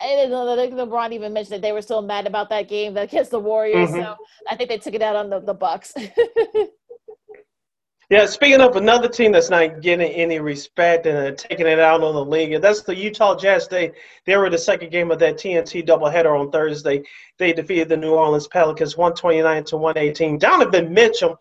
[0.00, 3.90] and LeBron even mentioned that they were still mad about that game against the Warriors.
[3.90, 4.02] Mm-hmm.
[4.02, 4.16] So
[4.48, 5.94] I think they took it out on the, the Bucks.
[8.10, 12.14] yeah, speaking of another team that's not getting any respect and taking it out on
[12.14, 13.68] the league, that's the Utah Jazz.
[13.68, 13.92] They
[14.26, 17.02] they were the second game of that TNT doubleheader on Thursday.
[17.38, 20.38] They defeated the New Orleans Pelicans 129 to 118.
[20.38, 21.38] Donovan Mitchell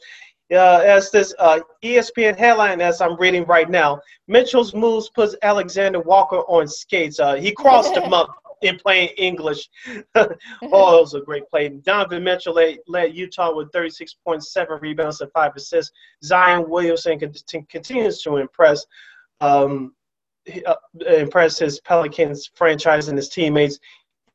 [0.51, 5.99] uh, as this uh, ESPN headline, as I'm reading right now, Mitchell's moves puts Alexander
[5.99, 7.19] Walker on skates.
[7.19, 8.29] Uh, he crossed him up
[8.67, 9.69] in plain English.
[10.15, 10.31] oh, it
[10.61, 11.69] was a great play.
[11.69, 15.91] Donovan Mitchell led, led Utah with 36.7 rebounds and five assists.
[16.23, 17.19] Zion Williamson
[17.69, 18.85] continues to impress.
[19.41, 19.93] Um,
[20.67, 20.75] uh,
[21.07, 23.79] impress his Pelicans franchise and his teammates.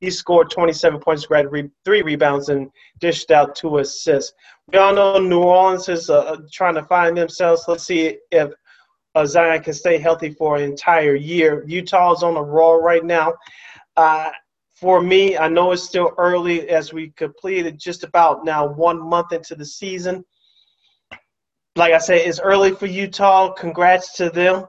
[0.01, 1.55] He scored 27 points, grabbed
[1.85, 4.33] three rebounds, and dished out two assists.
[4.73, 7.65] We all know New Orleans is uh, trying to find themselves.
[7.69, 8.51] Let's see if
[9.15, 11.65] uh, Zion can stay healthy for an entire year.
[11.67, 13.35] Utah is on a roll right now.
[14.01, 14.31] Uh,
[14.77, 19.35] for me, I know it's still early as we completed just about now one month
[19.35, 20.25] into the season.
[21.77, 23.53] Like I said, it's early for Utah.
[23.53, 24.67] Congrats to them.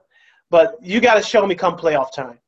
[0.49, 2.39] But you got to show me come playoff time.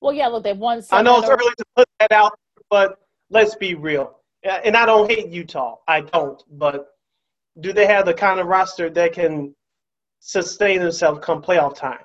[0.00, 0.82] Well, yeah, look, they've won.
[0.90, 2.38] I know it's early to put that out,
[2.70, 4.16] but let's be real.
[4.44, 5.76] And I don't hate Utah.
[5.86, 6.42] I don't.
[6.52, 6.86] But
[7.60, 9.54] do they have the kind of roster that can
[10.20, 12.00] sustain themselves come playoff time?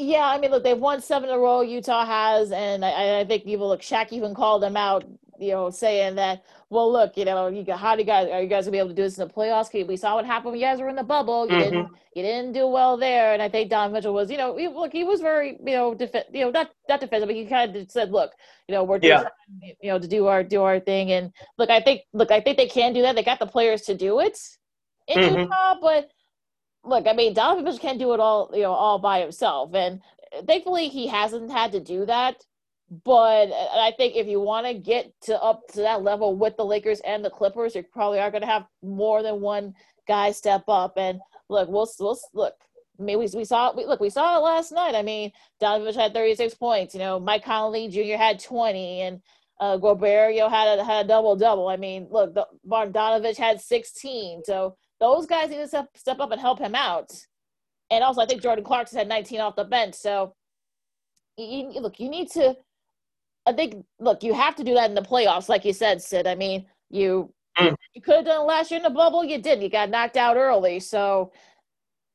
[0.00, 1.60] Yeah, I mean, look, they've won seven in a row.
[1.60, 3.82] Utah has, and I, I think people look.
[3.82, 5.04] Shaq even called them out,
[5.38, 8.40] you know, saying that, well, look, you know, you got, how do you guys are
[8.40, 9.86] you guys gonna be able to do this in the playoffs?
[9.86, 11.46] We saw what happened when you guys were in the bubble.
[11.46, 11.62] You mm-hmm.
[11.62, 14.68] didn't you didn't do well there, and I think Don Mitchell was, you know, he,
[14.68, 17.76] look, he was very, you know, def- you know, not not defensive, but he kind
[17.76, 18.32] of said, look,
[18.68, 19.24] you know, we're yeah.
[19.60, 22.56] You know, to do our do our thing, and look, I think, look, I think
[22.56, 23.16] they can do that.
[23.16, 24.38] They got the players to do it
[25.08, 25.40] in mm-hmm.
[25.40, 26.10] Utah, but
[26.84, 29.74] look, I mean, Donovan Mitchell can't do it all, you know, all by himself.
[29.74, 30.00] And
[30.46, 32.44] thankfully he hasn't had to do that.
[33.04, 36.64] But I think if you want to get to up to that level with the
[36.64, 39.74] Lakers and the Clippers, you probably are going to have more than one
[40.08, 40.94] guy step up.
[40.96, 42.54] And look, we'll, we'll look.
[42.98, 44.96] I mean, we, we saw we, look, we saw it last night.
[44.96, 45.30] I mean,
[45.62, 46.94] Donovich had 36 points.
[46.94, 48.16] You know, Mike Conley Jr.
[48.16, 49.22] had 20, and
[49.60, 51.68] uh, Gobert, you know, had a had a double double.
[51.68, 54.42] I mean, look, the, Donovich had 16.
[54.44, 57.10] So those guys need to step, step up and help him out.
[57.90, 59.94] And also, I think Jordan Clarkson had 19 off the bench.
[59.94, 60.34] So,
[61.36, 62.56] you, you, look, you need to.
[63.46, 66.26] I think, look, you have to do that in the playoffs, like you said, Sid.
[66.26, 67.74] I mean, you mm.
[67.94, 69.24] you could have done it last year in the bubble.
[69.24, 69.62] You did.
[69.62, 70.78] You got knocked out early.
[70.78, 71.32] So,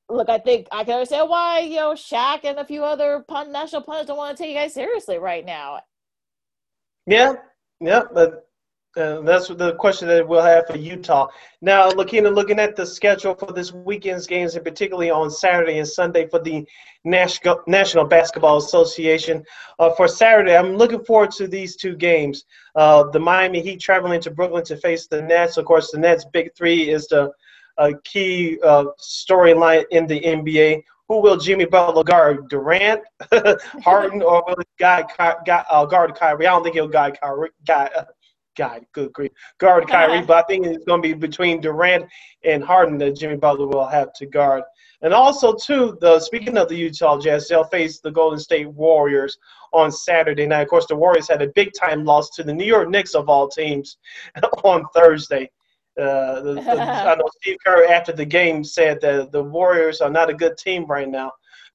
[0.08, 3.52] look, I think I can understand why you know Shaq and a few other pun-
[3.52, 5.82] national pundits don't want to take you guys seriously right now.
[7.08, 7.34] Yeah,
[7.80, 8.48] yeah, but
[8.98, 11.28] uh, that's the question that we'll have for Utah.
[11.62, 15.88] Now, Lakeena, looking at the schedule for this weekend's games, and particularly on Saturday and
[15.88, 16.66] Sunday for the
[17.04, 19.44] National National Basketball Association.
[19.80, 22.46] Uh, for Saturday, I'm looking forward to these two games.
[22.76, 25.58] Uh, the Miami Heat traveling to Brooklyn to face the Nets.
[25.58, 27.32] Of course, the Nets' big three is the
[27.78, 30.84] uh, key uh, storyline in the NBA.
[31.08, 32.50] Who will Jimmy Butler guard?
[32.50, 33.02] Durant,
[33.84, 36.48] Harden, or will he guard, uh, guard Kyrie?
[36.48, 37.52] I don't think he'll guard Kyrie.
[37.68, 37.92] Guard,
[38.56, 40.26] God, good grief, guard Kyrie.
[40.26, 42.06] but I think it's going to be between Durant
[42.44, 44.64] and Harden that Jimmy Butler will have to guard.
[45.02, 49.38] And also, too, the speaking of the Utah Jazz, they'll face the Golden State Warriors
[49.74, 50.62] on Saturday night.
[50.62, 53.30] Of course, the Warriors had a big time loss to the New York Knicks of
[53.30, 53.98] all teams
[54.64, 55.50] on Thursday.
[56.00, 60.10] Uh, the, the, I know Steve Kerr after the game said that the Warriors are
[60.10, 61.32] not a good team right now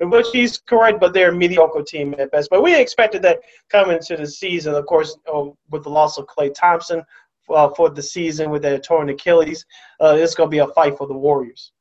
[0.08, 2.48] which he's correct, but they're a mediocre team at best.
[2.50, 6.26] But we expected that coming into the season, of course, uh, with the loss of
[6.26, 7.02] Klay Thompson
[7.50, 9.66] uh, for the season with their torn Achilles,
[10.00, 11.72] uh, it's going to be a fight for the Warriors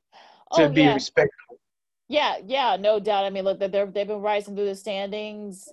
[0.53, 0.93] to oh, be yeah.
[0.93, 1.59] respectable.
[2.09, 3.25] Yeah, yeah, no doubt.
[3.25, 5.69] I mean, look, they're, they've been rising through the standings.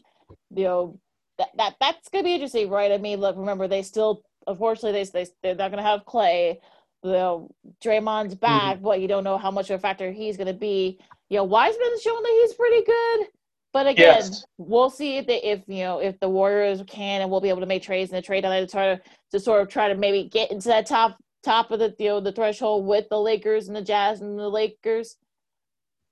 [0.54, 1.00] You know,
[1.38, 2.92] that, that that's going to be interesting, right?
[2.92, 6.58] I mean, look, remember, they still, unfortunately, they, they, they're not going to have Klay.
[7.06, 7.50] You know,
[7.82, 8.84] Draymond's back, mm-hmm.
[8.84, 11.44] but you don't know how much of a factor he's going to be you know,
[11.44, 13.26] Wiseman's showing that he's pretty good.
[13.72, 14.44] But again, yes.
[14.56, 17.60] we'll see if they, if you know if the Warriors can and we'll be able
[17.60, 19.02] to make trades in the trade line to try to,
[19.32, 22.20] to sort of try to maybe get into that top top of the you know
[22.20, 25.16] the threshold with the Lakers and the Jazz and the Lakers.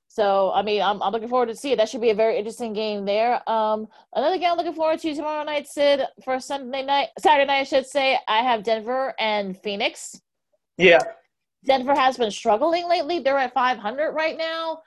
[0.08, 1.76] So I mean, I'm I'm looking forward to see it.
[1.76, 3.40] That should be a very interesting game there.
[3.48, 7.60] Um, another game I'm looking forward to tomorrow night, Sid, for Sunday night, Saturday night,
[7.60, 8.18] I should say.
[8.28, 10.20] I have Denver and Phoenix.
[10.76, 10.98] Yeah.
[11.64, 13.20] Denver has been struggling lately.
[13.20, 14.82] They're at 500 right now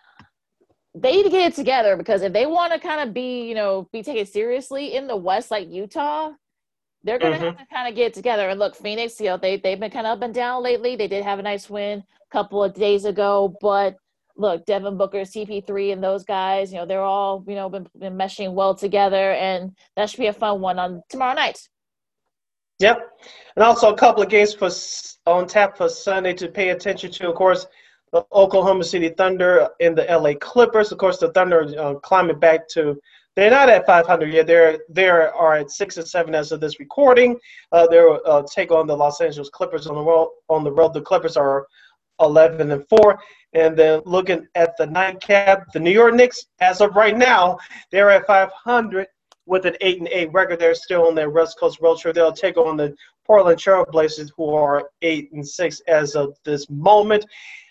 [1.01, 3.55] they need to get it together because if they want to kind of be, you
[3.55, 6.31] know, be taken seriously in the West like Utah,
[7.03, 7.45] they're gonna mm-hmm.
[7.45, 8.49] have to kind of get together.
[8.49, 10.95] And look, Phoenix, you know, they they've been kind of up and down lately.
[10.95, 13.95] They did have a nice win a couple of days ago, but
[14.35, 18.17] look, Devin Booker, CP3, and those guys, you know, they're all you know been, been
[18.17, 21.67] meshing well together, and that should be a fun one on tomorrow night.
[22.79, 23.11] Yep,
[23.55, 24.69] and also a couple of games for
[25.25, 27.29] on tap for Sunday to pay attention to.
[27.29, 27.65] Of course,
[28.13, 30.91] the Oklahoma City Thunder and the LA Clippers.
[30.91, 32.99] Of course, the Thunder uh, climbing back to.
[33.35, 34.47] They're not at 500 yet.
[34.47, 37.37] They're they are at six and seven as of this recording.
[37.71, 40.31] Uh, they're uh, take on the Los Angeles Clippers on the road.
[40.49, 41.67] On the road, the Clippers are
[42.19, 43.19] 11 and four.
[43.53, 47.57] And then looking at the nightcap, the New York Knicks, as of right now,
[47.91, 49.07] they're at 500
[49.47, 50.59] with an eight and eight record.
[50.59, 52.15] They're still on their West Coast road trip.
[52.15, 52.95] They'll take on the
[53.25, 57.25] Portland Trailblazers, who are eight and six as of this moment.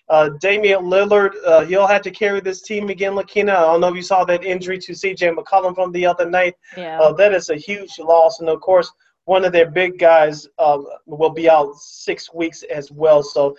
[0.09, 3.15] Uh, Damian Lillard, uh, he'll have to carry this team again.
[3.15, 5.31] Lakeena, I don't know if you saw that injury to C.J.
[5.31, 6.55] McCollum from the other night.
[6.77, 7.01] Yeah.
[7.01, 8.91] Uh, that is a huge loss, and of course,
[9.25, 13.21] one of their big guys um, will be out six weeks as well.
[13.23, 13.57] So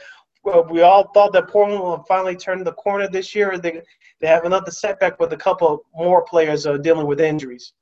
[0.70, 3.58] we all thought that Portland will finally turn the corner this year.
[3.58, 3.82] They
[4.22, 7.74] they have another setback with a couple more players uh, dealing with injuries.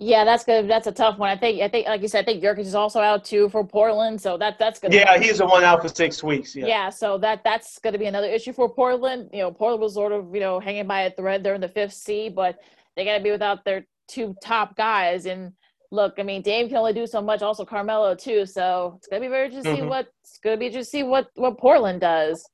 [0.00, 0.70] Yeah, that's good.
[0.70, 1.28] That's a tough one.
[1.28, 1.60] I think.
[1.60, 4.38] I think, like you said, I think Nurkic is also out too for Portland, so
[4.38, 4.92] that that's good.
[4.92, 6.54] Yeah, he's the one out for six weeks.
[6.54, 6.66] Yeah.
[6.66, 9.28] Yeah, so that that's going to be another issue for Portland.
[9.32, 11.42] You know, Portland was sort of you know hanging by a thread.
[11.42, 12.60] They're in the fifth seed, but
[12.94, 15.26] they got to be without their two top guys.
[15.26, 15.52] And
[15.90, 17.42] look, I mean, Dame can only do so much.
[17.42, 18.46] Also, Carmelo too.
[18.46, 19.90] So it's going to be very interesting to see mm-hmm.
[19.90, 22.48] what it's going to be interesting to see what what Portland does.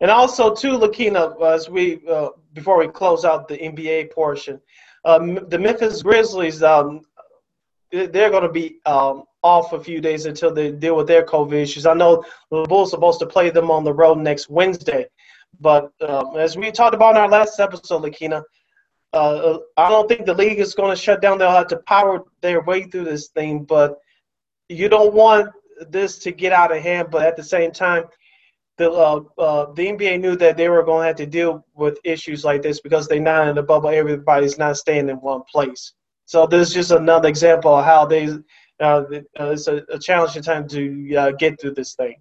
[0.00, 4.60] And also, too, Lakeena, as we uh, before we close out the NBA portion,
[5.04, 7.02] um, the Memphis Grizzlies, um,
[7.90, 11.52] they're going to be um, off a few days until they deal with their COVID
[11.52, 11.86] issues.
[11.86, 15.06] I know the Bulls are supposed to play them on the road next Wednesday,
[15.60, 18.42] but um, as we talked about in our last episode, Lakeena,
[19.12, 21.38] uh, I don't think the league is going to shut down.
[21.38, 23.98] They'll have to power their way through this thing, but
[24.68, 25.50] you don't want
[25.90, 27.08] this to get out of hand.
[27.10, 28.04] But at the same time,
[28.78, 31.98] the uh, uh, the NBA knew that they were going to have to deal with
[32.04, 33.90] issues like this because they're not in the bubble.
[33.90, 35.92] Everybody's not staying in one place.
[36.24, 38.28] So this is just another example of how they
[38.80, 42.16] uh, it's a, a challenging time to uh, get through this thing.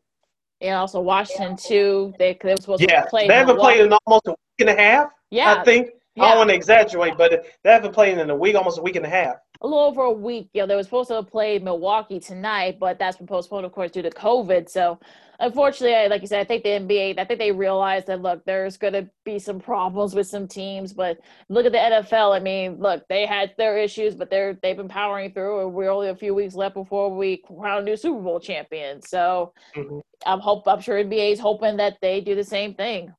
[0.59, 2.13] And also Washington too.
[2.19, 3.27] They they were supposed yeah, to play.
[3.27, 5.09] they haven't played in almost a week and a half.
[5.31, 6.25] Yeah, I think yeah.
[6.25, 8.95] I don't want to exaggerate, but they haven't played in a week, almost a week
[8.95, 9.37] and a half.
[9.61, 10.49] A little over a week.
[10.53, 13.91] You know, they were supposed to play Milwaukee tonight, but that's been postponed, of course,
[13.91, 14.69] due to COVID.
[14.69, 14.99] So
[15.39, 18.77] unfortunately, like you said, I think the NBA, I think they realized that look, there's
[18.77, 21.19] going to be some problems with some teams, but
[21.49, 22.35] look at the NFL.
[22.35, 25.61] I mean, look, they had their issues, but they're they've been powering through.
[25.61, 29.01] And we're only a few weeks left before we crown a new Super Bowl champion.
[29.01, 29.99] So mm-hmm.
[30.25, 33.13] I'm hope I'm sure NBA is hoping that they do the same thing.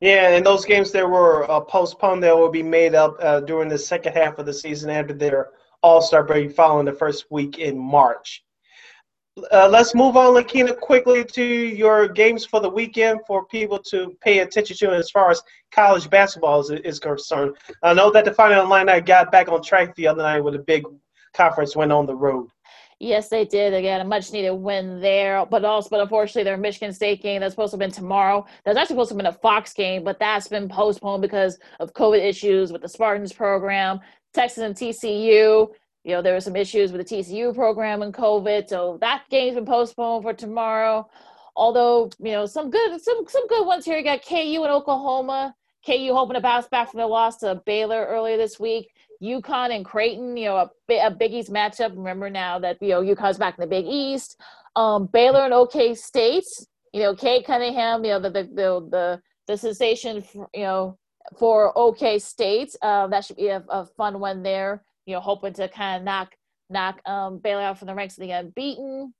[0.00, 3.68] Yeah, and those games that were uh, postponed, that will be made up uh, during
[3.68, 5.50] the second half of the season after their
[5.82, 8.44] All Star break, following the first week in March.
[9.52, 14.14] Uh, let's move on, Lakeena, quickly to your games for the weekend for people to
[14.22, 15.42] pay attention to as far as
[15.72, 17.54] college basketball is, is concerned.
[17.82, 20.60] I know that the Fighting Illini got back on track the other night with a
[20.60, 20.84] big
[21.34, 22.48] conference went on the road.
[22.98, 23.74] Yes, they did.
[23.74, 25.44] Again, a much needed win there.
[25.44, 28.46] But also, but unfortunately, their Michigan State game that's supposed to have been tomorrow.
[28.64, 31.92] That's actually supposed to have been a Fox game, but that's been postponed because of
[31.92, 34.00] COVID issues with the Spartans program.
[34.32, 35.68] Texas and TCU
[36.06, 39.56] you know, there were some issues with the TCU program and COVID, so that game's
[39.56, 41.04] been postponed for tomorrow.
[41.56, 43.98] Although, you know, some good some some good ones here.
[43.98, 45.52] You got KU and Oklahoma.
[45.84, 48.94] KU hoping to bounce back from their loss to Baylor earlier this week.
[49.22, 51.96] UConn and Creighton, you know, a, a Big East matchup.
[51.96, 54.40] Remember now that you know UConn's back in the Big East.
[54.74, 56.46] Um, Baylor and OK State.
[56.92, 58.04] You know, Cade Cunningham.
[58.04, 60.22] You know, the the the the, the sensation.
[60.22, 60.98] For, you know,
[61.38, 62.74] for OK State.
[62.82, 66.04] Uh, that should be a, a fun one there you know, hoping to kind of
[66.04, 66.34] knock
[66.68, 69.14] knock um, Baylor out from the ranks of the unbeaten.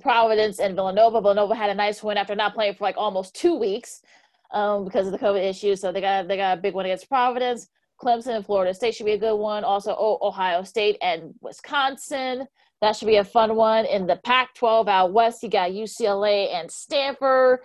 [0.00, 1.20] Providence and Villanova.
[1.20, 4.02] Villanova had a nice win after not playing for like almost two weeks
[4.50, 5.80] um, because of the COVID issues.
[5.80, 7.68] So they got they got a big one against Providence.
[8.00, 9.64] Clemson and Florida State should be a good one.
[9.64, 12.46] Also, Ohio State and Wisconsin.
[12.82, 13.86] That should be a fun one.
[13.86, 17.60] In the Pac 12 out west, you got UCLA and Stanford.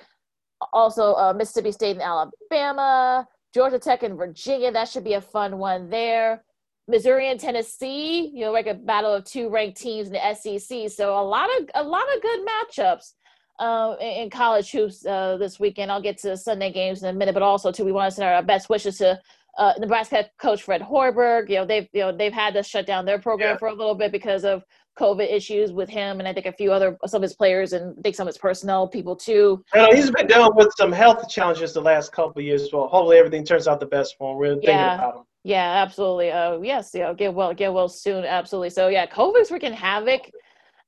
[0.73, 3.27] Also, uh, Mississippi State and Alabama.
[3.53, 4.71] Georgia Tech and Virginia.
[4.71, 6.43] That should be a fun one there.
[6.87, 10.89] Missouri and Tennessee, you know, like a battle of two ranked teams in the SEC.
[10.89, 13.13] So a lot of a lot of good matchups
[13.59, 15.91] uh, in, college hoops uh, this weekend.
[15.91, 18.27] I'll get to Sunday games in a minute, but also too, we want to send
[18.27, 19.19] our best wishes to
[19.57, 21.49] uh, Nebraska coach Fred Hoiberg.
[21.49, 23.57] You know, they've you know they've had to shut down their program yeah.
[23.57, 24.63] for a little bit because of
[24.99, 27.97] COVID issues with him, and I think a few other some of his players and
[27.97, 29.63] I think some of his personnel people too.
[29.73, 32.69] And he's been dealing with some health challenges the last couple of years.
[32.71, 34.37] Well, hopefully everything turns out the best for him.
[34.37, 34.95] We're thinking yeah.
[34.95, 35.23] about him.
[35.43, 36.31] Yeah, absolutely.
[36.31, 38.25] Uh, yes, yeah, get well, get well soon.
[38.25, 38.69] Absolutely.
[38.69, 40.29] So yeah, COVID's wreaking havoc,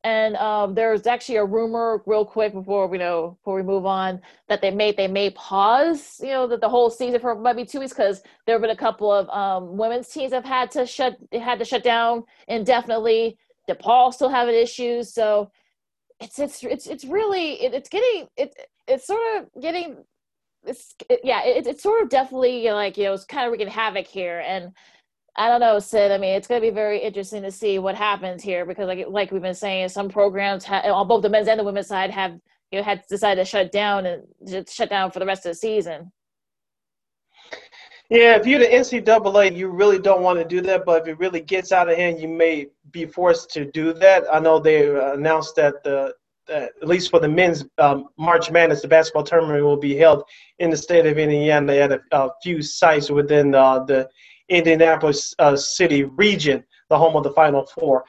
[0.03, 4.21] and um, there's actually a rumor, real quick before we know before we move on,
[4.49, 7.79] that they may they may pause, you know, that the whole season for maybe two
[7.79, 11.17] weeks because there have been a couple of um, women's teams have had to shut
[11.31, 13.37] had to shut down indefinitely.
[13.69, 15.49] DePaul still having issues, so
[16.19, 18.53] it's it's it's it's really it, it's getting it
[18.87, 19.97] it's sort of getting
[20.65, 23.67] it's it, yeah, it, it's sort of definitely like you know it's kind of wreaking
[23.67, 24.71] havoc here, and
[25.35, 26.11] I don't know, Sid.
[26.11, 29.05] I mean, it's going to be very interesting to see what happens here because, like
[29.09, 32.11] like we've been saying, some programs ha- on both the men's and the women's side
[32.11, 32.39] have
[32.71, 35.51] you know had decided to shut down and just shut down for the rest of
[35.51, 36.11] the season.
[38.09, 40.85] Yeah, if you're the NCAA, you really don't want to do that.
[40.85, 44.25] But if it really gets out of hand, you may be forced to do that.
[44.31, 46.13] I know they announced that the
[46.49, 50.23] uh, at least for the men's um, March Madness, the basketball tournament will be held
[50.59, 54.09] in the state of Indiana at a, a few sites within uh, the
[54.49, 58.03] Indianapolis uh, city region, the home of the Final Four.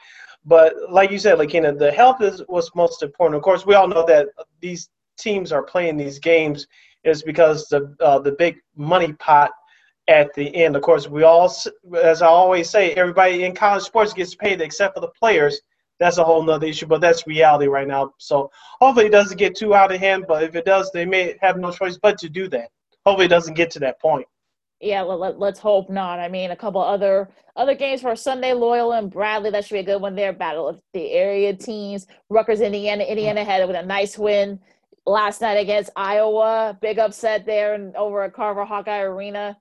[0.45, 3.37] But like you said, Lakeena, the health is what's most important.
[3.37, 4.27] Of course, we all know that
[4.61, 6.67] these teams are playing these games
[7.03, 9.51] is because the uh, the big money pot
[10.07, 10.75] at the end.
[10.75, 11.51] Of course, we all,
[12.01, 15.61] as I always say, everybody in college sports gets paid except for the players
[15.99, 18.13] that's a whole nother issue, but that's reality right now.
[18.17, 21.35] So hopefully it doesn't get too out of hand, but if it does, they may
[21.41, 22.69] have no choice but to do that.
[23.05, 24.27] Hopefully it doesn't get to that point.
[24.81, 26.19] Yeah, let, let, us hope not.
[26.19, 29.49] I mean, a couple other other games for Sunday, Loyola and Bradley.
[29.49, 30.33] That should be a good one there.
[30.33, 32.07] Battle of the area teams.
[32.29, 33.03] Rutgers, Indiana.
[33.03, 34.59] Indiana had with a nice win
[35.05, 36.77] last night against Iowa.
[36.81, 39.57] Big upset there and over at Carver Hawkeye Arena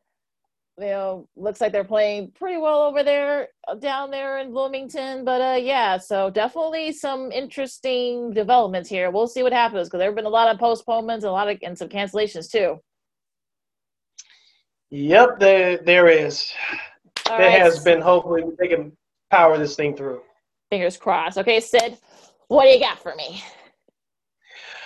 [0.78, 5.24] you know, looks like they're playing pretty well over there uh, down there in Bloomington.
[5.24, 9.10] But uh, yeah, so definitely some interesting developments here.
[9.10, 11.58] We'll see what happens because there have been a lot of postponements, a lot of
[11.62, 12.78] and some cancellations too.
[14.94, 16.52] Yep, there there is.
[17.28, 17.60] All there right.
[17.60, 18.00] has been.
[18.00, 18.92] Hopefully, they can
[19.28, 20.20] power this thing through.
[20.70, 21.36] Fingers crossed.
[21.36, 21.98] Okay, Sid,
[22.46, 23.42] what do you got for me?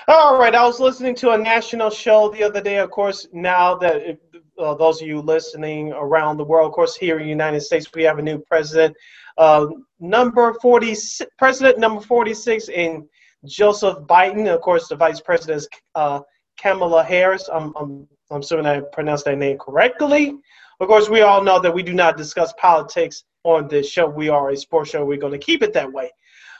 [0.09, 2.79] All right, I was listening to a national show the other day.
[2.79, 4.19] Of course, now that
[4.59, 7.93] uh, those of you listening around the world, of course, here in the United States,
[7.95, 8.97] we have a new president,
[9.37, 9.67] uh,
[10.01, 10.97] number 40,
[11.37, 13.07] president number 46 in
[13.45, 14.49] Joseph Biden.
[14.53, 16.21] Of course, the vice president is uh,
[16.59, 17.51] Kamala Harris.
[17.53, 20.37] I'm, I'm, I'm assuming I pronounced that name correctly.
[20.81, 24.07] Of course, we all know that we do not discuss politics on this show.
[24.07, 25.05] We are a sports show.
[25.05, 26.11] We're going to keep it that way.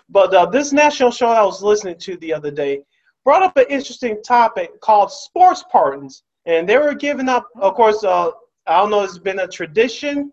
[0.09, 2.81] But uh, this national show I was listening to the other day
[3.25, 6.23] brought up an interesting topic called sports pardons.
[6.47, 8.31] And they were giving up, of course, uh,
[8.67, 10.33] I don't know, it's been a tradition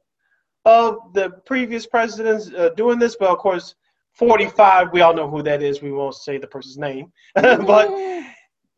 [0.63, 3.75] of the previous presidents uh, doing this, but of course,
[4.13, 5.81] 45, we all know who that is.
[5.81, 7.11] We won't say the person's name.
[7.35, 7.89] but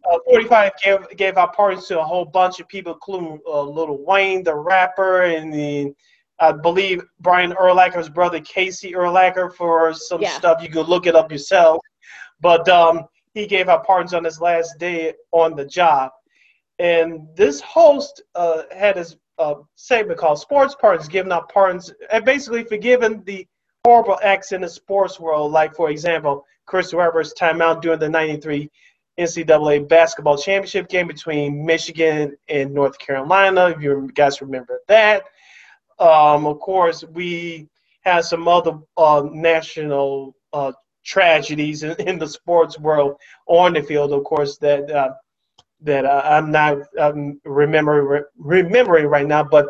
[0.10, 4.04] uh, 45 gave, gave out pardons to a whole bunch of people, including uh, Lil
[4.06, 5.94] Wayne, the rapper, and
[6.40, 10.32] I believe Brian Urlacher's brother Casey Urlacher for some yeah.
[10.32, 10.62] stuff.
[10.62, 11.82] You could look it up yourself.
[12.40, 16.12] But um, he gave out pardons on his last day on the job.
[16.80, 22.24] And this host uh, had his uh, segment called Sports Pardons, giving out pardons and
[22.24, 23.48] basically forgiving the
[23.84, 25.52] horrible acts in the sports world.
[25.52, 28.70] Like, for example, Chris Webber's timeout during the 93
[29.18, 35.24] NCAA basketball championship game between Michigan and North Carolina, if you guys remember that.
[36.00, 37.68] Um, of course, we
[38.02, 40.72] had some other uh, national uh,
[41.04, 43.18] tragedies in, in, the sports world
[43.48, 45.14] on the field, of course, that uh,
[45.82, 49.44] that uh, I'm not um, remembering remembering right now.
[49.44, 49.68] But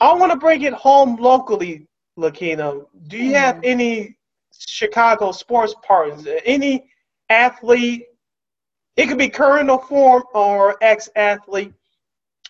[0.00, 1.86] I want to bring it home locally,
[2.16, 2.84] Lakina.
[3.06, 3.64] Do you have mm-hmm.
[3.64, 4.16] any
[4.58, 6.26] Chicago sports partners?
[6.44, 6.86] Any
[7.28, 8.06] athlete?
[8.96, 11.72] It could be current or form or ex-athlete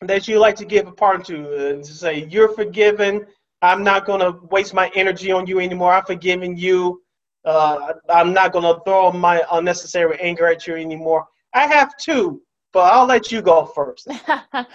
[0.03, 3.27] that you like to give a pardon to and say you're forgiven.
[3.63, 5.93] I'm not going to waste my energy on you anymore.
[5.93, 7.03] I'm forgiving you.
[7.45, 11.27] Uh, I'm not going to throw my unnecessary anger at you anymore.
[11.55, 12.43] I have two,
[12.73, 14.09] but I'll let you go first.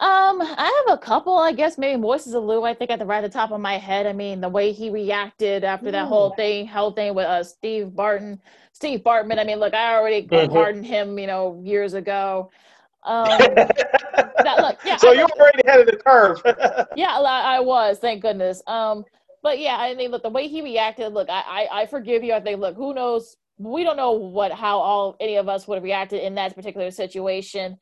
[0.00, 1.36] um, I have a couple.
[1.36, 2.64] I guess maybe Moises Alou.
[2.64, 4.06] I think at the right at the top of my head.
[4.06, 7.96] I mean, the way he reacted after that whole thing, whole thing with uh, Steve
[7.96, 8.40] Barton,
[8.72, 9.40] Steve Bartman.
[9.40, 10.52] I mean, look, I already mm-hmm.
[10.52, 12.50] pardoned him, you know, years ago.
[13.04, 16.42] Um, that, look, yeah, so I, you're already ahead of the curve.
[16.96, 17.98] yeah, I was.
[17.98, 18.60] Thank goodness.
[18.66, 19.04] Um,
[19.42, 22.34] but yeah, I mean, look, the way he reacted, look, I, I, I forgive you.
[22.34, 23.36] I think, look, who knows?
[23.56, 26.90] We don't know what how all any of us would have reacted in that particular
[26.90, 27.78] situation.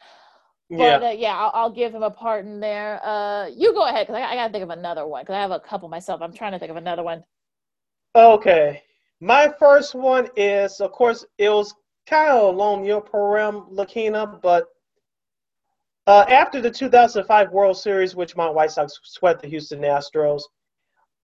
[0.69, 3.01] But yeah, uh, yeah I'll, I'll, give him a part in there.
[3.05, 5.41] Uh, you go ahead because I, I got to think of another one because I
[5.41, 6.21] have a couple myself.
[6.23, 7.23] I'm trying to think of another one.
[8.17, 8.83] Okay,
[9.21, 11.75] my first one is, of course, it was
[12.07, 14.65] kind of along your program, Lakeena, but
[16.07, 20.43] uh, after the 2005 World Series, which my White Sox swept the Houston Astros,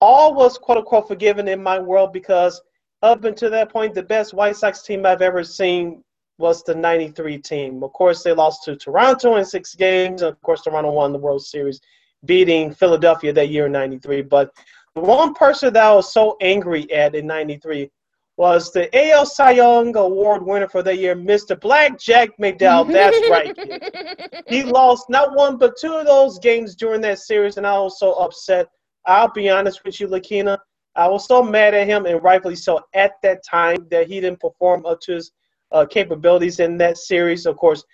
[0.00, 2.60] all was quote unquote forgiven in my world because
[3.02, 6.02] up until that point, the best White Sox team I've ever seen
[6.42, 7.82] was the 93 team.
[7.82, 10.20] Of course, they lost to Toronto in six games.
[10.20, 11.80] Of course, Toronto won the World Series,
[12.24, 14.22] beating Philadelphia that year in 93.
[14.22, 14.52] But
[14.94, 17.90] the one person that I was so angry at in 93
[18.36, 21.58] was the AL Cy Young Award winner for the year, Mr.
[21.58, 22.92] Black Jack McDowell.
[22.92, 24.44] That's right.
[24.48, 27.98] he lost not one but two of those games during that series, and I was
[28.00, 28.66] so upset.
[29.06, 30.58] I'll be honest with you, Lakeena.
[30.96, 34.40] I was so mad at him, and rightfully so, at that time that he didn't
[34.40, 35.30] perform up to his
[35.72, 37.46] uh, capabilities in that series.
[37.46, 37.84] Of course,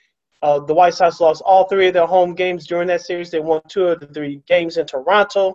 [0.42, 3.30] uh, the White Sox lost all three of their home games during that series.
[3.30, 5.55] They won two of the three games in Toronto.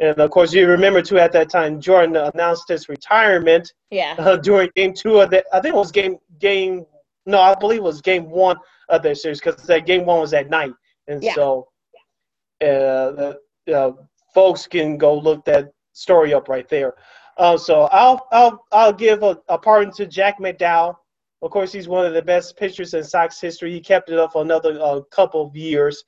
[0.00, 3.72] And of course, you remember too at that time, Jordan announced his retirement.
[3.90, 4.14] Yeah.
[4.18, 6.84] Uh, during game two of that, I think it was game game.
[7.24, 8.56] No, I believe it was game one
[8.88, 10.72] of that series because that game one was at night,
[11.06, 11.34] and yeah.
[11.34, 11.68] so
[12.62, 13.34] uh,
[13.72, 13.92] uh,
[14.34, 16.94] folks can go look that story up right there.
[17.38, 20.96] Uh, so I'll I'll I'll give a, a pardon to Jack McDowell.
[21.42, 23.72] Of course, he's one of the best pitchers in Sox history.
[23.72, 26.04] He kept it up for another uh, couple of years.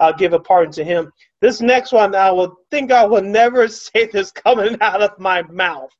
[0.00, 1.12] I'll give a pardon to him.
[1.40, 5.42] This next one, I will think I will never say this coming out of my
[5.42, 5.90] mouth.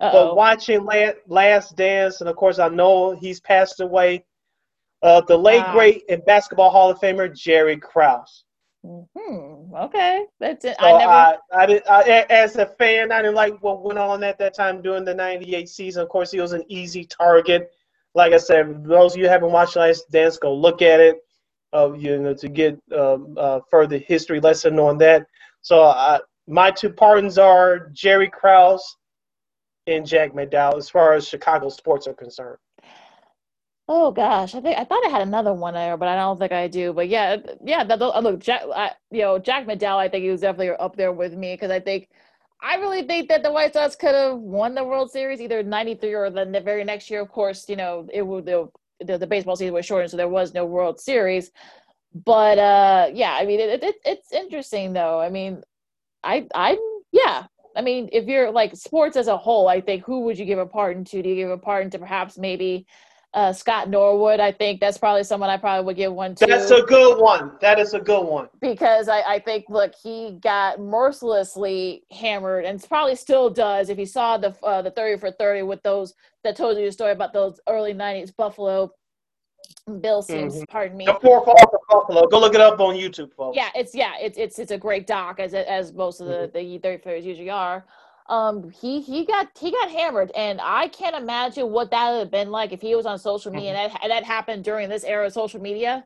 [0.00, 0.28] Uh-oh.
[0.28, 0.88] But watching
[1.26, 4.24] Last Dance, and of course, I know he's passed away.
[5.02, 5.72] Uh, the late wow.
[5.72, 8.44] great and basketball Hall of Famer Jerry Krause.
[8.84, 9.74] Hmm.
[9.74, 10.24] Okay.
[10.40, 10.76] That's it.
[10.80, 11.12] So I never.
[11.12, 11.82] I, I did.
[11.88, 15.14] I, as a fan, I didn't like what went on at that time during the
[15.14, 16.02] '98 season.
[16.02, 17.70] Of course, he was an easy target.
[18.14, 21.18] Like I said, those of you haven't watched Last Dance, go look at it
[21.72, 25.26] uh, you know, to get um, uh, further history lesson on that.
[25.62, 28.96] So uh, my two pardons are Jerry Krause
[29.86, 32.58] and Jack McDowell as far as Chicago sports are concerned.
[33.88, 36.52] Oh gosh, I think I thought I had another one there, but I don't think
[36.52, 36.92] I do.
[36.92, 37.82] But yeah, yeah.
[37.82, 39.96] That, look, Jack, I, you know, Jack McDowell.
[39.96, 42.08] I think he was definitely up there with me because I think
[42.62, 46.14] I really think that the White Sox could have won the World Series either '93
[46.14, 47.20] or the very next year.
[47.20, 48.68] Of course, you know, it would the,
[49.00, 51.50] the baseball season was shortened, so there was no World Series.
[52.14, 55.20] But uh, yeah, I mean, it, it, it's interesting though.
[55.20, 55.62] I mean,
[56.22, 56.78] I I'm
[57.10, 57.46] yeah.
[57.74, 60.58] I mean, if you're like sports as a whole, I think who would you give
[60.58, 61.22] a pardon to?
[61.22, 62.86] Do you give a pardon to perhaps maybe
[63.34, 64.40] uh, Scott Norwood.
[64.40, 66.46] I think that's probably someone I probably would give one to.
[66.46, 67.52] That's a good one.
[67.60, 68.48] That is a good one.
[68.60, 73.88] Because I, I think, look, he got mercilessly hammered and probably still does.
[73.88, 76.14] If you saw the uh, the 30 for 30 with those
[76.44, 78.92] that told you the story about those early 90s Buffalo
[80.00, 80.64] Bill seems, mm-hmm.
[80.68, 81.06] pardon me.
[81.06, 81.56] The four for
[81.88, 82.26] Buffalo.
[82.28, 83.56] Go look it up on YouTube, folks.
[83.56, 86.72] Yeah, it's yeah, it's it's it's a great doc as as most of the mm-hmm.
[86.74, 87.84] the 30 for usually are
[88.32, 92.30] um he he got he got hammered and i can't imagine what that would have
[92.30, 93.96] been like if he was on social media mm-hmm.
[94.02, 96.02] and that, that happened during this era of social media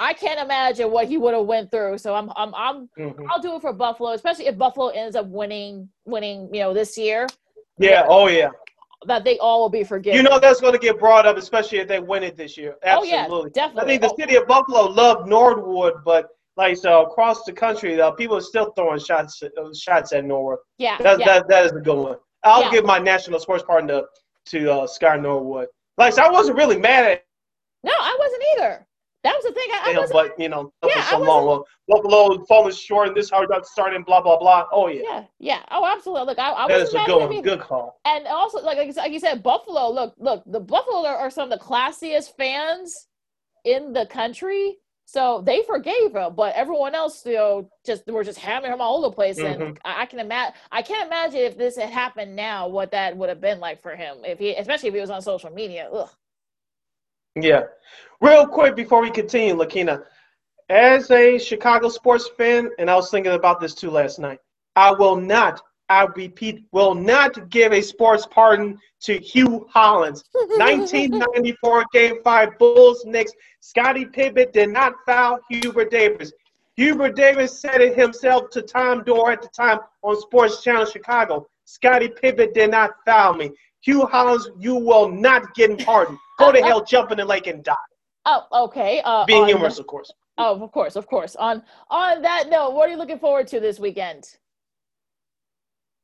[0.00, 3.24] i can't imagine what he would have went through so i'm i'm, I'm mm-hmm.
[3.28, 6.96] i'll do it for buffalo especially if buffalo ends up winning winning you know this
[6.96, 7.26] year
[7.78, 8.50] yeah oh yeah
[9.06, 10.16] that they all will be forgiven.
[10.16, 12.76] You know that's going to get brought up, especially if they win it this year.
[12.82, 13.18] Absolutely.
[13.30, 13.82] Oh yeah, definitely.
[13.82, 18.10] I think the city of Buffalo loved Norwood, but like so across the country, uh,
[18.12, 20.58] people are still throwing shots uh, shots at Norwood.
[20.78, 21.26] Yeah, that, yeah.
[21.26, 22.16] that that is a good one.
[22.44, 22.70] I'll yeah.
[22.70, 24.02] give my national sports partner
[24.46, 25.68] to uh, Scott Norwood.
[25.98, 27.24] Like so I wasn't really mad at.
[27.84, 28.86] No, I wasn't either.
[29.22, 29.68] That was the thing.
[29.72, 31.46] I, I wasn't, but you know, yeah, so long.
[31.46, 34.66] Well, Buffalo falling short, and this hard about starting, blah blah blah.
[34.72, 35.02] Oh yeah.
[35.02, 35.62] Yeah, yeah.
[35.70, 36.26] Oh, absolutely.
[36.26, 37.42] Look, I, I that is a good one.
[37.42, 38.00] Good call.
[38.04, 39.90] And also, like like you said, Buffalo.
[39.90, 40.44] Look, look.
[40.46, 43.08] The Buffalo are, are some of the classiest fans
[43.64, 44.78] in the country
[45.08, 48.98] so they forgave him, but everyone else, you know, just were just hammering him all
[48.98, 49.38] over the place.
[49.38, 49.62] Mm-hmm.
[49.62, 53.16] And I, I can imagine, I can't imagine if this had happened now, what that
[53.16, 55.88] would have been like for him, if he, especially if he was on social media.
[55.92, 56.10] Ugh.
[57.36, 57.62] Yeah,
[58.20, 60.02] real quick before we continue, Lakeena,
[60.70, 64.40] as a Chicago sports fan, and I was thinking about this too last night,
[64.74, 70.24] I will not I repeat, will not give a sports pardon to Hugh Hollins.
[70.32, 73.32] 1994 Game 5 Bulls Knicks.
[73.60, 76.32] Scottie Pippen did not foul Hubert Davis.
[76.76, 81.46] Hubert Davis said it himself to Tom Dore at the time on Sports Channel Chicago.
[81.64, 83.50] Scottie Pippen did not foul me.
[83.80, 86.18] Hugh Hollins, you will not get pardoned.
[86.38, 87.74] Go to hell, jump in the lake and die.
[88.26, 89.00] Oh, okay.
[89.04, 90.12] Uh, Being humorous, of course.
[90.38, 91.34] Oh, of course, of course.
[91.36, 94.36] On on that note, what are you looking forward to this weekend?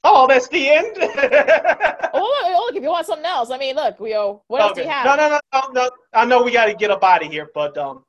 [0.04, 0.96] Oh, that's the end.
[2.14, 4.68] oh, look, look, if you want something else, I mean, look, we oh, what okay.
[4.68, 5.06] else do you have?
[5.06, 5.90] No, no, no, no, no.
[6.12, 8.04] I know we got to get up out of here, but um,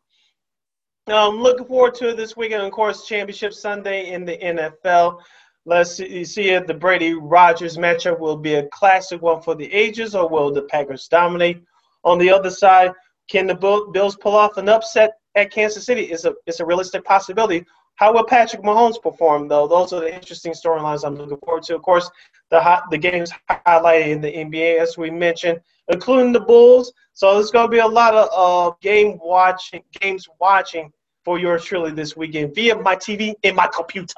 [1.07, 2.63] I'm looking forward to this weekend.
[2.63, 5.19] Of course, Championship Sunday in the NFL.
[5.65, 9.71] Let's see, see if the Brady Rodgers matchup will be a classic one for the
[9.71, 11.61] ages, or will the Packers dominate?
[12.03, 12.91] On the other side,
[13.29, 16.05] can the Bills pull off an upset at Kansas City?
[16.05, 17.65] It's a it's a realistic possibility.
[17.95, 19.67] How will Patrick Mahomes perform, though?
[19.67, 21.75] Those are the interesting storylines I'm looking forward to.
[21.75, 22.09] Of course,
[22.49, 25.59] the hot, the games highlighted in the NBA, as we mentioned,
[25.89, 26.91] including the Bulls.
[27.13, 30.91] So there's going to be a lot of uh, game watching, games watching
[31.23, 34.13] for yours truly this weekend via my TV and my computer.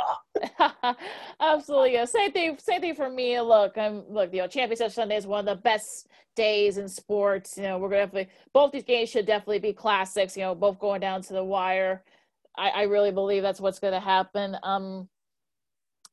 [1.40, 2.06] Absolutely, yeah.
[2.06, 2.58] Same thing.
[2.60, 3.40] Same thing for me.
[3.40, 4.34] Look, I'm look.
[4.34, 7.58] You know, Championship Sunday is one of the best days in sports.
[7.58, 10.36] You know, we're gonna both these games should definitely be classics.
[10.36, 12.04] You know, both going down to the wire.
[12.57, 14.57] I, I really believe that's what's going to happen.
[14.64, 15.10] Um,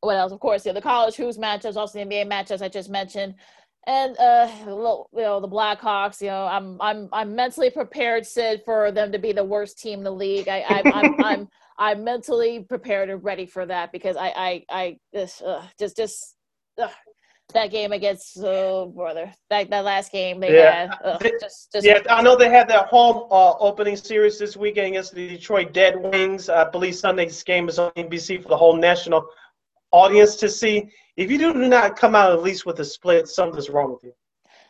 [0.00, 0.32] what else?
[0.32, 3.34] Of course, yeah, the college hoops matchups, also the NBA matchups I just mentioned,
[3.86, 6.20] and uh, you know the Blackhawks.
[6.20, 9.98] You know, I'm I'm I'm mentally prepared, Sid, for them to be the worst team
[9.98, 10.48] in the league.
[10.48, 11.48] I, I I'm, I'm I'm
[11.78, 16.36] I'm mentally prepared and ready for that because I I I this uh, just just
[17.52, 19.32] that game against oh brother.
[19.50, 20.88] That, that last game they yeah.
[20.88, 20.98] had.
[21.04, 24.88] Ugh, just, just, yeah i know they had their home uh, opening series this weekend
[24.88, 26.48] against the detroit Red Wings.
[26.48, 29.26] I believe sunday's game is on nbc for the whole national
[29.90, 30.88] audience to see.
[31.16, 34.12] If you do not come out at least with a split something's wrong with you.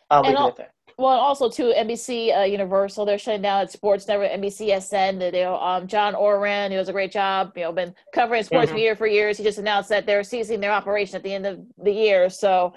[0.09, 3.71] I'll leave it at that well, also too, NBC uh, Universal, they're shutting down at
[3.71, 5.33] Sports Network, NBCSN.
[5.33, 7.53] You know, um, John Ourand, he does a great job.
[7.55, 8.75] You know, been covering sports mm-hmm.
[8.75, 9.37] media for years.
[9.37, 12.29] He just announced that they're ceasing their operation at the end of the year.
[12.29, 12.73] So,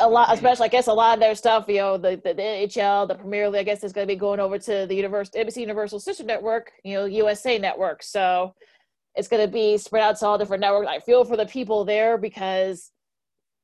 [0.00, 2.42] a lot, especially I guess a lot of their stuff, you know, the the, the
[2.42, 5.40] NHL, the Premier League, I guess is going to be going over to the Universal
[5.40, 8.02] NBC Universal Sister Network, you know, USA Network.
[8.02, 8.54] So,
[9.14, 10.88] it's going to be spread out to all different networks.
[10.88, 12.92] I feel for the people there because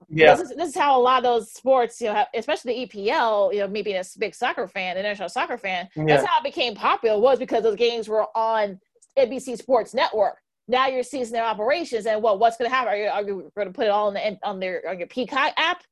[0.09, 0.35] yeah.
[0.35, 2.97] This is, this is how a lot of those sports, you know, have, especially the
[2.97, 6.05] EPL, you know, me being a big soccer fan, international soccer fan, yeah.
[6.07, 8.79] that's how it became popular was because those games were on
[9.19, 10.39] NBC Sports Network.
[10.67, 12.95] Now you're seeing their operations, and what what's going to happen?
[12.95, 15.09] Are you, are you going to put it all on the on their on your
[15.09, 15.83] Peacock app?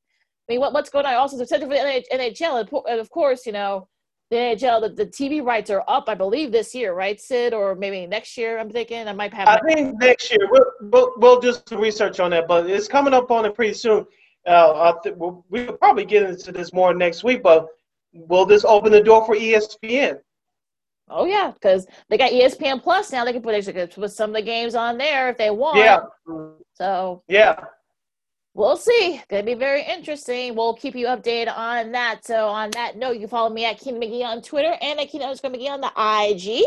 [0.49, 1.13] I mean, what, what's going on?
[1.13, 3.87] Also, especially for the NHL, and of course, you know,
[4.33, 7.75] the NHL, the, the TV rights are up, I believe, this year, right, Sid, or
[7.75, 8.57] maybe next year.
[8.57, 9.47] I'm thinking I might have.
[9.47, 13.13] I think next year we'll, we'll, we'll do some research on that, but it's coming
[13.13, 14.05] up on it pretty soon.
[14.47, 17.67] Uh, th- we'll, we'll probably get into this more next week, but
[18.11, 20.17] will this open the door for ESPN?
[21.09, 23.25] Oh yeah, because they got ESPN Plus now.
[23.25, 25.77] They can put they put some of the games on there if they want.
[25.77, 25.99] Yeah.
[26.73, 27.65] So yeah,
[28.53, 29.21] we'll see.
[29.29, 30.55] Gonna be very interesting.
[30.55, 32.25] We'll keep you updated on that.
[32.25, 35.09] So on that note, you can follow me at Keenan McGee on Twitter and at
[35.09, 36.65] Keenan underscore McGee on the IG.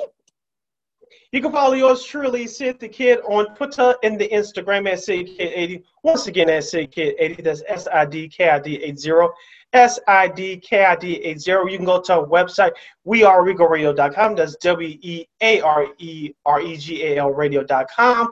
[1.32, 5.82] You can follow yours truly, Sid the Kid, on Twitter and the Instagram at SidKid80.
[6.02, 7.42] Once again, at SidKid80.
[7.42, 9.28] That's S I D K I D 80.
[9.72, 11.50] S I D K I D 80.
[11.50, 12.72] You can go to our website,
[13.06, 14.36] weareregalradio.com.
[14.36, 18.30] That's W E A R E R E G A L radio.com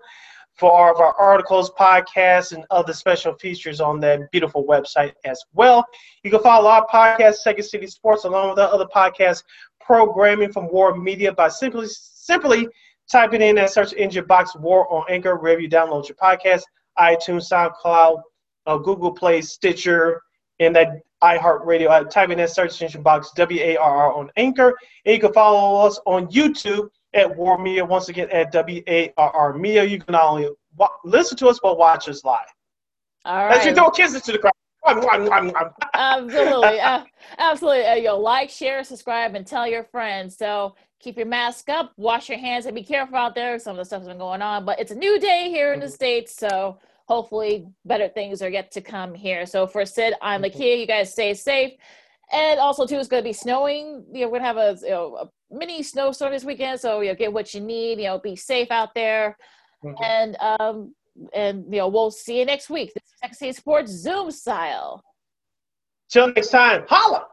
[0.54, 5.42] for all of our articles, podcasts, and other special features on that beautiful website as
[5.52, 5.84] well.
[6.22, 9.42] You can follow our podcast, Second City Sports, along with our other podcast
[9.80, 12.68] programming from WARR Media by simply simply
[13.10, 16.62] typing in that search engine box WARR on Anchor, wherever you download your podcast,
[16.98, 18.22] iTunes, SoundCloud,
[18.66, 20.22] uh, Google Play, Stitcher,
[20.60, 21.88] and that iHeartRadio.
[21.88, 24.74] Uh, type in that search engine box W A R R on Anchor.
[25.04, 27.84] And you can follow us on YouTube at WARR Media.
[27.84, 29.84] Once again, at W A R R Media.
[29.84, 32.46] You can not only wa- listen to us, but watch us live.
[33.24, 33.58] All right.
[33.58, 34.52] As you throw kisses to the crowd.
[35.94, 37.04] absolutely, uh,
[37.38, 37.86] absolutely.
[37.86, 40.36] Uh, yo, like, share, subscribe, and tell your friends.
[40.36, 43.58] So keep your mask up, wash your hands, and be careful out there.
[43.58, 45.86] Some of the stuff's been going on, but it's a new day here in the
[45.86, 45.94] mm-hmm.
[45.94, 49.46] states, so hopefully better things are yet to come here.
[49.46, 50.58] So for Sid, I'm mm-hmm.
[50.58, 50.80] Lakeena.
[50.80, 51.72] You guys stay safe.
[52.32, 54.04] And also too, it's going to be snowing.
[54.12, 57.10] You know, we're gonna have a, you know, a mini snowstorm this weekend, so you
[57.10, 57.98] know, get what you need.
[57.98, 59.36] You know, be safe out there,
[59.84, 60.02] mm-hmm.
[60.02, 60.94] and um,
[61.32, 62.92] and you know, we'll see you next week.
[62.94, 65.02] This is Sexy Sports Zoom style.
[66.10, 67.26] Till next time, holla.